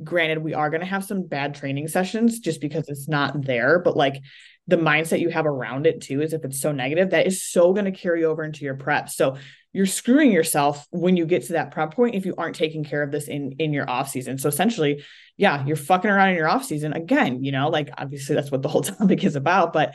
granted, 0.04 0.38
we 0.38 0.54
are 0.54 0.70
going 0.70 0.82
to 0.82 0.86
have 0.86 1.04
some 1.04 1.26
bad 1.26 1.56
training 1.56 1.88
sessions 1.88 2.38
just 2.38 2.60
because 2.60 2.88
it's 2.88 3.08
not 3.08 3.44
there, 3.44 3.80
but 3.80 3.96
like, 3.96 4.20
the 4.66 4.76
mindset 4.76 5.20
you 5.20 5.30
have 5.30 5.46
around 5.46 5.86
it 5.86 6.00
too 6.00 6.22
is 6.22 6.32
if 6.32 6.44
it's 6.44 6.60
so 6.60 6.70
negative 6.70 7.10
that 7.10 7.26
is 7.26 7.44
so 7.44 7.72
going 7.72 7.86
to 7.86 7.90
carry 7.90 8.24
over 8.24 8.44
into 8.44 8.64
your 8.64 8.76
prep 8.76 9.08
so 9.08 9.36
you're 9.72 9.86
screwing 9.86 10.32
yourself 10.32 10.86
when 10.90 11.16
you 11.16 11.26
get 11.26 11.44
to 11.44 11.52
that 11.52 11.70
prep 11.70 11.94
point 11.94 12.14
if 12.14 12.26
you 12.26 12.34
aren't 12.36 12.56
taking 12.56 12.82
care 12.82 13.02
of 13.02 13.10
this 13.10 13.28
in 13.28 13.52
in 13.58 13.72
your 13.72 13.88
off 13.88 14.08
season. 14.08 14.38
So 14.38 14.48
essentially, 14.48 15.04
yeah, 15.36 15.64
you're 15.64 15.76
fucking 15.76 16.10
around 16.10 16.30
in 16.30 16.36
your 16.36 16.48
off 16.48 16.64
season 16.64 16.92
again, 16.92 17.44
you 17.44 17.52
know, 17.52 17.68
like 17.68 17.90
obviously 17.96 18.34
that's 18.34 18.50
what 18.50 18.62
the 18.62 18.68
whole 18.68 18.82
topic 18.82 19.24
is 19.24 19.36
about, 19.36 19.72
but 19.72 19.94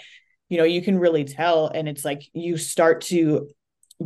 you 0.50 0.58
know, 0.58 0.64
you 0.64 0.82
can 0.82 1.00
really 1.00 1.24
tell. 1.26 1.68
And 1.68 1.90
it's 1.90 2.06
like 2.06 2.24
you 2.34 2.58
start 2.58 3.02
to 3.02 3.50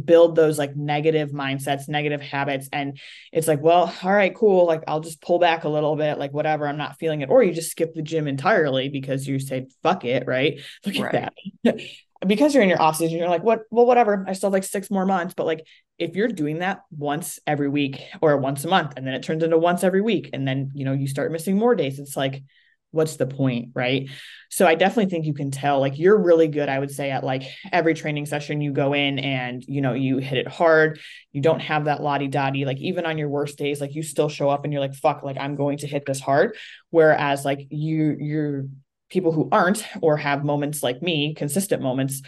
build 0.06 0.36
those 0.36 0.58
like 0.58 0.76
negative 0.76 1.32
mindsets, 1.32 1.88
negative 1.88 2.22
habits. 2.22 2.70
And 2.72 3.00
it's 3.32 3.48
like, 3.48 3.62
well, 3.62 3.94
all 4.04 4.12
right, 4.12 4.34
cool. 4.34 4.66
Like 4.66 4.84
I'll 4.88 5.00
just 5.00 5.22
pull 5.22 5.40
back 5.40 5.64
a 5.64 5.70
little 5.70 5.96
bit, 5.96 6.18
like 6.18 6.32
whatever, 6.32 6.68
I'm 6.68 6.78
not 6.78 6.98
feeling 7.00 7.22
it. 7.22 7.30
Or 7.30 7.44
you 7.44 7.54
just 7.54 7.72
skip 7.72 7.94
the 7.94 8.02
gym 8.02 8.28
entirely 8.28 8.90
because 8.90 9.28
you 9.28 9.40
say, 9.40 9.68
fuck 9.84 10.06
it, 10.06 10.28
right? 10.28 10.62
Look 10.86 10.96
at 10.98 11.34
that. 11.64 11.80
because 12.26 12.54
you're 12.54 12.64
in 12.64 12.70
your 12.70 12.82
off 12.82 12.98
season, 12.98 13.18
you're 13.18 13.30
like, 13.30 13.44
what? 13.44 13.62
Well, 13.72 13.86
whatever. 13.86 14.26
I 14.28 14.34
still 14.34 14.48
have 14.48 14.54
like 14.54 14.64
six 14.64 14.92
more 14.92 15.06
months. 15.06 15.34
But 15.36 15.46
like, 15.46 15.66
if 15.98 16.16
you're 16.16 16.28
doing 16.28 16.60
that 16.60 16.82
once 16.92 17.40
every 17.48 17.70
week 17.70 18.02
or 18.22 18.38
once 18.38 18.66
a 18.66 18.68
month, 18.68 18.94
and 18.98 19.06
then 19.06 19.14
it 19.14 19.24
turns 19.24 19.44
into 19.44 19.58
once 19.58 19.84
every 19.84 20.02
week, 20.02 20.30
and 20.34 20.48
then 20.48 20.72
you 20.74 20.86
know 20.86 20.94
you 20.94 21.08
start 21.08 21.32
missing 21.32 21.58
more 21.58 21.76
days, 21.76 22.00
it's 22.00 22.18
like, 22.18 22.44
what's 22.92 23.18
the 23.18 23.28
point 23.28 23.70
right 23.76 24.10
so 24.50 24.66
i 24.66 24.74
definitely 24.74 25.10
think 25.10 25.26
you 25.26 25.34
can 25.34 25.52
tell 25.52 25.80
like 25.80 26.00
you're 26.00 26.18
really 26.18 26.48
good 26.48 26.70
i 26.70 26.80
would 26.80 26.90
say 26.90 27.12
at 27.12 27.24
like 27.24 27.44
every 27.72 27.94
training 27.94 28.26
session 28.26 28.62
you 28.62 28.72
go 28.72 28.94
in 28.94 29.20
and 29.20 29.64
you 29.68 29.80
know 29.80 29.94
you 29.94 30.18
hit 30.18 30.40
it 30.40 30.48
hard 30.48 31.00
you 31.32 31.42
don't 31.42 31.60
have 31.60 31.86
that 31.86 32.02
lottie 32.02 32.28
dottie 32.28 32.66
like 32.66 32.80
even 32.80 33.06
on 33.06 33.18
your 33.18 33.30
worst 33.30 33.58
days 33.58 33.80
like 33.80 33.94
you 33.94 34.02
still 34.02 34.30
show 34.30 34.50
up 34.50 34.64
and 34.64 34.74
you're 34.74 34.82
like 34.82 34.96
fuck 34.96 35.22
like 35.22 35.38
i'm 35.40 35.56
going 35.56 35.78
to 35.78 35.88
hit 35.88 36.04
this 36.06 36.20
hard 36.20 36.58
whereas 36.90 37.46
like 37.46 37.68
you 37.70 38.16
you're 38.20 38.66
people 39.10 39.32
who 39.32 39.50
aren't 39.52 39.84
or 40.02 40.18
have 40.18 40.44
moments 40.44 40.84
like 40.84 41.02
me 41.02 41.34
consistent 41.34 41.82
moments 41.82 42.22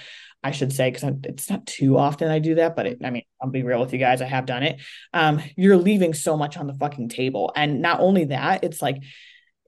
I 0.44 0.52
should 0.52 0.74
say, 0.74 0.90
because 0.90 1.08
it's 1.24 1.50
not 1.50 1.68
too 1.68 1.98
often 1.98 2.32
I 2.32 2.40
do 2.40 2.56
that, 2.56 2.76
but 2.76 2.88
it, 2.88 3.02
I 3.04 3.12
mean, 3.12 3.24
I'll 3.40 3.50
be 3.50 3.64
real 3.64 3.80
with 3.80 3.94
you 3.94 4.00
guys. 4.00 4.22
I 4.22 4.26
have 4.26 4.48
done 4.48 4.64
it. 4.64 4.82
Um, 5.14 5.40
you're 5.56 5.78
leaving 5.78 6.14
so 6.16 6.36
much 6.36 6.58
on 6.58 6.66
the 6.66 6.74
fucking 6.74 7.10
table. 7.10 7.52
And 7.56 7.82
not 7.82 8.00
only 8.00 8.26
that, 8.26 8.64
it's 8.64 8.82
like 8.82 9.04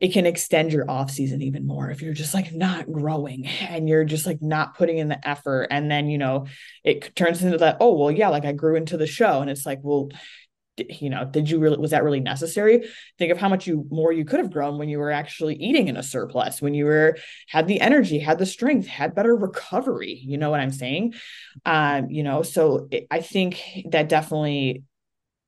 it 0.01 0.11
can 0.11 0.25
extend 0.25 0.73
your 0.73 0.89
off 0.89 1.11
season 1.11 1.41
even 1.41 1.65
more 1.65 1.89
if 1.89 2.01
you're 2.01 2.13
just 2.13 2.33
like 2.33 2.51
not 2.51 2.91
growing 2.91 3.47
and 3.47 3.87
you're 3.87 4.03
just 4.03 4.25
like 4.25 4.41
not 4.41 4.75
putting 4.75 4.97
in 4.97 5.07
the 5.07 5.27
effort 5.27 5.67
and 5.71 5.89
then 5.89 6.09
you 6.09 6.17
know 6.17 6.45
it 6.83 7.15
turns 7.15 7.41
into 7.41 7.57
that 7.59 7.77
oh 7.79 7.93
well 7.93 8.11
yeah 8.11 8.27
like 8.27 8.43
I 8.43 8.51
grew 8.51 8.75
into 8.75 8.97
the 8.97 9.07
show 9.07 9.39
and 9.39 9.49
it's 9.49 9.65
like 9.65 9.79
well 9.81 10.09
you 10.77 11.09
know 11.09 11.25
did 11.25 11.49
you 11.49 11.59
really 11.59 11.77
was 11.77 11.91
that 11.91 12.03
really 12.03 12.19
necessary? 12.19 12.87
Think 13.17 13.31
of 13.31 13.37
how 13.37 13.49
much 13.49 13.67
you 13.67 13.85
more 13.89 14.11
you 14.11 14.25
could 14.25 14.39
have 14.39 14.51
grown 14.51 14.77
when 14.77 14.89
you 14.89 14.99
were 14.99 15.11
actually 15.11 15.55
eating 15.55 15.87
in 15.87 15.97
a 15.97 16.03
surplus 16.03 16.61
when 16.61 16.73
you 16.73 16.85
were 16.85 17.17
had 17.47 17.67
the 17.67 17.81
energy 17.81 18.19
had 18.19 18.39
the 18.39 18.45
strength 18.45 18.87
had 18.87 19.15
better 19.15 19.35
recovery 19.35 20.19
you 20.23 20.37
know 20.37 20.49
what 20.49 20.59
i'm 20.59 20.71
saying? 20.71 21.13
Um 21.65 22.09
you 22.09 22.23
know 22.23 22.41
so 22.41 22.87
it, 22.91 23.07
i 23.11 23.21
think 23.21 23.61
that 23.91 24.09
definitely 24.09 24.83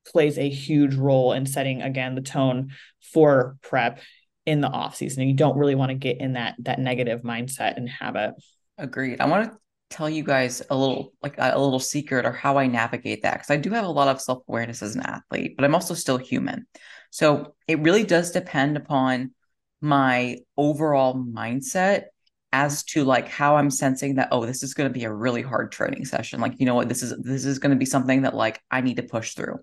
plays 0.08 0.38
a 0.38 0.48
huge 0.48 0.96
role 0.96 1.34
in 1.34 1.46
setting 1.46 1.82
again 1.82 2.16
the 2.16 2.22
tone 2.22 2.72
for 3.02 3.58
prep 3.62 4.00
in 4.46 4.62
the 4.62 4.68
off 4.68 4.96
season 4.96 5.22
and 5.22 5.30
you 5.32 5.36
don't 5.36 5.58
really 5.58 5.74
want 5.74 5.90
to 5.90 5.96
get 5.96 6.20
in 6.20 6.34
that 6.34 6.56
that 6.60 6.80
negative 6.80 7.24
mindset 7.24 7.78
and 7.78 7.90
habit 7.90 8.36
agreed. 8.78 9.22
I 9.22 9.26
want 9.28 9.52
to 9.52 9.58
tell 9.96 10.10
you 10.10 10.24
guys 10.24 10.62
a 10.70 10.76
little 10.76 11.14
like 11.24 11.36
a, 11.38 11.58
little 11.58 11.80
secret 11.80 12.26
or 12.26 12.32
how 12.34 12.58
i 12.58 12.68
navigate 12.68 13.22
that 13.24 13.34
because 13.34 13.50
i 13.50 13.56
do 13.56 13.70
have 13.70 13.86
a 13.86 13.90
lot 13.90 14.10
of 14.10 14.20
self-awareness 14.20 14.82
as 14.82 14.96
an 14.96 15.02
athlete 15.02 15.56
but 15.56 15.64
i'm 15.64 15.74
also 15.74 15.94
still 15.94 16.18
human 16.18 16.68
so 17.12 17.56
it 17.68 17.80
really 17.80 18.04
does 18.04 18.32
depend 18.32 18.76
upon 18.76 19.32
my 19.80 20.38
overall 20.58 21.16
mindset 21.16 22.06
as 22.52 22.84
to 22.84 23.06
like 23.06 23.30
how 23.30 23.56
i'm 23.56 23.70
sensing 23.70 24.16
that 24.16 24.28
oh 24.32 24.46
this 24.46 24.64
is 24.64 24.74
going 24.74 24.90
to 24.90 24.94
be 24.94 25.06
a 25.06 25.14
really 25.14 25.42
hard 25.42 25.72
training 25.72 26.04
session 26.04 26.42
like 26.42 26.60
you 26.60 26.66
know 26.66 26.76
what 26.76 26.90
this 26.90 27.02
is 27.02 27.14
this 27.22 27.46
is 27.46 27.60
going 27.60 27.72
to 27.72 27.80
be 27.80 27.86
something 27.86 28.24
that 28.24 28.36
like 28.36 28.62
i 28.70 28.82
need 28.82 28.98
to 28.98 29.04
push 29.04 29.34
through 29.34 29.58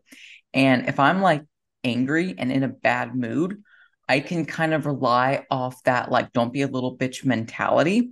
and 0.54 0.88
if 0.88 0.98
i'm 0.98 1.20
like 1.20 1.42
angry 1.84 2.34
and 2.38 2.50
in 2.50 2.62
a 2.62 2.68
bad 2.68 3.14
mood 3.14 3.62
I 4.08 4.20
can 4.20 4.44
kind 4.44 4.74
of 4.74 4.84
rely 4.84 5.46
off 5.50 5.82
that, 5.84 6.10
like, 6.10 6.32
don't 6.32 6.52
be 6.52 6.62
a 6.62 6.66
little 6.66 6.98
bitch 6.98 7.24
mentality. 7.24 8.10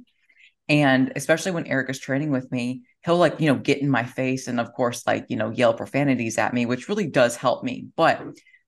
And 0.70 1.12
especially 1.16 1.50
when 1.50 1.66
Eric 1.66 1.90
is 1.90 1.98
training 1.98 2.30
with 2.30 2.50
me, 2.52 2.82
he'll 3.04 3.16
like, 3.16 3.40
you 3.40 3.52
know, 3.52 3.58
get 3.58 3.78
in 3.78 3.90
my 3.90 4.04
face 4.04 4.46
and, 4.46 4.60
of 4.60 4.72
course, 4.72 5.04
like, 5.04 5.26
you 5.28 5.36
know, 5.36 5.50
yell 5.50 5.74
profanities 5.74 6.38
at 6.38 6.54
me, 6.54 6.64
which 6.64 6.88
really 6.88 7.08
does 7.08 7.34
help 7.34 7.64
me. 7.64 7.88
But 7.96 8.22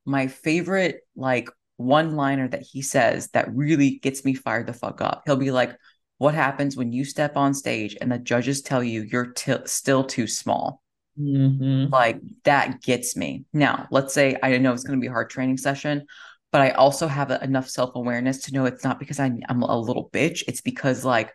my 0.05 0.27
favorite, 0.27 1.07
like, 1.15 1.49
one 1.77 2.17
liner 2.17 2.49
that 2.49 2.62
he 2.62 2.83
says 2.83 3.29
that 3.29 3.55
really 3.55 4.01
gets 4.01 4.25
me 4.25 4.35
fired 4.35 4.67
the 4.67 4.73
fuck 4.73 5.01
up, 5.01 5.23
he'll 5.27 5.37
be 5.37 5.53
like, 5.53 5.77
What 6.19 6.35
happens 6.35 6.77
when 6.77 6.93
you 6.93 7.05
step 7.05 7.37
on 7.37 7.55
stage 7.55 7.97
and 8.01 8.11
the 8.11 8.19
judges 8.19 8.62
tell 8.62 8.83
you 8.83 9.03
you're 9.03 9.33
t- 9.33 9.55
still 9.67 10.03
too 10.03 10.27
small? 10.27 10.83
Mm-hmm. 11.17 11.93
Like, 11.93 12.21
that 12.43 12.83
gets 12.83 13.17
me. 13.17 13.45
Now, 13.53 13.87
let's 13.93 14.12
say 14.12 14.37
I 14.43 14.59
know 14.59 14.73
it's 14.73 14.83
going 14.83 14.99
to 14.99 15.01
be 15.01 15.07
a 15.07 15.12
hard 15.12 15.31
training 15.31 15.57
session 15.57 16.07
but 16.51 16.61
I 16.61 16.71
also 16.73 17.09
have 17.09 17.31
enough 17.31 17.67
self 17.71 17.95
awareness 17.95 18.43
to 18.43 18.53
know 18.53 18.67
it's 18.67 18.85
not 18.85 18.99
because 18.99 19.19
I, 19.19 19.33
I'm 19.49 19.62
a 19.62 19.81
little 19.81 20.11
bitch. 20.11 20.43
It's 20.47 20.61
because, 20.61 21.03
like, 21.03 21.33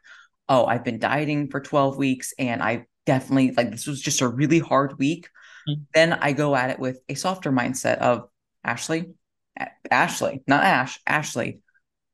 oh, 0.50 0.66
I've 0.66 0.84
been 0.84 1.00
dieting 1.00 1.50
for 1.50 1.60
12 1.60 1.98
weeks 1.98 2.34
and 2.38 2.62
I 2.62 2.86
definitely, 3.06 3.52
like, 3.52 3.72
this 3.72 3.88
was 3.88 4.02
just 4.02 4.22
a 4.22 4.28
really 4.28 4.60
hard 4.60 4.98
week. 4.98 5.30
Mm-hmm. 5.68 5.82
Then 5.94 6.14
I 6.14 6.32
go 6.34 6.56
at 6.56 6.70
it 6.70 6.80
with 6.80 7.00
a 7.10 7.16
softer 7.16 7.52
mindset 7.52 7.98
of 7.98 8.30
Ashley, 8.64 9.14
Ashley, 9.90 10.42
not 10.48 10.64
Ash, 10.64 11.00
Ashley, 11.06 11.60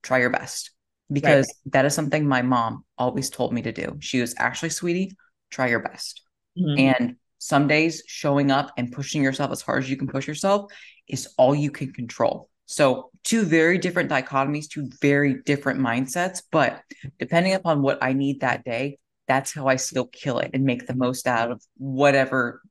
try 0.02 0.20
your 0.20 0.30
best. 0.30 0.72
Because 1.12 1.46
right. 1.48 1.74
that 1.74 1.86
is 1.86 1.94
something 1.94 2.28
my 2.28 2.42
mom 2.42 2.86
always 2.98 3.30
told 3.30 3.54
me 3.54 3.62
to 3.64 3.72
do. 3.72 3.98
She 4.00 4.22
was 4.22 4.34
Ashley, 4.36 4.70
sweetie, 4.70 5.16
try 5.52 5.68
your 5.68 5.82
best. 5.82 6.22
Mm-hmm. 6.58 6.80
And 6.80 7.16
some 7.38 7.68
days 7.68 8.04
showing 8.08 8.52
up 8.52 8.72
and 8.78 8.92
pushing 8.92 9.22
yourself 9.22 9.52
as 9.52 9.62
hard 9.62 9.84
as 9.84 9.90
you 9.90 9.98
can 9.98 10.08
push 10.08 10.28
yourself 10.28 10.72
is 11.08 11.28
all 11.38 11.54
you 11.54 11.72
can 11.72 11.92
control. 11.92 12.50
So, 12.66 13.12
two 13.24 13.44
very 13.44 13.78
different 13.78 14.10
dichotomies, 14.10 14.70
two 14.70 14.90
very 15.02 15.42
different 15.44 15.80
mindsets. 15.80 16.44
But 16.52 16.82
depending 17.20 17.54
upon 17.54 17.82
what 17.82 18.00
I 18.02 18.14
need 18.14 18.42
that 18.42 18.64
day, 18.64 19.00
that's 19.28 19.54
how 19.54 19.68
I 19.68 19.78
still 19.78 20.06
kill 20.06 20.40
it 20.40 20.52
and 20.54 20.64
make 20.64 20.88
the 20.88 20.96
most 20.96 21.28
out 21.28 21.52
of 21.52 21.64
whatever 21.78 22.62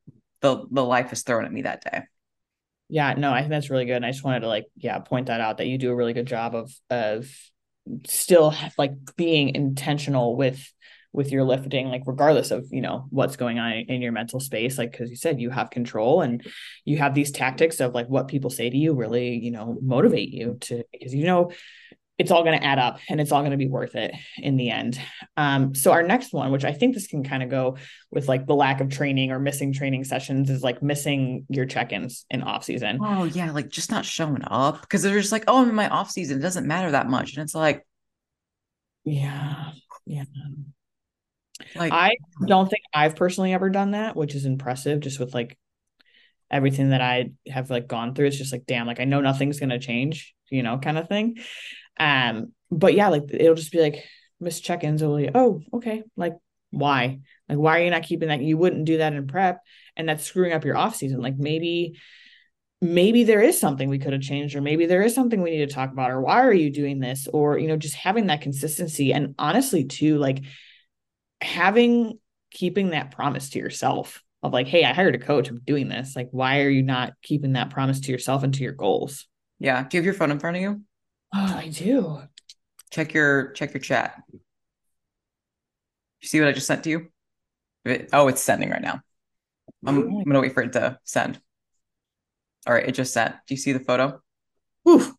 the, 0.41 0.65
the 0.69 0.83
life 0.83 1.11
is 1.11 1.23
thrown 1.23 1.45
at 1.45 1.51
me 1.51 1.63
that 1.63 1.83
day. 1.83 2.03
Yeah, 2.89 3.13
no, 3.13 3.31
I 3.31 3.39
think 3.39 3.49
that's 3.49 3.69
really 3.69 3.85
good. 3.85 3.95
And 3.95 4.05
I 4.05 4.11
just 4.11 4.23
wanted 4.23 4.41
to 4.41 4.47
like, 4.47 4.67
yeah, 4.75 4.99
point 4.99 5.27
that 5.27 5.41
out 5.41 5.57
that 5.57 5.67
you 5.67 5.77
do 5.77 5.89
a 5.89 5.95
really 5.95 6.13
good 6.13 6.27
job 6.27 6.53
of 6.53 6.71
of 6.89 7.27
still 8.05 8.53
like 8.77 8.91
being 9.15 9.55
intentional 9.55 10.35
with 10.35 10.63
with 11.13 11.31
your 11.31 11.43
lifting 11.43 11.87
like 11.87 12.01
regardless 12.05 12.51
of 12.51 12.67
you 12.71 12.81
know 12.81 13.05
what's 13.11 13.35
going 13.35 13.59
on 13.59 13.71
in 13.71 14.01
your 14.01 14.11
mental 14.11 14.39
space 14.39 14.77
like 14.77 14.91
because 14.91 15.09
you 15.09 15.15
said 15.15 15.39
you 15.39 15.51
have 15.51 15.69
control 15.69 16.21
and 16.21 16.45
you 16.83 16.97
have 16.97 17.13
these 17.13 17.31
tactics 17.31 17.79
of 17.79 17.93
like 17.93 18.07
what 18.07 18.27
people 18.27 18.49
say 18.49 18.69
to 18.69 18.77
you 18.77 18.93
really 18.93 19.37
you 19.37 19.51
know 19.51 19.77
motivate 19.81 20.29
you 20.29 20.57
to 20.59 20.83
because 20.91 21.13
you 21.13 21.25
know 21.25 21.51
it's 22.19 22.29
all 22.29 22.43
going 22.43 22.57
to 22.57 22.65
add 22.65 22.77
up 22.77 22.99
and 23.09 23.19
it's 23.19 23.31
all 23.31 23.41
going 23.41 23.51
to 23.51 23.57
be 23.57 23.67
worth 23.67 23.95
it 23.95 24.13
in 24.37 24.55
the 24.55 24.69
end. 24.69 24.99
Um 25.35 25.73
so 25.73 25.91
our 25.91 26.03
next 26.03 26.31
one 26.31 26.51
which 26.51 26.63
i 26.63 26.71
think 26.71 26.93
this 26.93 27.07
can 27.07 27.23
kind 27.23 27.43
of 27.43 27.49
go 27.49 27.77
with 28.11 28.27
like 28.27 28.45
the 28.45 28.55
lack 28.55 28.81
of 28.81 28.89
training 28.89 29.31
or 29.31 29.39
missing 29.39 29.73
training 29.73 30.03
sessions 30.03 30.49
is 30.49 30.63
like 30.63 30.81
missing 30.81 31.45
your 31.49 31.65
check-ins 31.65 32.25
in 32.29 32.43
off 32.43 32.63
season. 32.63 32.99
Oh 33.01 33.23
yeah 33.25 33.51
like 33.51 33.69
just 33.69 33.91
not 33.91 34.05
showing 34.05 34.43
up 34.45 34.81
because 34.81 35.01
they're 35.01 35.19
just 35.19 35.31
like 35.31 35.45
oh 35.47 35.61
i'm 35.61 35.69
in 35.69 35.75
my 35.75 35.89
off 35.89 36.09
season 36.09 36.37
it 36.37 36.41
doesn't 36.41 36.67
matter 36.67 36.91
that 36.91 37.07
much. 37.07 37.35
And 37.35 37.43
it's 37.43 37.55
like 37.55 37.85
yeah 39.05 39.71
yeah 40.05 40.23
like 41.75 41.91
I 41.91 42.15
don't 42.45 42.69
think 42.69 42.83
I've 42.93 43.15
personally 43.15 43.53
ever 43.53 43.69
done 43.69 43.91
that, 43.91 44.15
which 44.15 44.35
is 44.35 44.45
impressive 44.45 44.99
just 44.99 45.19
with 45.19 45.33
like 45.33 45.57
everything 46.51 46.89
that 46.89 47.01
I 47.01 47.31
have 47.47 47.69
like 47.69 47.87
gone 47.87 48.13
through. 48.13 48.27
It's 48.27 48.37
just 48.37 48.51
like, 48.51 48.65
damn, 48.65 48.87
like 48.87 48.99
I 48.99 49.05
know 49.05 49.21
nothing's 49.21 49.59
gonna 49.59 49.79
change, 49.79 50.33
you 50.49 50.63
know, 50.63 50.77
kind 50.77 50.97
of 50.97 51.07
thing. 51.07 51.37
Um, 51.99 52.53
but 52.71 52.93
yeah, 52.93 53.09
like 53.09 53.23
it'll 53.29 53.55
just 53.55 53.71
be 53.71 53.81
like 53.81 54.03
miss 54.39 54.59
check-ins 54.59 55.01
will 55.01 55.17
be, 55.17 55.29
oh, 55.33 55.61
okay, 55.73 56.03
like 56.17 56.33
why? 56.71 57.19
Like 57.47 57.57
why 57.57 57.79
are 57.79 57.83
you 57.83 57.91
not 57.91 58.03
keeping 58.03 58.29
that? 58.29 58.41
You 58.41 58.57
wouldn't 58.57 58.85
do 58.85 58.97
that 58.97 59.13
in 59.13 59.27
prep, 59.27 59.61
and 59.95 60.07
that's 60.07 60.23
screwing 60.23 60.53
up 60.53 60.65
your 60.65 60.77
off 60.77 60.95
season. 60.95 61.21
Like 61.21 61.37
maybe 61.37 61.97
maybe 62.83 63.23
there 63.23 63.41
is 63.41 63.57
something 63.57 63.87
we 63.87 63.97
could 63.97 64.11
have 64.11 64.21
changed 64.21 64.55
or 64.55 64.61
maybe 64.61 64.85
there 64.85 65.01
is 65.01 65.15
something 65.15 65.41
we 65.41 65.51
need 65.51 65.65
to 65.69 65.73
talk 65.73 65.93
about 65.93 66.11
or 66.11 66.19
why 66.19 66.41
are 66.41 66.53
you 66.53 66.69
doing 66.69 66.99
this 66.99 67.29
or 67.31 67.57
you 67.57 67.69
know 67.69 67.77
just 67.77 67.95
having 67.95 68.27
that 68.27 68.41
consistency 68.41 69.13
and 69.13 69.33
honestly 69.39 69.85
too 69.85 70.17
like 70.17 70.43
having 71.43 72.19
keeping 72.51 72.91
that 72.91 73.11
promise 73.11 73.49
to 73.51 73.59
yourself 73.59 74.23
of 74.41 74.53
like, 74.53 74.67
hey, 74.67 74.83
I 74.83 74.93
hired 74.93 75.15
a 75.15 75.19
coach, 75.19 75.49
I'm 75.49 75.61
doing 75.65 75.87
this. 75.87 76.15
Like, 76.15 76.29
why 76.31 76.61
are 76.61 76.69
you 76.69 76.83
not 76.83 77.13
keeping 77.21 77.53
that 77.53 77.69
promise 77.69 78.01
to 78.01 78.11
yourself 78.11 78.43
and 78.43 78.53
to 78.53 78.63
your 78.63 78.73
goals? 78.73 79.25
Yeah. 79.59 79.83
Do 79.83 79.97
you 79.97 79.99
have 79.99 80.05
your 80.05 80.13
phone 80.13 80.31
in 80.31 80.39
front 80.39 80.57
of 80.57 80.61
you? 80.61 80.81
Oh, 81.33 81.55
I 81.57 81.69
do. 81.69 82.21
Check 82.91 83.13
your 83.13 83.51
check 83.53 83.73
your 83.73 83.81
chat. 83.81 84.21
You 84.31 86.27
see 86.27 86.39
what 86.39 86.49
I 86.49 86.51
just 86.51 86.67
sent 86.67 86.83
to 86.83 86.89
you? 86.89 87.07
It, 87.85 88.09
oh, 88.13 88.27
it's 88.27 88.41
sending 88.41 88.69
right 88.69 88.81
now. 88.81 89.01
I'm, 89.85 89.97
I'm 89.97 90.23
gonna 90.23 90.41
wait 90.41 90.53
for 90.53 90.63
it 90.63 90.73
to 90.73 90.99
send. 91.03 91.39
All 92.67 92.73
right, 92.73 92.87
it 92.87 92.93
just 92.93 93.13
sent. 93.13 93.35
Do 93.47 93.53
you 93.53 93.57
see 93.57 93.71
the 93.71 93.79
photo? 93.79 94.21
Oof. 94.87 95.11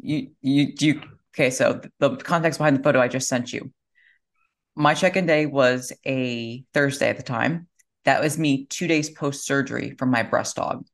You 0.00 0.30
you 0.40 0.74
do 0.74 0.86
you 0.86 1.02
okay, 1.34 1.50
so 1.50 1.80
the 1.98 2.16
context 2.16 2.58
behind 2.58 2.78
the 2.78 2.82
photo 2.82 3.00
I 3.00 3.08
just 3.08 3.28
sent 3.28 3.52
you 3.52 3.72
my 4.76 4.94
check-in 4.94 5.26
day 5.26 5.46
was 5.46 5.92
a 6.06 6.64
Thursday 6.72 7.08
at 7.08 7.16
the 7.16 7.22
time. 7.22 7.68
That 8.04 8.20
was 8.20 8.38
me 8.38 8.66
two 8.66 8.86
days 8.86 9.10
post 9.10 9.46
surgery 9.46 9.94
from 9.98 10.10
my 10.10 10.22
breast 10.22 10.56
aug. 10.56 10.84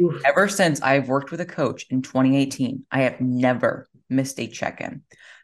Oof. 0.00 0.22
Ever 0.24 0.48
since 0.48 0.80
I've 0.80 1.08
worked 1.08 1.30
with 1.30 1.40
a 1.40 1.46
coach 1.46 1.86
in 1.90 2.02
2018, 2.02 2.84
I 2.90 3.02
have 3.02 3.20
never 3.20 3.88
missed 4.08 4.38
a 4.40 4.46
check-in. 4.46 5.02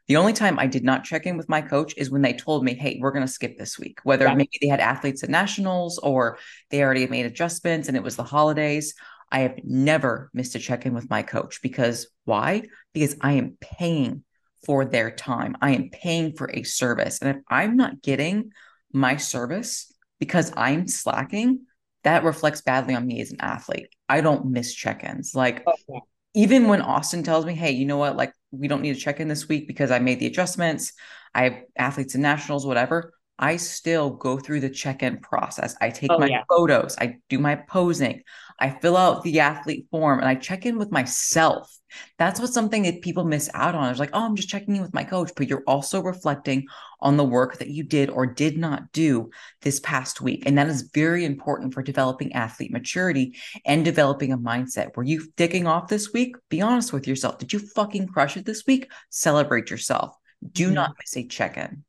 The 0.09 0.17
only 0.17 0.33
time 0.33 0.59
I 0.59 0.67
did 0.69 0.85
not 0.85 1.05
check 1.05 1.27
in 1.27 1.37
with 1.37 1.49
my 1.49 1.61
coach 1.61 1.95
is 1.97 2.11
when 2.11 2.23
they 2.23 2.33
told 2.33 2.65
me, 2.65 2.75
hey, 2.75 2.99
we're 3.01 3.11
going 3.11 3.27
to 3.27 3.33
skip 3.33 3.59
this 3.59 3.79
week, 3.79 3.99
whether 4.05 4.27
Yeah. 4.27 4.35
maybe 4.35 4.59
they 4.61 4.69
had 4.69 4.79
athletes 4.81 5.25
at 5.25 5.31
nationals 5.31 5.99
or 5.99 6.39
they 6.71 6.83
already 6.83 7.07
made 7.09 7.27
adjustments 7.27 7.89
and 7.89 7.97
it 7.97 8.03
was 8.05 8.17
the 8.17 8.23
holidays. 8.23 8.95
I 9.33 9.41
have 9.41 9.59
never 9.65 10.31
missed 10.33 10.55
a 10.55 10.61
check 10.61 10.87
in 10.87 10.95
with 10.95 11.11
my 11.11 11.23
coach 11.23 11.61
because 11.61 12.07
why? 12.25 12.63
Because 12.95 13.17
I 13.21 13.33
am 13.33 13.59
paying 13.61 14.23
for 14.67 14.85
their 14.85 15.11
time. 15.11 15.57
I 15.63 15.71
am 15.75 15.91
paying 15.91 16.35
for 16.35 16.51
a 16.53 16.65
service. 16.65 17.21
And 17.21 17.37
if 17.37 17.43
I'm 17.49 17.77
not 17.77 18.03
getting 18.03 18.51
my 18.93 19.17
service 19.17 19.93
because 20.19 20.53
I'm 20.57 20.89
slacking, 20.89 21.67
that 22.05 22.25
reflects 22.25 22.61
badly 22.61 22.95
on 22.95 23.07
me 23.07 23.21
as 23.21 23.31
an 23.33 23.41
athlete. 23.41 23.89
I 24.09 24.21
don't 24.21 24.51
miss 24.51 24.75
check 24.75 25.05
ins. 25.05 25.35
Like, 25.35 25.65
Oh, 25.67 26.01
even 26.35 26.69
when 26.69 26.83
Austin 26.83 27.23
tells 27.23 27.47
me, 27.47 27.55
hey, 27.55 27.73
you 27.73 27.87
know 27.87 27.97
what? 27.97 28.17
Like, 28.17 28.33
we 28.51 28.69
don't 28.69 28.83
need 28.83 28.95
to 28.95 29.01
check 29.01 29.21
in 29.21 29.29
this 29.29 29.49
week 29.49 29.67
because 29.67 29.91
I 29.91 29.99
made 29.99 30.21
the 30.21 30.27
adjustments. 30.27 30.93
I 31.35 31.45
have 31.45 31.57
athletes 31.77 32.15
and 32.15 32.23
nationals, 32.23 32.67
whatever. 32.67 33.13
I 33.39 33.57
still 33.57 34.11
go 34.11 34.39
through 34.39 34.61
the 34.61 34.71
check 34.71 35.03
in 35.03 35.19
process. 35.19 35.77
I 35.81 35.91
take 35.91 36.11
Oh, 36.13 36.19
my 36.19 36.29
yeah. 36.29 36.43
photos, 36.49 36.97
I 36.99 37.17
do 37.29 37.39
my 37.39 37.57
posing, 37.57 38.23
I 38.59 38.71
fill 38.71 38.97
out 38.97 39.23
the 39.23 39.41
athlete 39.41 39.87
form, 39.91 40.19
and 40.21 40.29
I 40.29 40.35
check 40.35 40.67
in 40.67 40.79
with 40.79 40.91
myself. 40.91 41.73
That's 42.19 42.41
what 42.41 42.53
something 42.53 42.83
that 42.83 43.01
people 43.01 43.25
miss 43.25 43.49
out 43.55 43.75
on. 43.75 43.91
It's 43.91 44.01
like, 44.01 44.11
oh, 44.13 44.25
I'm 44.25 44.37
just 44.37 44.49
checking 44.49 44.77
in 44.77 44.83
with 44.83 44.93
my 44.93 45.05
coach, 45.05 45.31
but 45.37 45.49
you're 45.49 45.63
also 45.67 46.03
reflecting 46.03 46.67
on 47.01 47.17
the 47.17 47.25
work 47.25 47.59
that 47.59 47.69
you 47.69 47.85
did 47.85 48.11
or 48.11 48.27
did 48.27 48.59
not 48.59 48.93
do 48.93 49.31
this 49.63 49.81
past 49.81 50.21
week. 50.21 50.45
And 50.47 50.59
that 50.59 50.69
is 50.69 50.91
very 50.95 51.25
important 51.25 51.75
for 51.75 51.83
developing 51.83 52.33
athlete 52.33 52.73
maturity 52.73 53.37
and 53.65 53.85
developing 53.85 54.33
a 54.33 54.39
mindset. 54.39 54.97
Were 54.97 55.05
you 55.05 55.27
digging 55.37 55.67
off 55.67 55.89
this 55.89 56.13
week? 56.13 56.37
Be 56.51 56.61
honest 56.61 56.93
with 56.93 57.07
yourself. 57.07 57.39
Did 57.39 57.53
you 57.53 57.61
fucking 57.61 58.09
crush 58.09 58.37
it 58.37 58.45
this 58.45 58.65
week? 58.67 58.91
Celebrate 59.11 59.71
yourself. 59.71 60.15
Do 60.53 60.71
Mhm. 60.71 60.75
not 60.75 60.97
miss 60.99 61.17
a 61.17 61.27
check 61.27 61.57
in. 61.57 61.85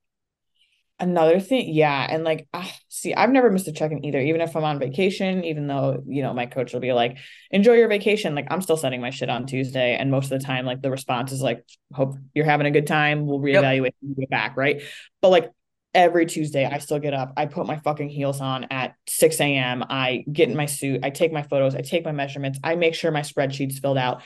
Another 1.00 1.39
thing, 1.39 1.72
yeah, 1.72 2.08
and 2.10 2.24
like, 2.24 2.48
ah, 2.56 2.74
see, 2.89 3.14
I've 3.14 3.30
never 3.30 3.52
missed 3.52 3.68
a 3.68 3.72
check-in 3.72 4.04
either, 4.04 4.20
even 4.20 4.41
if 4.41 4.56
I'm 4.56 4.64
on 4.64 4.80
vacation, 4.80 5.43
even 5.43 5.68
though, 5.68 6.04
you 6.08 6.24
know, 6.24 6.34
my 6.34 6.48
coach 6.48 6.74
will 6.74 6.80
be 6.80 6.91
like, 6.91 7.20
enjoy 7.52 7.74
your 7.74 7.88
vacation. 7.88 8.34
Like, 8.34 8.48
I'm 8.50 8.62
still 8.62 8.78
sending 8.78 9.00
my 9.00 9.12
shit 9.12 9.30
on 9.30 9.45
Tuesday, 9.45 9.95
and 9.95 10.10
most 10.10 10.32
of 10.32 10.39
the 10.39 10.45
time, 10.45 10.66
like, 10.66 10.82
the 10.82 10.89
response 10.89 11.32
is 11.32 11.39
like, 11.39 11.64
hope 11.93 12.16
you're 12.34 12.45
having 12.45 12.66
a 12.66 12.72
good 12.72 12.88
time. 12.88 13.28
We'll 13.28 13.39
reevaluate 13.39 13.91
you 14.02 14.16
get 14.16 14.32
back, 14.32 14.58
right? 14.58 14.82
But 15.22 15.30
like 15.30 15.52
every 15.93 16.26
Tuesday, 16.26 16.66
I 16.66 16.80
still 16.80 17.00
get 17.00 17.14
up, 17.14 17.34
I 17.38 17.45
put 17.45 17.68
my 17.68 17.78
fucking 17.78 18.10
heels 18.10 18.41
on 18.41 18.66
at 18.72 18.95
6 19.08 19.39
a.m. 19.39 19.84
I 19.88 20.26
get 20.32 20.50
in 20.50 20.56
my 20.56 20.66
suit, 20.66 21.02
I 21.04 21.12
take 21.12 21.32
my 21.32 21.43
photos, 21.43 21.76
I 21.76 21.82
take 21.82 22.06
my 22.06 22.12
measurements, 22.12 22.60
I 22.64 22.76
make 22.76 22.95
sure 22.95 23.12
my 23.12 23.22
spreadsheet's 23.22 23.78
filled 23.80 23.98
out. 24.00 24.24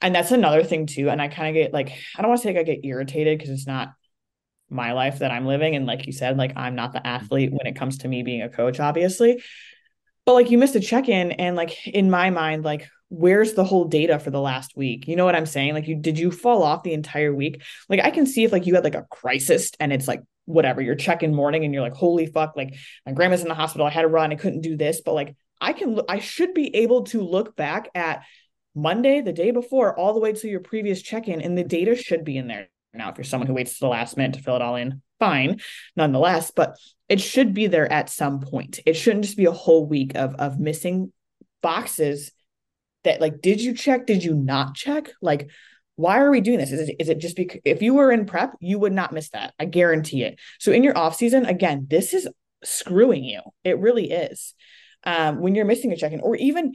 And 0.00 0.14
that's 0.14 0.32
another 0.32 0.64
thing 0.64 0.86
too. 0.86 1.10
And 1.10 1.20
I 1.20 1.28
kind 1.28 1.48
of 1.48 1.54
get 1.54 1.72
like, 1.72 1.92
I 2.16 2.22
don't 2.22 2.30
want 2.30 2.40
to 2.40 2.48
say 2.48 2.54
like 2.54 2.60
I 2.60 2.62
get 2.62 2.84
irritated 2.84 3.38
because 3.38 3.50
it's 3.50 3.66
not 3.66 3.92
my 4.74 4.92
life 4.92 5.20
that 5.20 5.30
I'm 5.30 5.46
living. 5.46 5.76
And 5.76 5.86
like 5.86 6.06
you 6.06 6.12
said, 6.12 6.36
like 6.36 6.52
I'm 6.56 6.74
not 6.74 6.92
the 6.92 6.98
mm-hmm. 6.98 7.06
athlete 7.06 7.52
when 7.52 7.66
it 7.66 7.76
comes 7.76 7.98
to 7.98 8.08
me 8.08 8.22
being 8.22 8.42
a 8.42 8.48
coach, 8.48 8.80
obviously. 8.80 9.42
But 10.26 10.34
like 10.34 10.50
you 10.50 10.58
missed 10.58 10.74
a 10.74 10.80
check-in, 10.80 11.32
and 11.32 11.54
like 11.56 11.86
in 11.86 12.10
my 12.10 12.30
mind, 12.30 12.64
like 12.64 12.88
where's 13.10 13.54
the 13.54 13.64
whole 13.64 13.84
data 13.84 14.18
for 14.18 14.30
the 14.30 14.40
last 14.40 14.76
week? 14.76 15.06
You 15.06 15.16
know 15.16 15.24
what 15.24 15.36
I'm 15.36 15.46
saying? 15.46 15.74
Like 15.74 15.86
you 15.86 15.96
did 15.96 16.18
you 16.18 16.30
fall 16.30 16.62
off 16.62 16.82
the 16.82 16.94
entire 16.94 17.34
week? 17.34 17.62
Like 17.88 18.00
I 18.00 18.10
can 18.10 18.26
see 18.26 18.44
if 18.44 18.52
like 18.52 18.66
you 18.66 18.74
had 18.74 18.84
like 18.84 18.94
a 18.94 19.06
crisis 19.10 19.70
and 19.78 19.92
it's 19.92 20.08
like 20.08 20.22
whatever, 20.46 20.80
you're 20.80 20.94
checking 20.94 21.34
morning 21.34 21.64
and 21.64 21.72
you're 21.72 21.82
like, 21.82 21.94
holy 21.94 22.26
fuck, 22.26 22.56
like 22.56 22.74
my 23.06 23.12
grandma's 23.12 23.42
in 23.42 23.48
the 23.48 23.54
hospital, 23.54 23.86
I 23.86 23.90
had 23.90 24.02
to 24.02 24.08
run, 24.08 24.32
I 24.32 24.36
couldn't 24.36 24.62
do 24.62 24.76
this. 24.76 25.00
But 25.04 25.14
like 25.14 25.36
I 25.60 25.72
can 25.72 26.00
I 26.08 26.18
should 26.18 26.54
be 26.54 26.74
able 26.76 27.04
to 27.04 27.22
look 27.22 27.54
back 27.54 27.88
at 27.94 28.24
Monday, 28.74 29.20
the 29.20 29.32
day 29.32 29.52
before, 29.52 29.96
all 29.96 30.14
the 30.14 30.20
way 30.20 30.32
to 30.32 30.48
your 30.48 30.60
previous 30.60 31.00
check-in, 31.00 31.40
and 31.40 31.56
the 31.56 31.62
data 31.62 31.94
should 31.94 32.24
be 32.24 32.36
in 32.36 32.48
there. 32.48 32.68
Now, 32.94 33.10
if 33.10 33.18
you're 33.18 33.24
someone 33.24 33.46
who 33.46 33.54
waits 33.54 33.74
to 33.74 33.80
the 33.80 33.88
last 33.88 34.16
minute 34.16 34.34
to 34.34 34.42
fill 34.42 34.56
it 34.56 34.62
all 34.62 34.76
in, 34.76 35.02
fine, 35.18 35.60
nonetheless, 35.96 36.52
but 36.54 36.76
it 37.08 37.20
should 37.20 37.54
be 37.54 37.66
there 37.66 37.90
at 37.90 38.10
some 38.10 38.40
point. 38.40 38.80
It 38.86 38.94
shouldn't 38.94 39.24
just 39.24 39.36
be 39.36 39.46
a 39.46 39.52
whole 39.52 39.86
week 39.86 40.14
of 40.14 40.34
of 40.36 40.58
missing 40.58 41.12
boxes 41.62 42.32
that 43.04 43.20
like, 43.20 43.40
did 43.40 43.60
you 43.60 43.74
check? 43.74 44.06
Did 44.06 44.24
you 44.24 44.34
not 44.34 44.74
check? 44.74 45.10
Like, 45.20 45.50
why 45.96 46.18
are 46.18 46.30
we 46.30 46.40
doing 46.40 46.58
this? 46.58 46.72
Is 46.72 46.88
it, 46.88 46.96
is 46.98 47.08
it 47.08 47.18
just 47.18 47.36
because 47.36 47.60
if 47.64 47.82
you 47.82 47.94
were 47.94 48.10
in 48.10 48.26
prep, 48.26 48.54
you 48.60 48.78
would 48.78 48.92
not 48.92 49.12
miss 49.12 49.30
that. 49.30 49.54
I 49.58 49.66
guarantee 49.66 50.24
it. 50.24 50.40
So 50.58 50.72
in 50.72 50.82
your 50.82 50.96
off 50.96 51.16
season, 51.16 51.46
again, 51.46 51.86
this 51.88 52.14
is 52.14 52.28
screwing 52.64 53.24
you. 53.24 53.40
It 53.62 53.78
really 53.78 54.10
is. 54.10 54.54
Um, 55.04 55.40
when 55.40 55.54
you're 55.54 55.66
missing 55.66 55.92
a 55.92 55.96
check-in 55.96 56.20
or 56.20 56.34
even 56.36 56.72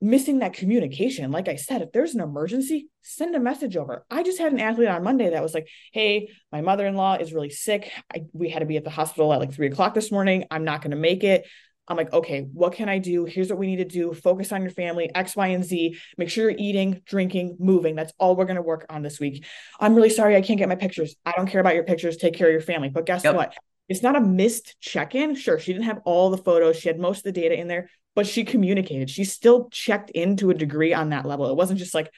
missing 0.00 0.38
that 0.38 0.52
communication. 0.52 1.30
Like 1.30 1.48
I 1.48 1.56
said, 1.56 1.82
if 1.82 1.92
there's 1.92 2.14
an 2.14 2.20
emergency, 2.20 2.88
send 3.02 3.34
a 3.34 3.40
message 3.40 3.76
over. 3.76 4.04
I 4.10 4.22
just 4.22 4.38
had 4.38 4.52
an 4.52 4.60
athlete 4.60 4.88
on 4.88 5.02
Monday 5.02 5.30
that 5.30 5.42
was 5.42 5.54
like, 5.54 5.68
Hey, 5.92 6.30
my 6.52 6.60
mother 6.60 6.86
in 6.86 6.94
law 6.94 7.14
is 7.16 7.32
really 7.32 7.50
sick. 7.50 7.90
I, 8.14 8.26
we 8.32 8.48
had 8.48 8.60
to 8.60 8.66
be 8.66 8.76
at 8.76 8.84
the 8.84 8.90
hospital 8.90 9.32
at 9.32 9.40
like 9.40 9.52
three 9.52 9.66
o'clock 9.66 9.94
this 9.94 10.12
morning. 10.12 10.44
I'm 10.50 10.64
not 10.64 10.82
going 10.82 10.92
to 10.92 10.96
make 10.96 11.24
it. 11.24 11.46
I'm 11.90 11.96
like, 11.96 12.12
okay, 12.12 12.42
what 12.52 12.74
can 12.74 12.90
I 12.90 12.98
do? 12.98 13.24
Here's 13.24 13.48
what 13.48 13.58
we 13.58 13.66
need 13.66 13.76
to 13.76 13.84
do. 13.86 14.12
Focus 14.12 14.52
on 14.52 14.60
your 14.60 14.70
family, 14.70 15.10
X, 15.14 15.34
Y, 15.34 15.46
and 15.48 15.64
Z. 15.64 15.96
Make 16.18 16.28
sure 16.28 16.50
you're 16.50 16.58
eating, 16.58 17.00
drinking, 17.06 17.56
moving. 17.58 17.94
That's 17.94 18.12
all 18.18 18.36
we're 18.36 18.44
going 18.44 18.56
to 18.56 18.62
work 18.62 18.84
on 18.90 19.00
this 19.02 19.18
week. 19.18 19.46
I'm 19.80 19.94
really 19.94 20.10
sorry 20.10 20.36
I 20.36 20.42
can't 20.42 20.58
get 20.58 20.68
my 20.68 20.74
pictures. 20.74 21.16
I 21.24 21.32
don't 21.32 21.46
care 21.48 21.62
about 21.62 21.74
your 21.74 21.84
pictures. 21.84 22.18
Take 22.18 22.34
care 22.34 22.48
of 22.48 22.52
your 22.52 22.60
family. 22.60 22.90
But 22.90 23.06
guess 23.06 23.24
Yep. 23.24 23.34
what? 23.34 23.54
It's 23.88 24.02
not 24.02 24.16
a 24.16 24.20
missed 24.20 24.76
check 24.80 25.14
in. 25.14 25.34
Sure, 25.34 25.58
she 25.58 25.72
didn't 25.72 25.86
have 25.86 26.00
all 26.04 26.28
the 26.28 26.36
photos, 26.36 26.76
she 26.76 26.88
had 26.88 26.98
most 26.98 27.18
of 27.18 27.22
the 27.24 27.32
data 27.32 27.58
in 27.58 27.68
there, 27.68 27.88
but 28.18 28.26
she 28.26 28.42
communicated. 28.42 29.08
She 29.08 29.22
still 29.22 29.68
checked 29.70 30.10
in 30.10 30.36
to 30.38 30.50
a 30.50 30.54
degree 30.54 30.92
on 30.92 31.10
that 31.10 31.24
level. 31.24 31.48
It 31.48 31.56
wasn't 31.56 31.78
just 31.78 31.94
like, 31.94 32.10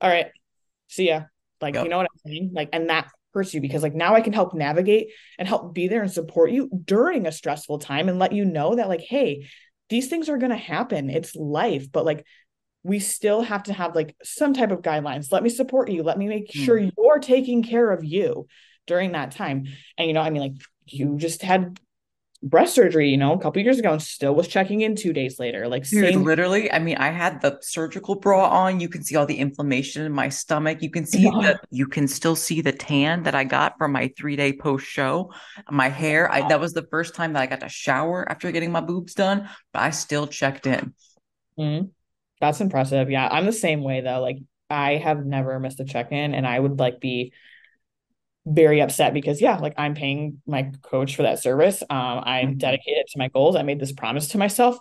all 0.00 0.10
right, 0.10 0.26
see 0.88 1.06
ya. 1.06 1.22
Like, 1.60 1.76
Yep. 1.76 1.84
you 1.84 1.88
know 1.88 1.98
what 1.98 2.08
I'm 2.12 2.30
saying? 2.32 2.50
Like, 2.52 2.70
and 2.72 2.90
that 2.90 3.12
hurts 3.32 3.54
you 3.54 3.60
because 3.60 3.84
like 3.84 3.94
now 3.94 4.16
I 4.16 4.22
can 4.22 4.32
help 4.32 4.54
navigate 4.54 5.12
and 5.38 5.46
help 5.46 5.72
be 5.72 5.86
there 5.86 6.02
and 6.02 6.10
support 6.10 6.50
you 6.50 6.68
during 6.84 7.28
a 7.28 7.30
stressful 7.30 7.78
time 7.78 8.08
and 8.08 8.18
let 8.18 8.32
you 8.32 8.44
know 8.44 8.74
that 8.74 8.88
like, 8.88 9.02
hey, 9.02 9.46
these 9.88 10.08
things 10.08 10.28
are 10.28 10.36
gonna 10.36 10.56
happen. 10.56 11.10
It's 11.10 11.36
life, 11.36 11.92
but 11.92 12.04
like 12.04 12.26
we 12.82 12.98
still 12.98 13.40
have 13.42 13.62
to 13.64 13.72
have 13.72 13.94
like 13.94 14.16
some 14.24 14.52
type 14.52 14.72
of 14.72 14.82
guidelines. 14.82 15.30
Let 15.30 15.44
me 15.44 15.48
support 15.48 15.92
you. 15.92 16.02
Let 16.02 16.18
me 16.18 16.26
make 16.26 16.52
Hmm. 16.52 16.64
sure 16.64 16.76
you're 16.76 17.20
taking 17.20 17.62
care 17.62 17.88
of 17.92 18.02
you 18.02 18.48
during 18.88 19.12
that 19.12 19.30
time. 19.30 19.68
And 19.96 20.08
you 20.08 20.12
know, 20.12 20.22
I 20.22 20.30
mean, 20.30 20.42
like 20.42 20.54
you 20.86 21.18
just 21.18 21.42
had 21.42 21.78
breast 22.42 22.74
surgery, 22.74 23.10
you 23.10 23.16
know, 23.16 23.32
a 23.34 23.38
couple 23.40 23.62
years 23.62 23.78
ago 23.78 23.92
and 23.92 24.02
still 24.02 24.34
was 24.34 24.48
checking 24.48 24.80
in 24.80 24.96
two 24.96 25.12
days 25.12 25.38
later. 25.38 25.68
Like 25.68 25.84
Dude, 25.90 26.04
same 26.04 26.24
literally, 26.24 26.70
I 26.70 26.78
mean, 26.78 26.96
I 26.98 27.10
had 27.10 27.40
the 27.40 27.58
surgical 27.62 28.14
bra 28.14 28.48
on. 28.48 28.78
You 28.80 28.88
can 28.88 29.02
see 29.02 29.16
all 29.16 29.26
the 29.26 29.36
inflammation 29.36 30.04
in 30.06 30.12
my 30.12 30.28
stomach. 30.28 30.82
You 30.82 30.90
can 30.90 31.04
see 31.04 31.22
Yeah. 31.24 31.30
the 31.32 31.60
you 31.70 31.86
can 31.88 32.06
still 32.06 32.36
see 32.36 32.60
the 32.60 32.72
tan 32.72 33.24
that 33.24 33.34
I 33.34 33.42
got 33.44 33.76
from 33.76 33.92
my 33.92 34.12
three 34.16 34.36
day 34.36 34.52
post 34.52 34.86
show. 34.86 35.32
My 35.68 35.88
hair, 35.88 36.30
I 36.30 36.46
that 36.48 36.60
was 36.60 36.72
the 36.72 36.86
first 36.90 37.14
time 37.16 37.32
that 37.32 37.42
I 37.42 37.46
got 37.46 37.60
to 37.60 37.68
shower 37.68 38.28
after 38.30 38.52
getting 38.52 38.70
my 38.70 38.80
boobs 38.80 39.14
done, 39.14 39.48
but 39.72 39.82
I 39.82 39.90
still 39.90 40.28
checked 40.28 40.66
in. 40.66 40.94
Mhm. 41.58 41.90
That's 42.40 42.60
impressive. 42.60 43.10
Yeah, 43.10 43.28
I'm 43.30 43.46
the 43.46 43.52
same 43.52 43.82
way 43.82 44.00
though. 44.00 44.20
Like 44.20 44.38
I 44.70 44.96
have 44.96 45.24
never 45.26 45.58
missed 45.58 45.80
a 45.80 45.84
check-in 45.84 46.34
and 46.34 46.46
I 46.46 46.58
would 46.58 46.78
like 46.78 47.00
be 47.00 47.32
very 48.46 48.80
upset 48.80 49.14
because 49.14 49.40
yeah, 49.40 49.58
like 49.58 49.74
I'm 49.78 49.94
paying 49.94 50.40
my 50.46 50.72
coach 50.82 51.16
for 51.16 51.22
that 51.22 51.40
service. 51.40 51.82
Um, 51.90 52.22
I'm 52.24 52.56
Mhm. 52.56 52.58
dedicated 52.58 53.06
to 53.08 53.18
my 53.18 53.28
goals. 53.28 53.56
I 53.56 53.62
made 53.62 53.80
this 53.80 53.92
promise 53.92 54.28
to 54.28 54.38
myself. 54.38 54.78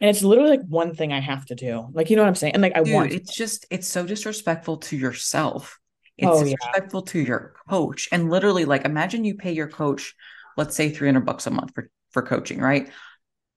And 0.00 0.08
it's 0.10 0.22
literally 0.22 0.50
like 0.50 0.66
one 0.66 0.94
thing 0.94 1.12
I 1.12 1.20
have 1.20 1.44
to 1.46 1.54
do. 1.54 1.88
Like, 1.92 2.10
you 2.10 2.16
know 2.16 2.22
what 2.22 2.28
I'm 2.28 2.34
saying? 2.34 2.54
And 2.54 2.62
like 2.62 2.76
I 2.76 2.80
Dude, 2.82 2.82
want 2.82 3.12
it's 3.12 3.34
just 3.34 3.66
it's 3.70 3.86
so 3.88 4.06
disrespectful 4.06 4.78
to 4.78 4.96
yourself. 4.96 5.78
It's 6.16 6.38
Oh, 6.38 6.44
yeah. 6.44 6.56
disrespectful 6.56 7.02
to 7.02 7.18
your 7.20 7.54
coach. 7.68 8.08
And 8.12 8.30
literally, 8.30 8.64
like, 8.64 8.84
imagine 8.84 9.24
you 9.24 9.34
pay 9.34 9.52
your 9.52 9.68
coach, 9.68 10.14
let's 10.56 10.76
say 10.76 10.90
300 10.90 11.26
bucks 11.26 11.46
a 11.46 11.50
month 11.50 11.72
for 11.74 11.90
for 12.12 12.22
coaching, 12.22 12.58
right? 12.60 12.90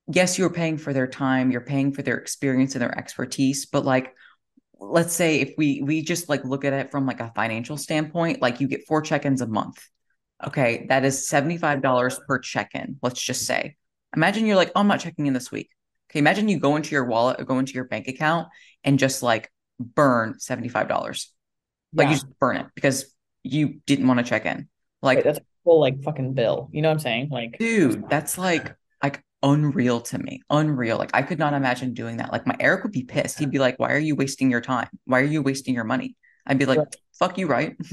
Yes, 0.08 0.38
you're 0.40 0.52
paying 0.52 0.78
for 0.78 0.94
their 0.94 1.08
time, 1.08 1.52
you're 1.52 1.62
paying 1.62 1.94
for 1.94 2.04
their 2.04 2.18
experience 2.18 2.76
and 2.76 2.82
their 2.84 2.98
expertise, 2.98 3.66
but 3.68 3.86
like 3.86 4.16
let's 4.92 5.14
say 5.14 5.40
if 5.42 5.54
we 5.58 5.82
we 5.82 6.02
just 6.02 6.30
like 6.30 6.44
look 6.44 6.66
at 6.66 6.74
it 6.74 6.92
from 6.92 7.06
like 7.06 7.20
a 7.20 7.32
financial 7.36 7.78
standpoint, 7.78 8.42
like 8.42 8.60
you 8.60 8.68
get 8.68 8.86
four 8.88 9.02
check-ins 9.02 9.42
a 9.42 9.48
month. 9.48 9.84
Okay, 10.46 10.86
that 10.90 11.06
is 11.06 11.28
$75 11.30 12.28
per 12.28 12.40
check-in, 12.40 12.98
let's 13.02 13.22
just 13.22 13.46
say. 13.46 13.78
Imagine 14.16 14.46
you're 14.46 14.58
like, 14.58 14.72
oh, 14.76 14.82
I'm 14.82 14.88
not 14.88 15.00
checking 15.00 15.26
in 15.26 15.34
this 15.34 15.52
week. 15.52 15.70
Okay, 16.10 16.20
imagine 16.20 16.50
you 16.50 16.60
go 16.60 16.76
into 16.76 16.92
your 16.92 17.06
wallet 17.06 17.40
or 17.40 17.46
go 17.46 17.60
into 17.60 17.74
your 17.74 17.86
bank 17.86 18.08
account 18.08 18.50
and 18.84 19.00
just 19.00 19.24
like 19.24 19.52
burn 19.80 20.36
$75. 20.40 21.28
Like 21.94 22.08
you 22.10 22.14
just 22.14 22.28
burn 22.40 22.58
it 22.58 22.68
because 22.76 23.14
you 23.44 23.80
didn't 23.86 24.08
want 24.08 24.20
to 24.20 24.26
check 24.26 24.46
in. 24.46 24.68
Like, 25.02 25.18
Right, 25.18 25.26
that's 25.26 25.40
a 25.40 25.44
full 25.64 25.80
like 25.80 26.04
fucking 26.04 26.34
bill. 26.34 26.70
You 26.72 26.82
know 26.82 26.90
what 26.90 26.94
I'm 26.94 27.00
saying? 27.00 27.30
Like 27.30 27.58
dude, 27.58 28.10
that's 28.10 28.38
like 28.38 28.76
like 29.02 29.24
unreal 29.44 30.02
to 30.02 30.18
me. 30.18 30.42
Unreal. 30.50 30.98
Like 30.98 31.12
I 31.14 31.22
could 31.22 31.40
not 31.40 31.54
imagine 31.54 31.94
doing 31.94 32.18
that. 32.18 32.32
Like 32.32 32.48
my 32.48 32.56
Eric 32.60 32.84
would 32.84 32.94
be 32.94 33.04
pissed. 33.04 33.38
He'd 33.40 33.52
be 33.52 33.60
like, 33.60 33.78
"Why 33.78 33.94
are 33.94 34.00
you 34.00 34.16
wasting 34.16 34.50
your 34.50 34.62
time? 34.62 34.88
Why 35.06 35.20
are 35.22 35.26
you 35.26 35.42
wasting 35.44 35.76
your 35.76 35.84
money?" 35.84 36.16
I'd 36.48 36.58
be 36.58 36.66
like, 36.66 36.80
Right. 36.80 36.96
"Fuck 37.20 37.38
you, 37.38 37.48
right?" 37.48 37.76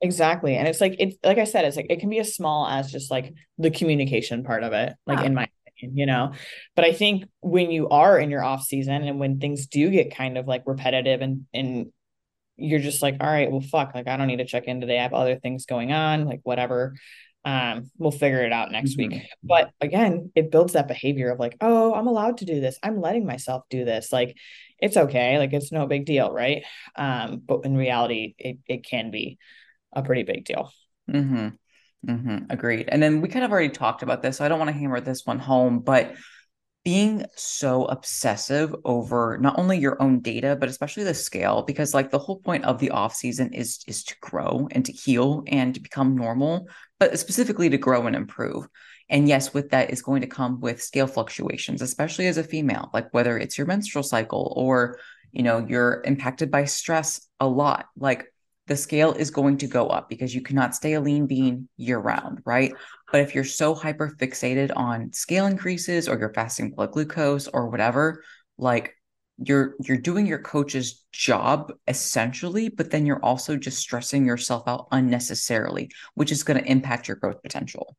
Exactly. 0.00 0.56
And 0.56 0.68
it's 0.68 0.82
like 0.82 0.96
it's 0.98 1.16
like 1.24 1.38
I 1.38 1.44
said, 1.44 1.64
it's 1.64 1.76
like 1.76 1.86
it 1.88 2.00
can 2.00 2.10
be 2.10 2.18
as 2.18 2.34
small 2.34 2.66
as 2.66 2.92
just 2.92 3.10
like 3.10 3.32
the 3.56 3.70
communication 3.70 4.44
part 4.44 4.62
of 4.62 4.74
it, 4.74 4.92
like 5.06 5.20
Yeah. 5.20 5.24
in 5.26 5.34
my 5.34 5.48
opinion, 5.66 5.96
you 5.96 6.04
know. 6.04 6.32
But 6.76 6.84
I 6.84 6.92
think 6.92 7.24
when 7.40 7.70
you 7.70 7.88
are 7.88 8.18
in 8.18 8.30
your 8.30 8.44
off 8.44 8.64
season 8.64 9.02
and 9.04 9.18
when 9.18 9.40
things 9.40 9.66
do 9.66 9.88
get 9.90 10.14
kind 10.14 10.36
of 10.36 10.46
like 10.46 10.64
repetitive 10.66 11.22
and 11.22 11.46
and 11.54 11.86
you're 12.56 12.80
just 12.80 13.02
like, 13.02 13.16
all 13.20 13.26
right, 13.26 13.50
well, 13.50 13.62
fuck, 13.62 13.94
like 13.94 14.06
I 14.06 14.16
don't 14.16 14.26
need 14.28 14.38
to 14.38 14.44
check 14.44 14.64
in 14.64 14.80
today. 14.80 14.98
I 14.98 15.02
have 15.02 15.14
other 15.14 15.36
things 15.38 15.64
going 15.66 15.92
on, 15.92 16.26
like 16.26 16.40
whatever. 16.42 16.94
Um, 17.44 17.90
we'll 17.98 18.10
figure 18.10 18.42
it 18.42 18.52
out 18.52 18.72
next 18.72 18.96
mm-hmm. 18.96 19.16
week. 19.16 19.22
But 19.42 19.70
again, 19.80 20.30
it 20.34 20.50
builds 20.50 20.72
that 20.72 20.88
behavior 20.88 21.30
of 21.30 21.38
like, 21.38 21.56
oh, 21.60 21.92
I'm 21.94 22.06
allowed 22.06 22.38
to 22.38 22.44
do 22.44 22.60
this. 22.60 22.78
I'm 22.82 23.00
letting 23.00 23.26
myself 23.26 23.64
do 23.68 23.84
this. 23.84 24.12
Like, 24.12 24.36
it's 24.78 24.96
okay. 24.96 25.38
Like, 25.38 25.52
it's 25.52 25.72
no 25.72 25.86
big 25.86 26.06
deal, 26.06 26.32
right? 26.32 26.64
Um, 26.96 27.42
but 27.46 27.60
in 27.64 27.76
reality, 27.76 28.34
it 28.38 28.58
it 28.66 28.84
can 28.84 29.10
be 29.10 29.38
a 29.92 30.02
pretty 30.02 30.22
big 30.22 30.44
deal. 30.44 30.70
Mm-hmm. 31.10 31.48
Mm-hmm. 32.06 32.38
Agreed. 32.50 32.88
And 32.88 33.02
then 33.02 33.20
we 33.20 33.28
kind 33.28 33.44
of 33.44 33.52
already 33.52 33.70
talked 33.70 34.02
about 34.02 34.22
this, 34.22 34.38
so 34.38 34.44
I 34.44 34.48
don't 34.48 34.58
want 34.58 34.70
to 34.70 34.76
hammer 34.76 35.00
this 35.00 35.22
one 35.24 35.38
home, 35.38 35.80
but 35.80 36.14
being 36.84 37.24
so 37.34 37.86
obsessive 37.86 38.74
over 38.84 39.38
not 39.40 39.58
only 39.58 39.78
your 39.78 40.00
own 40.02 40.20
data 40.20 40.54
but 40.58 40.68
especially 40.68 41.02
the 41.02 41.14
scale 41.14 41.62
because 41.62 41.94
like 41.94 42.10
the 42.10 42.18
whole 42.18 42.38
point 42.40 42.64
of 42.64 42.78
the 42.78 42.90
off 42.90 43.14
season 43.14 43.52
is 43.54 43.82
is 43.86 44.04
to 44.04 44.14
grow 44.20 44.68
and 44.70 44.84
to 44.84 44.92
heal 44.92 45.42
and 45.46 45.74
to 45.74 45.80
become 45.80 46.14
normal 46.14 46.68
but 47.00 47.18
specifically 47.18 47.70
to 47.70 47.78
grow 47.78 48.06
and 48.06 48.14
improve 48.14 48.68
and 49.08 49.28
yes 49.28 49.54
with 49.54 49.70
that 49.70 49.90
is 49.90 50.02
going 50.02 50.20
to 50.20 50.26
come 50.26 50.60
with 50.60 50.82
scale 50.82 51.06
fluctuations 51.06 51.80
especially 51.80 52.26
as 52.26 52.36
a 52.36 52.44
female 52.44 52.90
like 52.92 53.12
whether 53.14 53.38
it's 53.38 53.56
your 53.56 53.66
menstrual 53.66 54.04
cycle 54.04 54.52
or 54.54 54.98
you 55.32 55.42
know 55.42 55.64
you're 55.66 56.02
impacted 56.04 56.50
by 56.50 56.66
stress 56.66 57.26
a 57.40 57.46
lot 57.46 57.86
like 57.96 58.26
the 58.66 58.76
scale 58.76 59.12
is 59.12 59.30
going 59.30 59.58
to 59.58 59.66
go 59.66 59.88
up 59.88 60.08
because 60.08 60.34
you 60.34 60.40
cannot 60.40 60.74
stay 60.74 60.94
a 60.94 61.00
lean 61.00 61.26
bean 61.26 61.68
year 61.76 61.98
round, 61.98 62.40
right? 62.46 62.72
But 63.14 63.20
if 63.20 63.32
you're 63.32 63.44
so 63.44 63.76
hyper 63.76 64.10
fixated 64.18 64.72
on 64.74 65.12
scale 65.12 65.46
increases 65.46 66.08
or 66.08 66.18
you're 66.18 66.34
fasting 66.34 66.72
blood 66.72 66.90
glucose 66.90 67.46
or 67.46 67.68
whatever, 67.68 68.24
like 68.58 68.96
you're 69.38 69.76
you're 69.84 69.98
doing 69.98 70.26
your 70.26 70.40
coach's 70.40 71.04
job 71.12 71.72
essentially, 71.86 72.70
but 72.70 72.90
then 72.90 73.06
you're 73.06 73.24
also 73.24 73.56
just 73.56 73.78
stressing 73.78 74.26
yourself 74.26 74.64
out 74.66 74.88
unnecessarily, 74.90 75.92
which 76.14 76.32
is 76.32 76.42
going 76.42 76.60
to 76.60 76.68
impact 76.68 77.06
your 77.06 77.16
growth 77.16 77.40
potential 77.40 77.96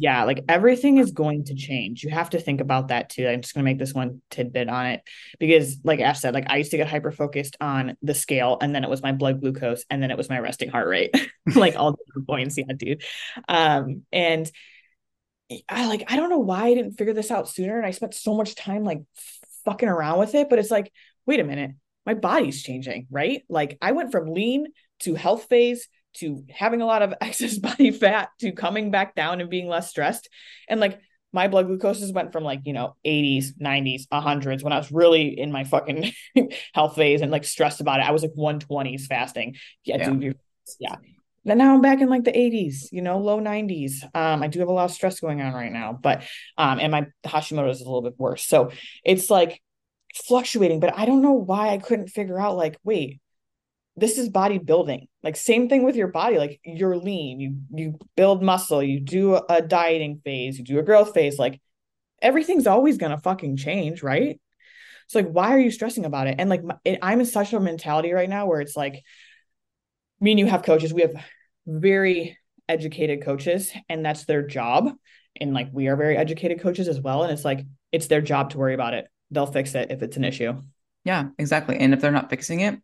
yeah, 0.00 0.22
like 0.22 0.44
everything 0.48 0.98
is 0.98 1.10
going 1.10 1.44
to 1.46 1.56
change. 1.56 2.04
You 2.04 2.10
have 2.10 2.30
to 2.30 2.38
think 2.38 2.60
about 2.60 2.88
that 2.88 3.10
too. 3.10 3.26
I'm 3.26 3.42
just 3.42 3.52
going 3.52 3.64
to 3.64 3.68
make 3.70 3.80
this 3.80 3.92
one 3.92 4.22
tidbit 4.30 4.68
on 4.68 4.86
it 4.86 5.02
because, 5.40 5.78
like 5.82 5.98
Ash 5.98 6.20
said, 6.20 6.34
like 6.34 6.48
I 6.48 6.58
used 6.58 6.70
to 6.70 6.76
get 6.76 6.86
hyper 6.86 7.10
focused 7.10 7.56
on 7.60 7.96
the 8.00 8.14
scale, 8.14 8.58
and 8.60 8.72
then 8.72 8.84
it 8.84 8.90
was 8.90 9.02
my 9.02 9.10
blood 9.10 9.40
glucose, 9.40 9.84
and 9.90 10.00
then 10.00 10.12
it 10.12 10.16
was 10.16 10.28
my 10.28 10.38
resting 10.38 10.70
heart 10.70 10.86
rate, 10.86 11.10
like 11.56 11.74
all 11.74 11.92
different 11.92 12.28
points. 12.28 12.56
Yeah, 12.56 12.72
dude. 12.76 13.02
Um, 13.48 14.02
and 14.12 14.48
I 15.68 15.88
like 15.88 16.04
I 16.06 16.14
don't 16.14 16.30
know 16.30 16.38
why 16.38 16.66
I 16.66 16.74
didn't 16.74 16.92
figure 16.92 17.14
this 17.14 17.32
out 17.32 17.48
sooner, 17.48 17.76
and 17.76 17.84
I 17.86 17.90
spent 17.90 18.14
so 18.14 18.34
much 18.36 18.54
time 18.54 18.84
like 18.84 19.02
fucking 19.64 19.88
around 19.88 20.20
with 20.20 20.36
it. 20.36 20.48
But 20.48 20.60
it's 20.60 20.70
like, 20.70 20.92
wait 21.26 21.40
a 21.40 21.44
minute, 21.44 21.72
my 22.06 22.14
body's 22.14 22.62
changing, 22.62 23.08
right? 23.10 23.42
Like 23.48 23.78
I 23.82 23.92
went 23.92 24.12
from 24.12 24.32
lean 24.32 24.68
to 25.00 25.16
health 25.16 25.46
phase 25.48 25.88
to 26.14 26.44
having 26.50 26.80
a 26.80 26.86
lot 26.86 27.02
of 27.02 27.14
excess 27.20 27.58
body 27.58 27.90
fat 27.90 28.30
to 28.40 28.52
coming 28.52 28.90
back 28.90 29.14
down 29.14 29.40
and 29.40 29.50
being 29.50 29.68
less 29.68 29.88
stressed. 29.88 30.28
And 30.68 30.80
like 30.80 31.00
my 31.32 31.48
blood 31.48 31.68
glucoses 31.68 32.12
went 32.12 32.32
from 32.32 32.44
like, 32.44 32.60
you 32.64 32.72
know, 32.72 32.96
80s, 33.04 33.58
90s, 33.60 34.08
100s 34.08 34.62
when 34.62 34.72
I 34.72 34.78
was 34.78 34.90
really 34.90 35.38
in 35.38 35.52
my 35.52 35.64
fucking 35.64 36.12
health 36.74 36.94
phase 36.94 37.20
and 37.20 37.30
like 37.30 37.44
stressed 37.44 37.80
about 37.80 38.00
it. 38.00 38.06
I 38.06 38.12
was 38.12 38.22
like 38.22 38.32
120s 38.32 39.06
fasting. 39.06 39.56
Yeah, 39.84 39.98
yeah. 39.98 40.10
dude, 40.10 40.38
yeah. 40.80 40.96
And 41.46 41.58
now 41.58 41.74
I'm 41.74 41.80
back 41.80 42.00
in 42.00 42.08
like 42.08 42.24
the 42.24 42.32
80s, 42.32 42.88
you 42.92 43.00
know, 43.00 43.18
low 43.18 43.40
90s. 43.40 44.04
Um, 44.14 44.42
I 44.42 44.48
do 44.48 44.58
have 44.58 44.68
a 44.68 44.72
lot 44.72 44.84
of 44.84 44.90
stress 44.90 45.20
going 45.20 45.40
on 45.40 45.54
right 45.54 45.72
now, 45.72 45.98
but 46.00 46.22
um, 46.58 46.78
and 46.78 46.92
my 46.92 47.06
Hashimoto's 47.24 47.80
is 47.80 47.82
a 47.82 47.84
little 47.84 48.02
bit 48.02 48.18
worse. 48.18 48.44
So 48.44 48.70
it's 49.04 49.30
like 49.30 49.62
fluctuating, 50.14 50.80
but 50.80 50.94
I 50.96 51.06
don't 51.06 51.22
know 51.22 51.32
why 51.32 51.68
I 51.68 51.78
couldn't 51.78 52.08
figure 52.08 52.38
out 52.38 52.56
like, 52.56 52.78
wait, 52.84 53.20
this 53.98 54.18
is 54.18 54.30
bodybuilding. 54.30 55.08
Like 55.22 55.36
same 55.36 55.68
thing 55.68 55.84
with 55.84 55.96
your 55.96 56.08
body. 56.08 56.38
Like 56.38 56.60
you're 56.64 56.96
lean. 56.96 57.40
You 57.40 57.56
you 57.70 57.98
build 58.16 58.42
muscle. 58.42 58.82
You 58.82 59.00
do 59.00 59.36
a 59.36 59.62
dieting 59.62 60.20
phase. 60.24 60.58
You 60.58 60.64
do 60.64 60.78
a 60.78 60.82
growth 60.82 61.14
phase. 61.14 61.38
Like 61.38 61.60
everything's 62.20 62.66
always 62.66 62.98
going 62.98 63.12
to 63.12 63.18
fucking 63.18 63.56
change 63.56 64.02
right? 64.02 64.40
So 65.08 65.20
like 65.20 65.30
why 65.30 65.54
are 65.54 65.58
you 65.58 65.70
stressing 65.70 66.04
about 66.04 66.26
it? 66.26 66.36
And 66.38 66.50
like 66.50 66.62
it, 66.84 66.98
i'm 67.02 67.20
in 67.20 67.26
such 67.26 67.52
a 67.52 67.60
mentality 67.60 68.12
right 68.12 68.28
now 68.28 68.46
where 68.46 68.60
it's 68.60 68.76
like 68.76 69.02
me 70.20 70.32
and 70.32 70.40
you 70.40 70.46
have 70.46 70.62
coaches. 70.62 70.92
We 70.92 71.02
have 71.02 71.14
very 71.66 72.38
educated 72.68 73.24
coaches 73.24 73.72
and 73.88 74.04
that's 74.04 74.24
their 74.24 74.46
job. 74.46 74.90
And 75.40 75.54
like 75.54 75.68
we 75.72 75.88
are 75.88 75.96
very 75.96 76.16
educated 76.16 76.60
coaches 76.60 76.88
as 76.88 77.00
well. 77.00 77.22
And 77.22 77.32
it's 77.32 77.44
like 77.44 77.64
it's 77.92 78.08
their 78.08 78.20
job 78.20 78.50
to 78.50 78.58
worry 78.58 78.74
about 78.74 78.94
it. 78.94 79.06
They'll 79.30 79.46
fix 79.46 79.74
it 79.74 79.90
if 79.90 80.02
it's 80.02 80.16
an 80.16 80.24
issue. 80.24 80.60
Yeah 81.04 81.28
exactly. 81.38 81.78
And 81.78 81.94
if 81.94 82.00
they're 82.00 82.10
not 82.10 82.30
fixing 82.30 82.60
it 82.60 82.78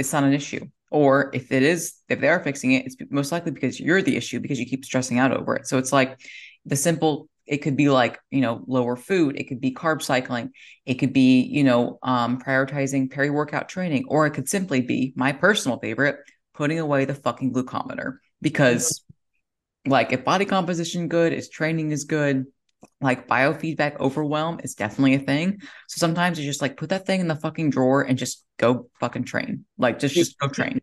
it's 0.00 0.12
not 0.12 0.24
an 0.24 0.32
issue. 0.32 0.66
Or 0.90 1.30
if 1.32 1.52
it 1.52 1.62
is, 1.62 1.94
if 2.08 2.20
they 2.20 2.28
are 2.28 2.42
fixing 2.42 2.72
it, 2.72 2.86
it's 2.86 2.96
most 3.10 3.30
likely 3.30 3.52
because 3.52 3.78
you're 3.78 4.02
the 4.02 4.16
issue 4.16 4.40
because 4.40 4.58
you 4.58 4.66
keep 4.66 4.84
stressing 4.84 5.20
out 5.20 5.32
over 5.32 5.54
it. 5.54 5.68
So 5.68 5.78
it's 5.78 5.92
like 5.92 6.18
the 6.66 6.74
simple, 6.74 7.28
it 7.46 7.58
could 7.58 7.76
be 7.76 7.90
like, 7.90 8.18
you 8.30 8.40
know, 8.40 8.64
lower 8.66 8.96
food, 8.96 9.38
it 9.38 9.44
could 9.44 9.60
be 9.60 9.72
carb 9.72 10.02
cycling, 10.02 10.50
it 10.86 10.94
could 10.94 11.12
be, 11.12 11.42
you 11.42 11.62
know, 11.62 11.98
um, 12.02 12.40
prioritizing 12.40 13.10
peri 13.10 13.30
workout 13.30 13.68
training, 13.68 14.06
or 14.08 14.26
it 14.26 14.30
could 14.30 14.48
simply 14.48 14.80
be 14.80 15.12
my 15.14 15.32
personal 15.32 15.78
favorite, 15.78 16.16
putting 16.54 16.80
away 16.80 17.04
the 17.04 17.14
fucking 17.14 17.52
glucometer. 17.52 18.16
Because, 18.42 19.04
like, 19.86 20.12
if 20.12 20.24
body 20.24 20.44
composition 20.44 21.08
good, 21.08 21.32
is 21.32 21.48
training 21.48 21.90
is 21.90 22.04
good, 22.04 22.46
like 23.00 23.26
biofeedback 23.26 23.98
overwhelm 23.98 24.60
is 24.62 24.74
definitely 24.74 25.14
a 25.14 25.18
thing. 25.18 25.60
So 25.88 25.98
sometimes 25.98 26.38
you 26.38 26.44
just 26.44 26.62
like 26.62 26.76
put 26.76 26.90
that 26.90 27.06
thing 27.06 27.20
in 27.20 27.28
the 27.28 27.36
fucking 27.36 27.70
drawer 27.70 28.02
and 28.02 28.18
just 28.18 28.44
go 28.58 28.88
fucking 29.00 29.24
train. 29.24 29.64
Like 29.78 29.98
just 29.98 30.14
just 30.14 30.38
go 30.38 30.48
train. 30.48 30.80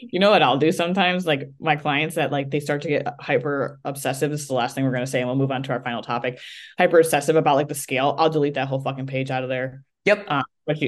You 0.00 0.20
know 0.20 0.30
what 0.30 0.42
I'll 0.42 0.58
do 0.58 0.72
sometimes? 0.72 1.26
Like 1.26 1.50
my 1.58 1.76
clients 1.76 2.16
that 2.16 2.30
like 2.30 2.50
they 2.50 2.60
start 2.60 2.82
to 2.82 2.88
get 2.88 3.06
hyper 3.20 3.80
obsessive. 3.84 4.30
This 4.30 4.42
is 4.42 4.48
the 4.48 4.54
last 4.54 4.74
thing 4.74 4.84
we're 4.84 4.92
gonna 4.92 5.06
say, 5.06 5.20
and 5.20 5.28
we'll 5.28 5.36
move 5.36 5.50
on 5.50 5.62
to 5.64 5.72
our 5.72 5.82
final 5.82 6.02
topic. 6.02 6.38
Hyper 6.78 6.98
obsessive 6.98 7.36
about 7.36 7.56
like 7.56 7.68
the 7.68 7.74
scale. 7.74 8.14
I'll 8.18 8.30
delete 8.30 8.54
that 8.54 8.68
whole 8.68 8.80
fucking 8.80 9.06
page 9.06 9.30
out 9.30 9.42
of 9.42 9.48
there. 9.48 9.82
Yep. 10.04 10.26
Uh, 10.28 10.42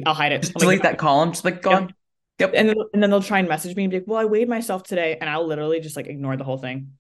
I'll 0.06 0.14
hide 0.14 0.32
it. 0.32 0.42
Just 0.42 0.54
delete 0.54 0.82
that 0.82 0.98
column. 0.98 1.32
Just 1.32 1.44
like 1.44 1.62
go 1.62 1.70
yep. 1.70 1.80
on. 1.80 1.94
Yep. 2.40 2.52
And 2.54 2.68
then, 2.68 2.76
and 2.92 3.02
then 3.02 3.10
they'll 3.10 3.22
try 3.22 3.40
and 3.40 3.48
message 3.48 3.74
me 3.74 3.84
and 3.84 3.90
be 3.90 3.98
like, 3.98 4.06
"Well, 4.06 4.18
I 4.18 4.26
weighed 4.26 4.48
myself 4.48 4.84
today," 4.84 5.16
and 5.20 5.28
I'll 5.28 5.46
literally 5.46 5.80
just 5.80 5.96
like 5.96 6.06
ignore 6.06 6.36
the 6.36 6.44
whole 6.44 6.58
thing 6.58 6.92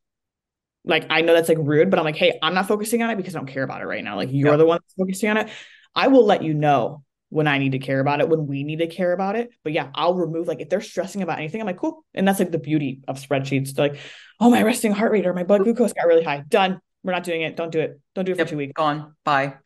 like 0.88 1.06
I 1.10 1.20
know 1.20 1.34
that's 1.34 1.48
like 1.48 1.58
rude, 1.60 1.90
but 1.90 1.98
I'm 1.98 2.04
like, 2.04 2.16
hey, 2.16 2.38
I'm 2.42 2.54
not 2.54 2.66
focusing 2.66 3.02
on 3.02 3.10
it 3.10 3.16
because 3.16 3.36
I 3.36 3.38
don't 3.38 3.46
care 3.46 3.62
about 3.62 3.82
it 3.82 3.86
right 3.86 4.02
now. 4.02 4.16
Like 4.16 4.30
you're 4.32 4.48
yep. 4.48 4.58
the 4.58 4.66
one 4.66 4.80
that's 4.82 4.94
focusing 4.94 5.28
on 5.28 5.36
it. 5.36 5.50
I 5.94 6.08
will 6.08 6.24
let 6.24 6.42
you 6.42 6.54
know 6.54 7.04
when 7.28 7.46
I 7.46 7.58
need 7.58 7.72
to 7.72 7.78
care 7.78 8.00
about 8.00 8.20
it, 8.20 8.28
when 8.28 8.46
we 8.46 8.64
need 8.64 8.78
to 8.78 8.86
care 8.86 9.12
about 9.12 9.36
it. 9.36 9.50
But 9.62 9.74
yeah, 9.74 9.90
I'll 9.94 10.14
remove 10.14 10.48
like 10.48 10.60
if 10.60 10.70
they're 10.70 10.80
stressing 10.80 11.22
about 11.22 11.38
anything, 11.38 11.60
I'm 11.60 11.66
like, 11.66 11.76
cool. 11.76 12.04
And 12.14 12.26
that's 12.26 12.38
like 12.38 12.50
the 12.50 12.58
beauty 12.58 13.02
of 13.06 13.20
spreadsheets. 13.20 13.74
They're 13.74 13.90
like, 13.90 14.00
oh, 14.40 14.50
my 14.50 14.62
resting 14.62 14.92
heart 14.92 15.12
rate 15.12 15.26
or 15.26 15.34
my 15.34 15.44
blood 15.44 15.62
glucose 15.62 15.92
got 15.92 16.06
really 16.06 16.24
high. 16.24 16.42
Done. 16.48 16.80
We're 17.04 17.12
not 17.12 17.24
doing 17.24 17.42
it. 17.42 17.54
Don't 17.54 17.70
do 17.70 17.80
it. 17.80 18.00
Don't 18.14 18.24
do 18.24 18.32
it 18.32 18.38
yep. 18.38 18.46
for 18.46 18.50
two 18.52 18.56
weeks. 18.56 18.72
Gone. 18.74 19.14
Bye. 19.24 19.56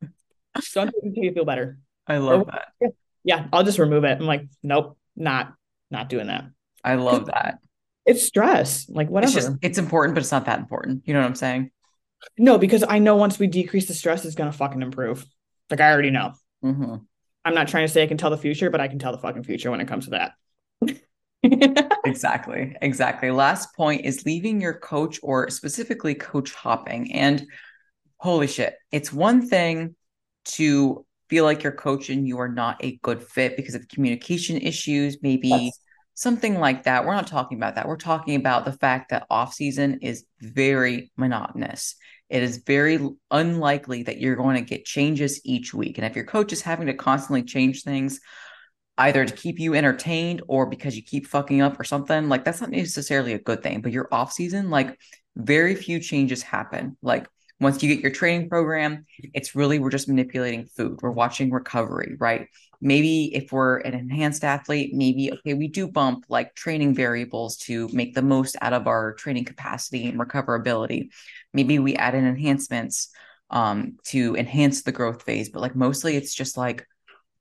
don't 0.72 0.86
do 0.86 0.92
it 1.02 1.04
until 1.04 1.24
you 1.24 1.32
feel 1.32 1.44
better. 1.44 1.78
I 2.06 2.18
love 2.18 2.42
or, 2.42 2.44
that. 2.46 2.92
Yeah, 3.24 3.48
I'll 3.52 3.64
just 3.64 3.78
remove 3.78 4.04
it. 4.04 4.18
I'm 4.18 4.26
like, 4.26 4.46
nope, 4.62 4.96
not 5.14 5.52
not 5.90 6.08
doing 6.08 6.28
that. 6.28 6.44
I 6.82 6.94
love 6.94 7.26
that 7.26 7.58
it's 8.10 8.24
stress 8.24 8.88
like 8.88 9.08
whatever 9.08 9.38
it's, 9.38 9.46
just, 9.46 9.58
it's 9.62 9.78
important 9.78 10.14
but 10.14 10.20
it's 10.22 10.32
not 10.32 10.46
that 10.46 10.58
important. 10.58 11.02
You 11.06 11.14
know 11.14 11.20
what 11.20 11.26
i'm 11.26 11.34
saying? 11.34 11.70
No 12.38 12.58
because 12.58 12.84
i 12.88 12.98
know 12.98 13.16
once 13.16 13.38
we 13.38 13.46
decrease 13.46 13.86
the 13.86 13.94
stress 13.94 14.24
it's 14.24 14.34
gonna 14.34 14.52
fucking 14.52 14.82
improve. 14.82 15.24
Like 15.70 15.80
i 15.80 15.90
already 15.92 16.10
know. 16.10 16.32
Mm-hmm. 16.64 16.96
i'm 17.44 17.54
not 17.54 17.68
trying 17.68 17.86
to 17.86 17.92
say 17.92 18.02
i 18.02 18.06
can 18.06 18.18
tell 18.18 18.28
the 18.30 18.36
future 18.36 18.68
but 18.68 18.80
i 18.82 18.88
can 18.88 18.98
tell 18.98 19.12
the 19.12 19.18
fucking 19.18 19.44
future 19.44 19.70
when 19.70 19.80
it 19.80 19.88
comes 19.88 20.06
to 20.06 20.10
that. 20.10 20.32
Exactly. 22.04 22.76
Exactly. 22.82 23.30
Last 23.30 23.74
point 23.74 24.04
is 24.04 24.26
leaving 24.26 24.60
your 24.60 24.74
coach 24.74 25.18
or 25.22 25.48
specifically 25.48 26.14
coach 26.14 26.52
hopping 26.52 27.12
and 27.12 27.46
holy 28.18 28.46
shit 28.46 28.74
it's 28.92 29.10
one 29.10 29.48
thing 29.48 29.96
to 30.44 31.06
feel 31.30 31.44
like 31.44 31.62
your 31.62 31.72
coach 31.72 32.10
and 32.10 32.28
you 32.28 32.38
are 32.38 32.48
not 32.48 32.76
a 32.84 32.98
good 32.98 33.22
fit 33.22 33.56
because 33.56 33.74
of 33.74 33.88
communication 33.88 34.58
issues 34.58 35.16
maybe 35.22 35.48
That's- 35.48 35.80
something 36.20 36.60
like 36.60 36.82
that. 36.82 37.06
We're 37.06 37.14
not 37.14 37.26
talking 37.26 37.56
about 37.56 37.76
that. 37.76 37.88
We're 37.88 37.96
talking 37.96 38.34
about 38.34 38.66
the 38.66 38.74
fact 38.74 39.08
that 39.08 39.26
off 39.30 39.54
season 39.54 40.00
is 40.02 40.26
very 40.38 41.10
monotonous. 41.16 41.94
It 42.28 42.42
is 42.42 42.58
very 42.58 42.98
unlikely 43.30 44.02
that 44.02 44.18
you're 44.18 44.36
going 44.36 44.56
to 44.56 44.68
get 44.68 44.84
changes 44.84 45.40
each 45.44 45.72
week. 45.72 45.96
And 45.96 46.06
if 46.06 46.14
your 46.14 46.26
coach 46.26 46.52
is 46.52 46.60
having 46.60 46.88
to 46.88 46.94
constantly 46.94 47.42
change 47.42 47.84
things, 47.84 48.20
either 48.98 49.24
to 49.24 49.34
keep 49.34 49.58
you 49.58 49.74
entertained 49.74 50.42
or 50.46 50.66
because 50.66 50.94
you 50.94 51.02
keep 51.02 51.26
fucking 51.26 51.62
up 51.62 51.80
or 51.80 51.84
something, 51.84 52.28
like 52.28 52.44
that's 52.44 52.60
not 52.60 52.68
necessarily 52.68 53.32
a 53.32 53.38
good 53.38 53.62
thing. 53.62 53.80
But 53.80 53.92
your 53.92 54.06
off 54.12 54.30
season, 54.30 54.68
like 54.68 55.00
very 55.36 55.74
few 55.74 56.00
changes 56.00 56.42
happen. 56.42 56.98
Like 57.00 57.28
once 57.60 57.82
you 57.82 57.94
get 57.94 58.02
your 58.02 58.12
training 58.12 58.50
program, 58.50 59.06
it's 59.32 59.54
really 59.54 59.78
we're 59.78 59.88
just 59.88 60.06
manipulating 60.06 60.66
food. 60.66 60.98
We're 61.00 61.12
watching 61.12 61.50
recovery, 61.50 62.16
right? 62.18 62.48
Maybe 62.80 63.34
if 63.34 63.52
we're 63.52 63.78
an 63.78 63.94
enhanced 63.94 64.42
athlete, 64.42 64.94
maybe 64.94 65.32
okay, 65.32 65.54
we 65.54 65.68
do 65.68 65.86
bump 65.86 66.24
like 66.28 66.54
training 66.54 66.94
variables 66.94 67.56
to 67.58 67.88
make 67.92 68.14
the 68.14 68.22
most 68.22 68.56
out 68.62 68.72
of 68.72 68.86
our 68.86 69.14
training 69.14 69.44
capacity 69.44 70.06
and 70.06 70.18
recoverability. 70.18 71.08
Maybe 71.52 71.78
we 71.78 71.94
add 71.96 72.14
in 72.14 72.26
enhancements 72.26 73.10
um, 73.50 73.96
to 74.04 74.36
enhance 74.36 74.82
the 74.82 74.92
growth 74.92 75.22
phase, 75.22 75.50
but 75.50 75.60
like 75.60 75.76
mostly 75.76 76.16
it's 76.16 76.34
just 76.34 76.56
like 76.56 76.86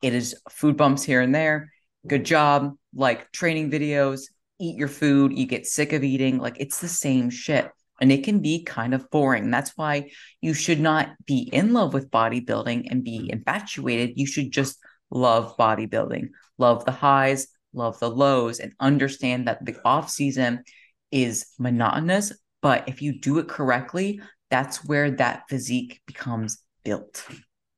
it 0.02 0.14
is 0.14 0.36
food 0.50 0.76
bumps 0.78 1.04
here 1.04 1.22
and 1.22 1.34
there. 1.34 1.72
good 2.08 2.26
job, 2.26 2.74
like 2.94 3.32
training 3.32 3.70
videos, 3.70 4.22
eat 4.60 4.78
your 4.78 4.88
food, 4.88 5.38
you 5.38 5.46
get 5.46 5.68
sick 5.68 5.94
of 5.94 6.04
eating. 6.04 6.38
Like 6.38 6.58
it's 6.60 6.80
the 6.80 6.88
same 6.88 7.30
shit. 7.30 7.70
And 8.02 8.12
it 8.12 8.24
can 8.24 8.40
be 8.40 8.64
kind 8.64 8.94
of 8.94 9.10
boring. 9.10 9.52
That's 9.52 9.76
why 9.76 10.12
you 10.40 10.54
should 10.54 10.80
not 10.80 11.10
be 11.26 11.50
in 11.52 11.74
love 11.74 11.94
with 11.94 12.10
bodybuilding 12.10 12.88
and 12.90 13.04
be 13.04 13.30
infatuated. 13.32 14.14
You 14.16 14.26
should 14.26 14.52
just 14.52 14.78
love 15.10 15.56
bodybuilding, 15.58 16.30
love 16.58 16.86
the 16.86 16.92
highs, 16.92 17.48
love 17.74 18.00
the 18.00 18.10
lows, 18.10 18.60
and 18.60 18.74
understand 18.80 19.48
that 19.48 19.66
the 19.66 19.76
off 19.86 20.10
season 20.10 20.64
is 21.12 21.48
monotonous. 21.58 22.34
But 22.62 22.88
if 22.88 23.02
you 23.02 23.20
do 23.20 23.40
it 23.40 23.48
correctly, 23.48 24.22
that's 24.50 24.84
where 24.84 25.12
that 25.12 25.44
physique 25.50 26.02
becomes 26.06 26.62
built. 26.84 27.26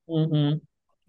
Mm-hmm. 0.09 0.57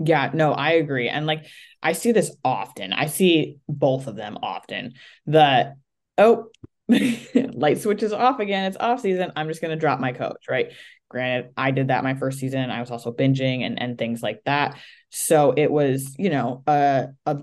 Yeah, 0.04 0.30
no, 0.34 0.52
I 0.52 0.72
agree. 0.72 1.08
And 1.08 1.26
like 1.26 1.46
I 1.82 1.92
see 1.92 2.12
this 2.12 2.34
often. 2.44 2.92
I 2.92 3.06
see 3.06 3.58
both 3.68 4.06
of 4.06 4.16
them 4.16 4.38
often. 4.42 4.94
The 5.26 5.74
oh, 6.18 6.46
light 6.88 7.80
switch 7.80 8.02
is 8.02 8.12
off 8.12 8.40
again. 8.40 8.64
It's 8.64 8.76
off 8.78 9.00
season. 9.00 9.32
I'm 9.36 9.48
just 9.48 9.62
gonna 9.62 9.76
drop 9.76 10.00
my 10.00 10.12
coach, 10.12 10.44
right? 10.48 10.72
Granted, 11.12 11.52
I 11.56 11.70
did 11.70 11.88
that 11.88 12.02
my 12.02 12.14
first 12.14 12.38
season. 12.38 12.70
I 12.70 12.80
was 12.80 12.90
also 12.90 13.12
binging 13.12 13.64
and 13.64 13.80
and 13.80 13.98
things 13.98 14.22
like 14.22 14.42
that. 14.46 14.78
So 15.10 15.52
it 15.56 15.70
was, 15.70 16.16
you 16.18 16.30
know, 16.30 16.62
a 16.66 17.08
a 17.26 17.42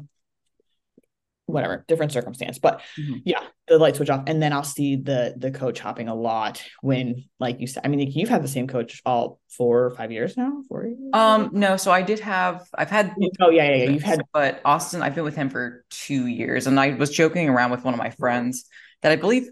whatever 1.50 1.84
different 1.88 2.12
circumstance 2.12 2.60
but 2.60 2.82
mm-hmm. 2.98 3.18
yeah 3.26 3.42
the 3.68 3.78
light 3.78 3.96
switch 3.96 4.10
off 4.10 4.24
and 4.28 4.42
then 4.42 4.54
i'll 4.54 4.64
see 4.64 4.96
the 4.96 5.34
the 5.38 5.52
coach 5.52 5.80
hopping 5.80 6.08
a 6.08 6.14
lot 6.14 6.64
when 6.82 7.24
like 7.40 7.60
you 7.60 7.68
said 7.68 7.82
i 7.84 7.88
mean 7.88 8.00
you've 8.12 8.30
had 8.30 8.44
the 8.44 8.48
same 8.48 8.68
coach 8.68 9.02
all 9.06 9.40
four 9.50 9.86
or 9.86 9.90
five 9.92 10.12
years 10.12 10.38
now 10.38 10.62
four 10.68 10.86
years? 10.86 11.00
um 11.14 11.50
no 11.52 11.76
so 11.76 11.92
i 11.92 12.02
did 12.02 12.20
have 12.20 12.68
i've 12.76 12.90
had 12.90 13.16
oh 13.42 13.50
yeah, 13.50 13.68
yeah 13.68 13.84
yeah 13.84 13.90
you've 13.90 14.04
had 14.04 14.22
but 14.32 14.62
austin 14.64 15.02
i've 15.02 15.16
been 15.16 15.24
with 15.24 15.36
him 15.36 15.50
for 15.50 15.84
two 15.90 16.28
years 16.28 16.68
and 16.68 16.80
i 16.80 16.92
was 16.92 17.10
joking 17.10 17.50
around 17.50 17.72
with 17.72 17.84
one 17.84 17.94
of 17.94 17.98
my 17.98 18.12
friends 18.12 18.66
that 19.02 19.12
i 19.12 19.16
believe 19.16 19.50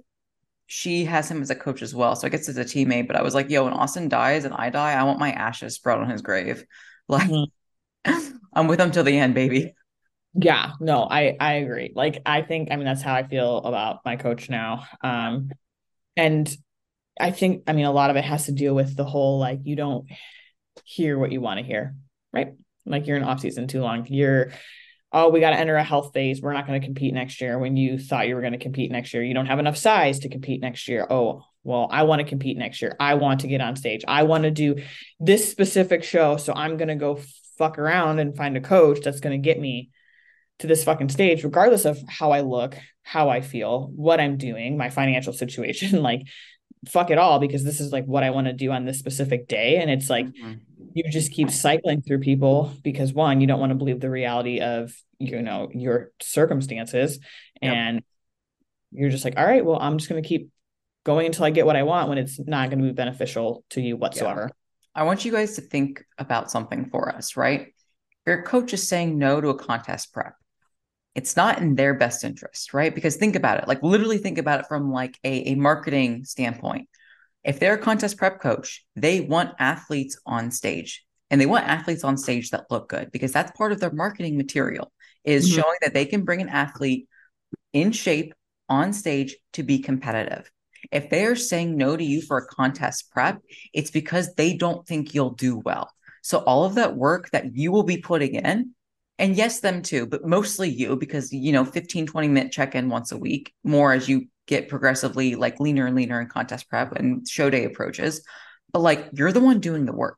she 0.67 1.05
has 1.05 1.29
him 1.29 1.41
as 1.41 1.49
a 1.49 1.55
coach 1.55 1.81
as 1.81 1.95
well 1.95 2.15
so 2.15 2.27
i 2.27 2.29
guess 2.29 2.47
as 2.47 2.57
a 2.57 2.63
teammate 2.63 3.07
but 3.07 3.15
i 3.15 3.21
was 3.21 3.33
like 3.33 3.49
yo 3.49 3.63
when 3.63 3.73
austin 3.73 4.09
dies 4.09 4.45
and 4.45 4.53
i 4.53 4.69
die 4.69 4.93
i 4.93 5.03
want 5.03 5.19
my 5.19 5.31
ashes 5.31 5.75
spread 5.75 5.97
on 5.97 6.09
his 6.09 6.21
grave 6.21 6.63
like 7.07 7.29
mm-hmm. 7.29 8.37
i'm 8.53 8.67
with 8.67 8.79
him 8.79 8.91
till 8.91 9.03
the 9.03 9.17
end 9.17 9.33
baby 9.33 9.73
yeah, 10.39 10.73
no, 10.79 11.07
I 11.09 11.35
I 11.39 11.53
agree. 11.53 11.93
Like 11.95 12.21
I 12.23 12.43
think 12.43 12.69
I 12.71 12.75
mean 12.75 12.85
that's 12.85 13.01
how 13.01 13.15
I 13.15 13.27
feel 13.27 13.57
about 13.57 14.01
my 14.05 14.17
coach 14.17 14.49
now. 14.49 14.85
Um 15.01 15.49
and 16.15 16.55
I 17.19 17.31
think 17.31 17.63
I 17.65 17.73
mean 17.73 17.85
a 17.85 17.91
lot 17.91 18.11
of 18.11 18.15
it 18.17 18.23
has 18.23 18.45
to 18.45 18.51
deal 18.51 18.75
with 18.75 18.95
the 18.95 19.03
whole 19.03 19.39
like 19.39 19.61
you 19.63 19.75
don't 19.75 20.07
hear 20.85 21.17
what 21.17 21.31
you 21.31 21.41
want 21.41 21.59
to 21.59 21.65
hear, 21.65 21.95
right? 22.31 22.53
Like 22.85 23.07
you're 23.07 23.17
in 23.17 23.23
off 23.23 23.39
season 23.39 23.67
too 23.67 23.81
long. 23.81 24.05
You're 24.07 24.51
oh, 25.11 25.29
we 25.29 25.39
got 25.39 25.51
to 25.51 25.57
enter 25.57 25.75
a 25.75 25.83
health 25.83 26.11
phase. 26.13 26.41
We're 26.41 26.53
not 26.53 26.67
going 26.67 26.79
to 26.79 26.85
compete 26.85 27.13
next 27.13 27.39
year 27.39 27.57
when 27.57 27.77
you 27.77 27.97
thought 27.97 28.27
you 28.27 28.35
were 28.35 28.41
going 28.41 28.53
to 28.53 28.59
compete 28.59 28.91
next 28.91 29.13
year. 29.13 29.23
You 29.23 29.33
don't 29.33 29.45
have 29.45 29.59
enough 29.59 29.77
size 29.77 30.19
to 30.19 30.29
compete 30.29 30.61
next 30.61 30.87
year. 30.87 31.07
Oh, 31.09 31.43
well, 31.63 31.87
I 31.91 32.03
want 32.03 32.21
to 32.21 32.27
compete 32.27 32.57
next 32.57 32.81
year. 32.81 32.95
I 32.99 33.15
want 33.15 33.41
to 33.41 33.47
get 33.47 33.61
on 33.61 33.75
stage. 33.75 34.03
I 34.07 34.23
want 34.23 34.43
to 34.43 34.51
do 34.51 34.75
this 35.19 35.49
specific 35.49 36.03
show. 36.03 36.37
So 36.37 36.53
I'm 36.53 36.77
going 36.77 36.87
to 36.89 36.95
go 36.95 37.19
fuck 37.57 37.79
around 37.79 38.19
and 38.19 38.35
find 38.35 38.55
a 38.57 38.61
coach 38.61 38.99
that's 39.03 39.19
going 39.19 39.39
to 39.39 39.45
get 39.45 39.59
me 39.59 39.91
to 40.59 40.67
this 40.67 40.83
fucking 40.83 41.09
stage, 41.09 41.43
regardless 41.43 41.85
of 41.85 41.99
how 42.07 42.31
I 42.31 42.41
look, 42.41 42.77
how 43.03 43.29
I 43.29 43.41
feel, 43.41 43.91
what 43.95 44.19
I'm 44.19 44.37
doing, 44.37 44.77
my 44.77 44.89
financial 44.89 45.33
situation, 45.33 46.01
like 46.03 46.23
fuck 46.87 47.09
it 47.09 47.17
all, 47.17 47.39
because 47.39 47.63
this 47.63 47.79
is 47.79 47.91
like 47.91 48.05
what 48.05 48.23
I 48.23 48.29
want 48.29 48.47
to 48.47 48.53
do 48.53 48.71
on 48.71 48.85
this 48.85 48.99
specific 48.99 49.47
day. 49.47 49.77
And 49.77 49.89
it's 49.89 50.09
like 50.09 50.27
mm-hmm. 50.27 50.53
You 50.97 51.11
just 51.11 51.31
keep 51.31 51.49
cycling 51.51 52.01
through 52.01 52.19
people 52.19 52.73
because 52.83 53.13
one, 53.13 53.41
you 53.41 53.47
don't 53.47 53.59
want 53.59 53.71
to 53.71 53.75
believe 53.75 53.99
the 53.99 54.09
reality 54.09 54.59
of, 54.59 54.93
you 55.19 55.41
know, 55.41 55.69
your 55.73 56.11
circumstances. 56.21 57.19
Yep. 57.61 57.73
And 57.73 58.03
you're 58.91 59.09
just 59.09 59.25
like, 59.25 59.37
all 59.37 59.45
right, 59.45 59.63
well, 59.63 59.79
I'm 59.79 59.97
just 59.97 60.09
going 60.09 60.21
to 60.21 60.27
keep 60.27 60.49
going 61.03 61.25
until 61.25 61.45
I 61.45 61.49
get 61.49 61.65
what 61.65 61.75
I 61.75 61.83
want 61.83 62.09
when 62.09 62.17
it's 62.17 62.39
not 62.39 62.69
going 62.69 62.79
to 62.79 62.85
be 62.85 62.93
beneficial 62.93 63.63
to 63.71 63.81
you 63.81 63.97
whatsoever. 63.97 64.49
Yeah. 64.49 65.01
I 65.01 65.03
want 65.03 65.25
you 65.25 65.31
guys 65.31 65.55
to 65.55 65.61
think 65.61 66.03
about 66.17 66.49
something 66.51 66.85
for 66.89 67.09
us, 67.09 67.37
right? 67.37 67.73
Your 68.25 68.41
coach 68.43 68.73
is 68.73 68.87
saying 68.87 69.17
no 69.17 69.39
to 69.39 69.49
a 69.49 69.55
contest 69.55 70.13
prep 70.13 70.33
it's 71.17 71.35
not 71.35 71.57
in 71.57 71.73
their 71.73 71.95
best 71.95 72.23
interest, 72.23 72.75
right? 72.75 72.93
Because 72.93 73.15
think 73.15 73.35
about 73.35 73.57
it, 73.57 73.67
like 73.67 73.81
literally 73.81 74.19
think 74.19 74.37
about 74.37 74.59
it 74.59 74.67
from 74.67 74.91
like 74.91 75.17
a, 75.23 75.51
a 75.51 75.55
marketing 75.55 76.25
standpoint. 76.25 76.87
If 77.47 77.59
they're 77.59 77.75
a 77.75 77.79
contest 77.79 78.17
prep 78.17 78.41
coach, 78.41 78.85
they 78.97 79.21
want 79.21 79.55
athletes 79.57 80.19
on 80.25 80.51
stage 80.51 81.05
and 81.31 81.39
they 81.39 81.45
want 81.45 81.65
athletes 81.65 82.03
on 82.03 82.17
stage 82.17 82.49
that 82.49 82.69
look 82.69 82.89
good 82.89 83.09
because 83.11 83.31
that's 83.31 83.57
part 83.57 83.71
of 83.71 83.79
their 83.79 83.91
marketing 83.91 84.35
material 84.35 84.91
is 85.23 85.47
mm-hmm. 85.47 85.61
showing 85.61 85.77
that 85.81 85.93
they 85.93 86.05
can 86.05 86.25
bring 86.25 86.41
an 86.41 86.49
athlete 86.49 87.07
in 87.71 87.93
shape 87.93 88.33
on 88.67 88.91
stage 88.91 89.37
to 89.53 89.63
be 89.63 89.79
competitive. 89.79 90.51
If 90.91 91.09
they 91.09 91.25
are 91.25 91.37
saying 91.37 91.77
no 91.77 91.95
to 91.95 92.03
you 92.03 92.21
for 92.21 92.37
a 92.37 92.47
contest 92.47 93.11
prep, 93.11 93.39
it's 93.73 93.91
because 93.91 94.33
they 94.35 94.57
don't 94.57 94.85
think 94.85 95.13
you'll 95.13 95.31
do 95.31 95.57
well. 95.57 95.89
So 96.21 96.39
all 96.39 96.65
of 96.65 96.75
that 96.75 96.97
work 96.97 97.29
that 97.31 97.55
you 97.55 97.71
will 97.71 97.83
be 97.83 97.97
putting 97.97 98.35
in 98.35 98.71
and 99.19 99.35
yes 99.35 99.59
them 99.59 99.81
too 99.81 100.05
but 100.05 100.25
mostly 100.25 100.69
you 100.69 100.95
because 100.95 101.31
you 101.33 101.51
know 101.51 101.65
15 101.65 102.05
20 102.05 102.27
minute 102.27 102.51
check 102.51 102.75
in 102.75 102.89
once 102.89 103.11
a 103.11 103.17
week 103.17 103.53
more 103.63 103.93
as 103.93 104.07
you 104.07 104.27
get 104.47 104.69
progressively 104.69 105.35
like 105.35 105.59
leaner 105.59 105.85
and 105.85 105.95
leaner 105.95 106.19
in 106.19 106.27
contest 106.27 106.69
prep 106.69 106.93
and 106.93 107.27
show 107.27 107.49
day 107.49 107.65
approaches. 107.65 108.21
But 108.71 108.79
like 108.79 109.09
you're 109.13 109.31
the 109.31 109.41
one 109.41 109.59
doing 109.59 109.85
the 109.85 109.93
work. 109.93 110.17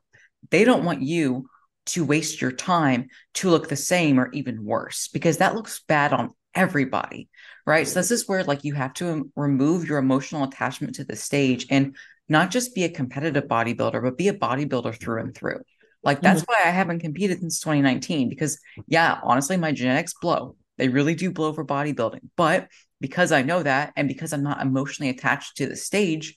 They 0.50 0.64
don't 0.64 0.84
want 0.84 1.02
you 1.02 1.48
to 1.86 2.04
waste 2.04 2.40
your 2.40 2.52
time 2.52 3.08
to 3.34 3.50
look 3.50 3.68
the 3.68 3.76
same 3.76 4.18
or 4.18 4.30
even 4.32 4.64
worse 4.64 5.08
because 5.08 5.38
that 5.38 5.54
looks 5.54 5.82
bad 5.86 6.12
on 6.12 6.30
everybody 6.54 7.28
right? 7.66 7.86
So 7.86 8.00
this 8.00 8.10
is 8.10 8.26
where 8.26 8.42
like 8.42 8.64
you 8.64 8.74
have 8.74 8.94
to 8.94 9.30
remove 9.36 9.86
your 9.86 9.98
emotional 9.98 10.44
attachment 10.44 10.96
to 10.96 11.04
the 11.04 11.14
stage 11.14 11.66
and 11.70 11.94
not 12.28 12.50
just 12.50 12.74
be 12.74 12.84
a 12.84 12.88
competitive 12.88 13.44
bodybuilder 13.44 14.02
but 14.02 14.18
be 14.18 14.28
a 14.28 14.34
bodybuilder 14.34 14.98
through 14.98 15.20
and 15.20 15.34
through 15.34 15.60
like 16.02 16.22
that's 16.22 16.42
mm-hmm. 16.42 16.52
why 16.52 16.68
I 16.68 16.72
haven't 16.72 17.00
competed 17.00 17.40
since 17.40 17.60
2019 17.60 18.28
because 18.28 18.58
yeah, 18.86 19.20
honestly, 19.22 19.56
my 19.56 19.72
genetics 19.72 20.14
blow. 20.20 20.56
They 20.78 20.88
really 20.88 21.14
do 21.14 21.30
blow 21.30 21.52
for 21.52 21.64
bodybuilding. 21.64 22.20
But 22.36 22.68
because 23.00 23.32
I 23.32 23.42
know 23.42 23.62
that 23.62 23.92
and 23.96 24.08
because 24.08 24.32
I'm 24.32 24.42
not 24.42 24.62
emotionally 24.62 25.10
attached 25.10 25.58
to 25.58 25.66
the 25.66 25.76
stage, 25.76 26.34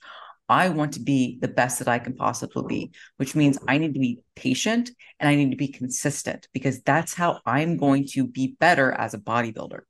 I 0.48 0.68
want 0.68 0.92
to 0.94 1.00
be 1.00 1.38
the 1.40 1.48
best 1.48 1.78
that 1.78 1.88
I 1.88 1.98
can 1.98 2.14
possibly 2.14 2.64
be, 2.68 2.92
which 3.16 3.34
means 3.34 3.58
I 3.66 3.78
need 3.78 3.94
to 3.94 4.00
be 4.00 4.20
patient 4.36 4.90
and 5.18 5.28
I 5.28 5.34
need 5.34 5.50
to 5.50 5.56
be 5.56 5.68
consistent 5.68 6.48
because 6.52 6.82
that's 6.82 7.14
how 7.14 7.40
I'm 7.46 7.78
going 7.78 8.06
to 8.12 8.26
be 8.26 8.54
better 8.60 8.92
as 8.92 9.14
a 9.14 9.18
bodybuilder. 9.18 9.80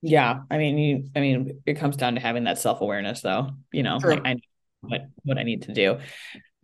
Yeah, 0.00 0.40
I 0.50 0.58
mean, 0.58 0.78
you, 0.78 1.08
I 1.14 1.20
mean, 1.20 1.62
it 1.66 1.74
comes 1.74 1.96
down 1.96 2.14
to 2.14 2.20
having 2.20 2.44
that 2.44 2.58
self 2.58 2.80
awareness, 2.80 3.22
though. 3.22 3.50
You 3.72 3.82
know, 3.82 3.98
True. 3.98 4.10
like 4.10 4.26
I 4.26 4.36
what 4.80 5.06
what 5.24 5.38
I 5.38 5.42
need 5.42 5.62
to 5.62 5.72
do 5.72 5.98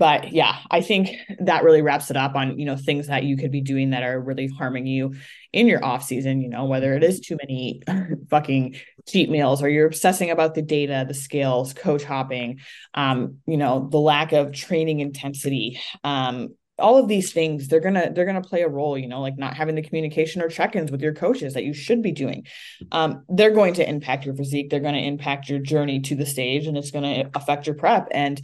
but 0.01 0.32
yeah 0.32 0.57
i 0.70 0.80
think 0.80 1.11
that 1.38 1.62
really 1.62 1.82
wraps 1.82 2.11
it 2.11 2.16
up 2.16 2.34
on 2.34 2.59
you 2.59 2.64
know 2.64 2.76
things 2.76 3.07
that 3.07 3.22
you 3.22 3.36
could 3.36 3.53
be 3.53 3.61
doing 3.61 3.90
that 3.90 4.03
are 4.03 4.18
really 4.18 4.48
harming 4.48 4.86
you 4.86 5.14
in 5.53 5.68
your 5.68 5.84
off 5.84 6.03
season 6.03 6.40
you 6.40 6.48
know 6.48 6.64
whether 6.64 6.94
it 6.94 7.05
is 7.05 7.20
too 7.20 7.36
many 7.40 7.82
fucking 8.30 8.74
cheat 9.07 9.30
meals 9.30 9.62
or 9.62 9.68
you're 9.68 9.86
obsessing 9.86 10.30
about 10.30 10.57
the 10.57 10.62
data 10.62 11.05
the 11.07 11.14
scales 11.14 11.72
coach 11.74 12.03
hopping 12.03 12.59
um 12.94 13.36
you 13.46 13.59
know 13.59 13.88
the 13.90 13.98
lack 13.98 14.32
of 14.32 14.53
training 14.53 14.98
intensity 14.98 15.78
um 16.03 16.48
all 16.78 16.96
of 16.96 17.09
these 17.09 17.34
things 17.34 17.68
they're 17.68 17.80
gonna 17.80 18.11
they're 18.14 18.24
gonna 18.24 18.40
play 18.40 18.62
a 18.62 18.68
role 18.68 18.96
you 18.96 19.07
know 19.07 19.20
like 19.20 19.36
not 19.36 19.55
having 19.55 19.74
the 19.74 19.82
communication 19.82 20.40
or 20.40 20.48
check-ins 20.48 20.90
with 20.90 21.03
your 21.03 21.12
coaches 21.12 21.53
that 21.53 21.64
you 21.64 21.74
should 21.74 22.01
be 22.01 22.11
doing. 22.11 22.46
Um, 22.90 23.24
they're 23.28 23.51
going 23.51 23.74
to 23.74 23.86
impact 23.86 24.24
your 24.24 24.34
physique 24.34 24.70
they're 24.70 24.80
going 24.80 24.94
to 24.94 25.07
impact 25.07 25.51
your 25.51 25.59
journey 25.59 26.01
to 26.01 26.14
the 26.14 26.24
stage 26.24 26.66
and 26.66 26.78
it's 26.78 26.90
going 26.90 27.05
to 27.05 27.30
affect 27.34 27.66
your 27.66 27.76
prep. 27.76 28.09
And 28.12 28.40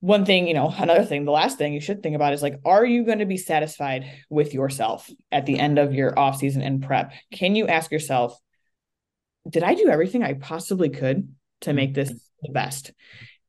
one 0.00 0.24
thing, 0.24 0.48
you 0.48 0.54
know, 0.54 0.74
another 0.76 1.04
thing, 1.04 1.24
the 1.24 1.30
last 1.30 1.58
thing 1.58 1.74
you 1.74 1.80
should 1.80 2.02
think 2.02 2.16
about 2.16 2.32
is 2.32 2.42
like, 2.42 2.60
are 2.64 2.84
you 2.84 3.04
going 3.04 3.18
to 3.18 3.26
be 3.26 3.36
satisfied 3.36 4.10
with 4.28 4.54
yourself 4.54 5.08
at 5.30 5.46
the 5.46 5.58
end 5.58 5.78
of 5.78 5.94
your 5.94 6.18
off 6.18 6.38
season 6.38 6.62
and 6.62 6.82
prep? 6.82 7.12
Can 7.32 7.54
you 7.54 7.68
ask 7.68 7.92
yourself, 7.92 8.38
did 9.48 9.62
I 9.62 9.74
do 9.74 9.88
everything 9.88 10.22
I 10.22 10.34
possibly 10.34 10.88
could 10.88 11.34
to 11.62 11.72
make 11.72 11.94
this 11.94 12.10
mm-hmm. 12.10 12.18
the 12.42 12.52
best? 12.52 12.92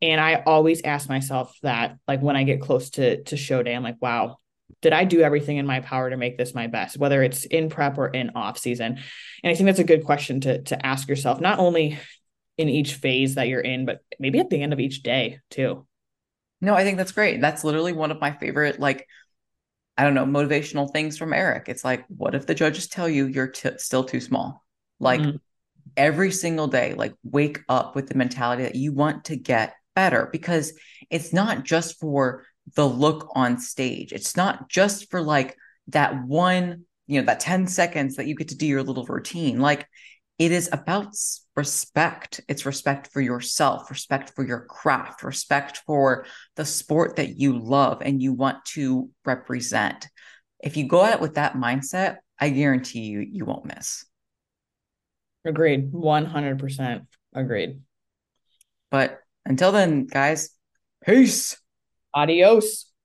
And 0.02 0.20
I 0.20 0.43
always 0.45 0.82
ask 0.82 1.08
myself 1.08 1.56
that, 1.62 1.97
like 2.08 2.22
when 2.22 2.36
I 2.36 2.43
get 2.43 2.62
close 2.62 2.89
to 2.91 3.24
to 3.24 3.38
show 3.38 3.62
day, 3.62 3.76
I'm 3.76 3.84
like, 3.84 4.02
wow, 4.02 4.38
did 4.82 4.93
I 4.93 5.04
do 5.04 5.22
everything 5.22 5.58
in 5.58 5.68
my 5.68 5.80
power 5.80 6.10
to 6.10 6.18
make 6.18 6.38
this 6.38 6.56
my 6.56 6.68
best, 6.68 6.97
whether 6.97 7.22
it's 7.22 7.45
in 7.45 7.70
prep 7.70 7.97
or 7.97 8.08
in 8.08 8.32
off 8.36 8.58
season? 8.58 8.99
And 9.43 9.52
I 9.52 9.54
think 9.54 9.68
that's 9.68 9.80
a 9.80 9.84
good 9.84 10.04
question 10.04 10.41
to 10.41 10.64
to 10.64 10.86
ask 10.86 11.08
yourself, 11.08 11.39
not 11.39 11.60
only 11.60 11.99
in 12.58 12.68
each 12.68 12.95
phase 12.95 13.36
that 13.36 13.47
you're 13.47 13.62
in, 13.62 13.86
but 13.86 14.02
maybe 14.20 14.39
at 14.39 14.49
the 14.49 14.62
end 14.62 14.74
of 14.74 14.80
each 14.80 15.04
day 15.04 15.39
too. 15.49 15.86
No, 16.62 16.76
I 16.76 16.84
think 16.84 16.97
that's 16.97 17.12
great. 17.12 17.41
That's 17.41 17.64
literally 17.64 17.93
one 17.93 18.12
of 18.12 18.22
my 18.22 18.32
favorite, 18.32 18.80
like, 18.80 19.07
I 19.97 20.03
don't 20.03 20.14
know, 20.14 20.26
motivational 20.26 20.91
things 20.91 21.18
from 21.18 21.34
Eric. 21.34 21.66
It's 21.68 21.84
like, 21.84 22.05
what 22.07 22.36
if 22.36 22.45
the 22.45 22.55
judges 22.55 22.88
tell 22.88 23.09
you 23.09 23.26
you're 23.28 23.47
t- 23.47 23.78
still 23.78 24.03
too 24.03 24.22
small? 24.22 24.64
Like, 24.99 25.22
mm-hmm. 25.22 25.38
every 25.97 26.32
single 26.32 26.68
day, 26.68 26.93
like, 26.93 27.14
wake 27.24 27.59
up 27.68 27.95
with 27.95 28.07
the 28.07 28.16
mentality 28.16 28.64
that 28.64 28.76
you 28.76 28.93
want 28.93 29.26
to 29.26 29.36
get 29.36 29.74
better 29.95 30.30
because 30.32 30.74
it's 31.09 31.34
not 31.34 31.64
just 31.64 31.99
for 31.99 32.45
the 32.76 32.88
look 32.88 33.32
on 33.36 33.59
stage. 33.59 34.14
It's 34.14 34.38
not 34.38 34.70
just 34.70 35.09
for 35.09 35.22
like 35.22 35.57
that 35.88 36.24
one 36.26 36.86
you 37.12 37.20
know, 37.20 37.26
that 37.26 37.41
10 37.41 37.68
seconds 37.68 38.16
that 38.16 38.26
you 38.26 38.36
get 38.36 38.47
to 38.47 38.55
do 38.57 38.66
your 38.66 38.84
little 38.84 39.05
routine. 39.05 39.59
Like 39.59 39.86
it 40.39 40.51
is 40.51 40.69
about 40.71 41.13
respect. 41.55 42.41
It's 42.47 42.65
respect 42.65 43.09
for 43.13 43.21
yourself, 43.21 43.89
respect 43.89 44.32
for 44.36 44.45
your 44.45 44.61
craft, 44.61 45.23
respect 45.23 45.82
for 45.86 46.25
the 46.55 46.65
sport 46.65 47.17
that 47.17 47.38
you 47.38 47.59
love 47.59 48.01
and 48.01 48.21
you 48.21 48.34
want 48.34 48.65
to 48.73 49.09
represent. 49.25 50.07
If 50.63 50.77
you 50.77 50.88
go 50.88 51.03
at 51.03 51.15
it 51.15 51.21
with 51.21 51.36
that 51.36 51.53
mindset, 51.53 52.17
I 52.39 52.49
guarantee 52.49 53.01
you, 53.01 53.19
you 53.19 53.45
won't 53.45 53.65
miss. 53.65 54.05
Agreed. 55.45 55.91
100% 55.91 57.07
agreed. 57.34 57.79
But 58.89 59.19
until 59.45 59.71
then, 59.71 60.05
guys, 60.05 60.49
peace. 61.05 61.57
Adios. 62.13 62.91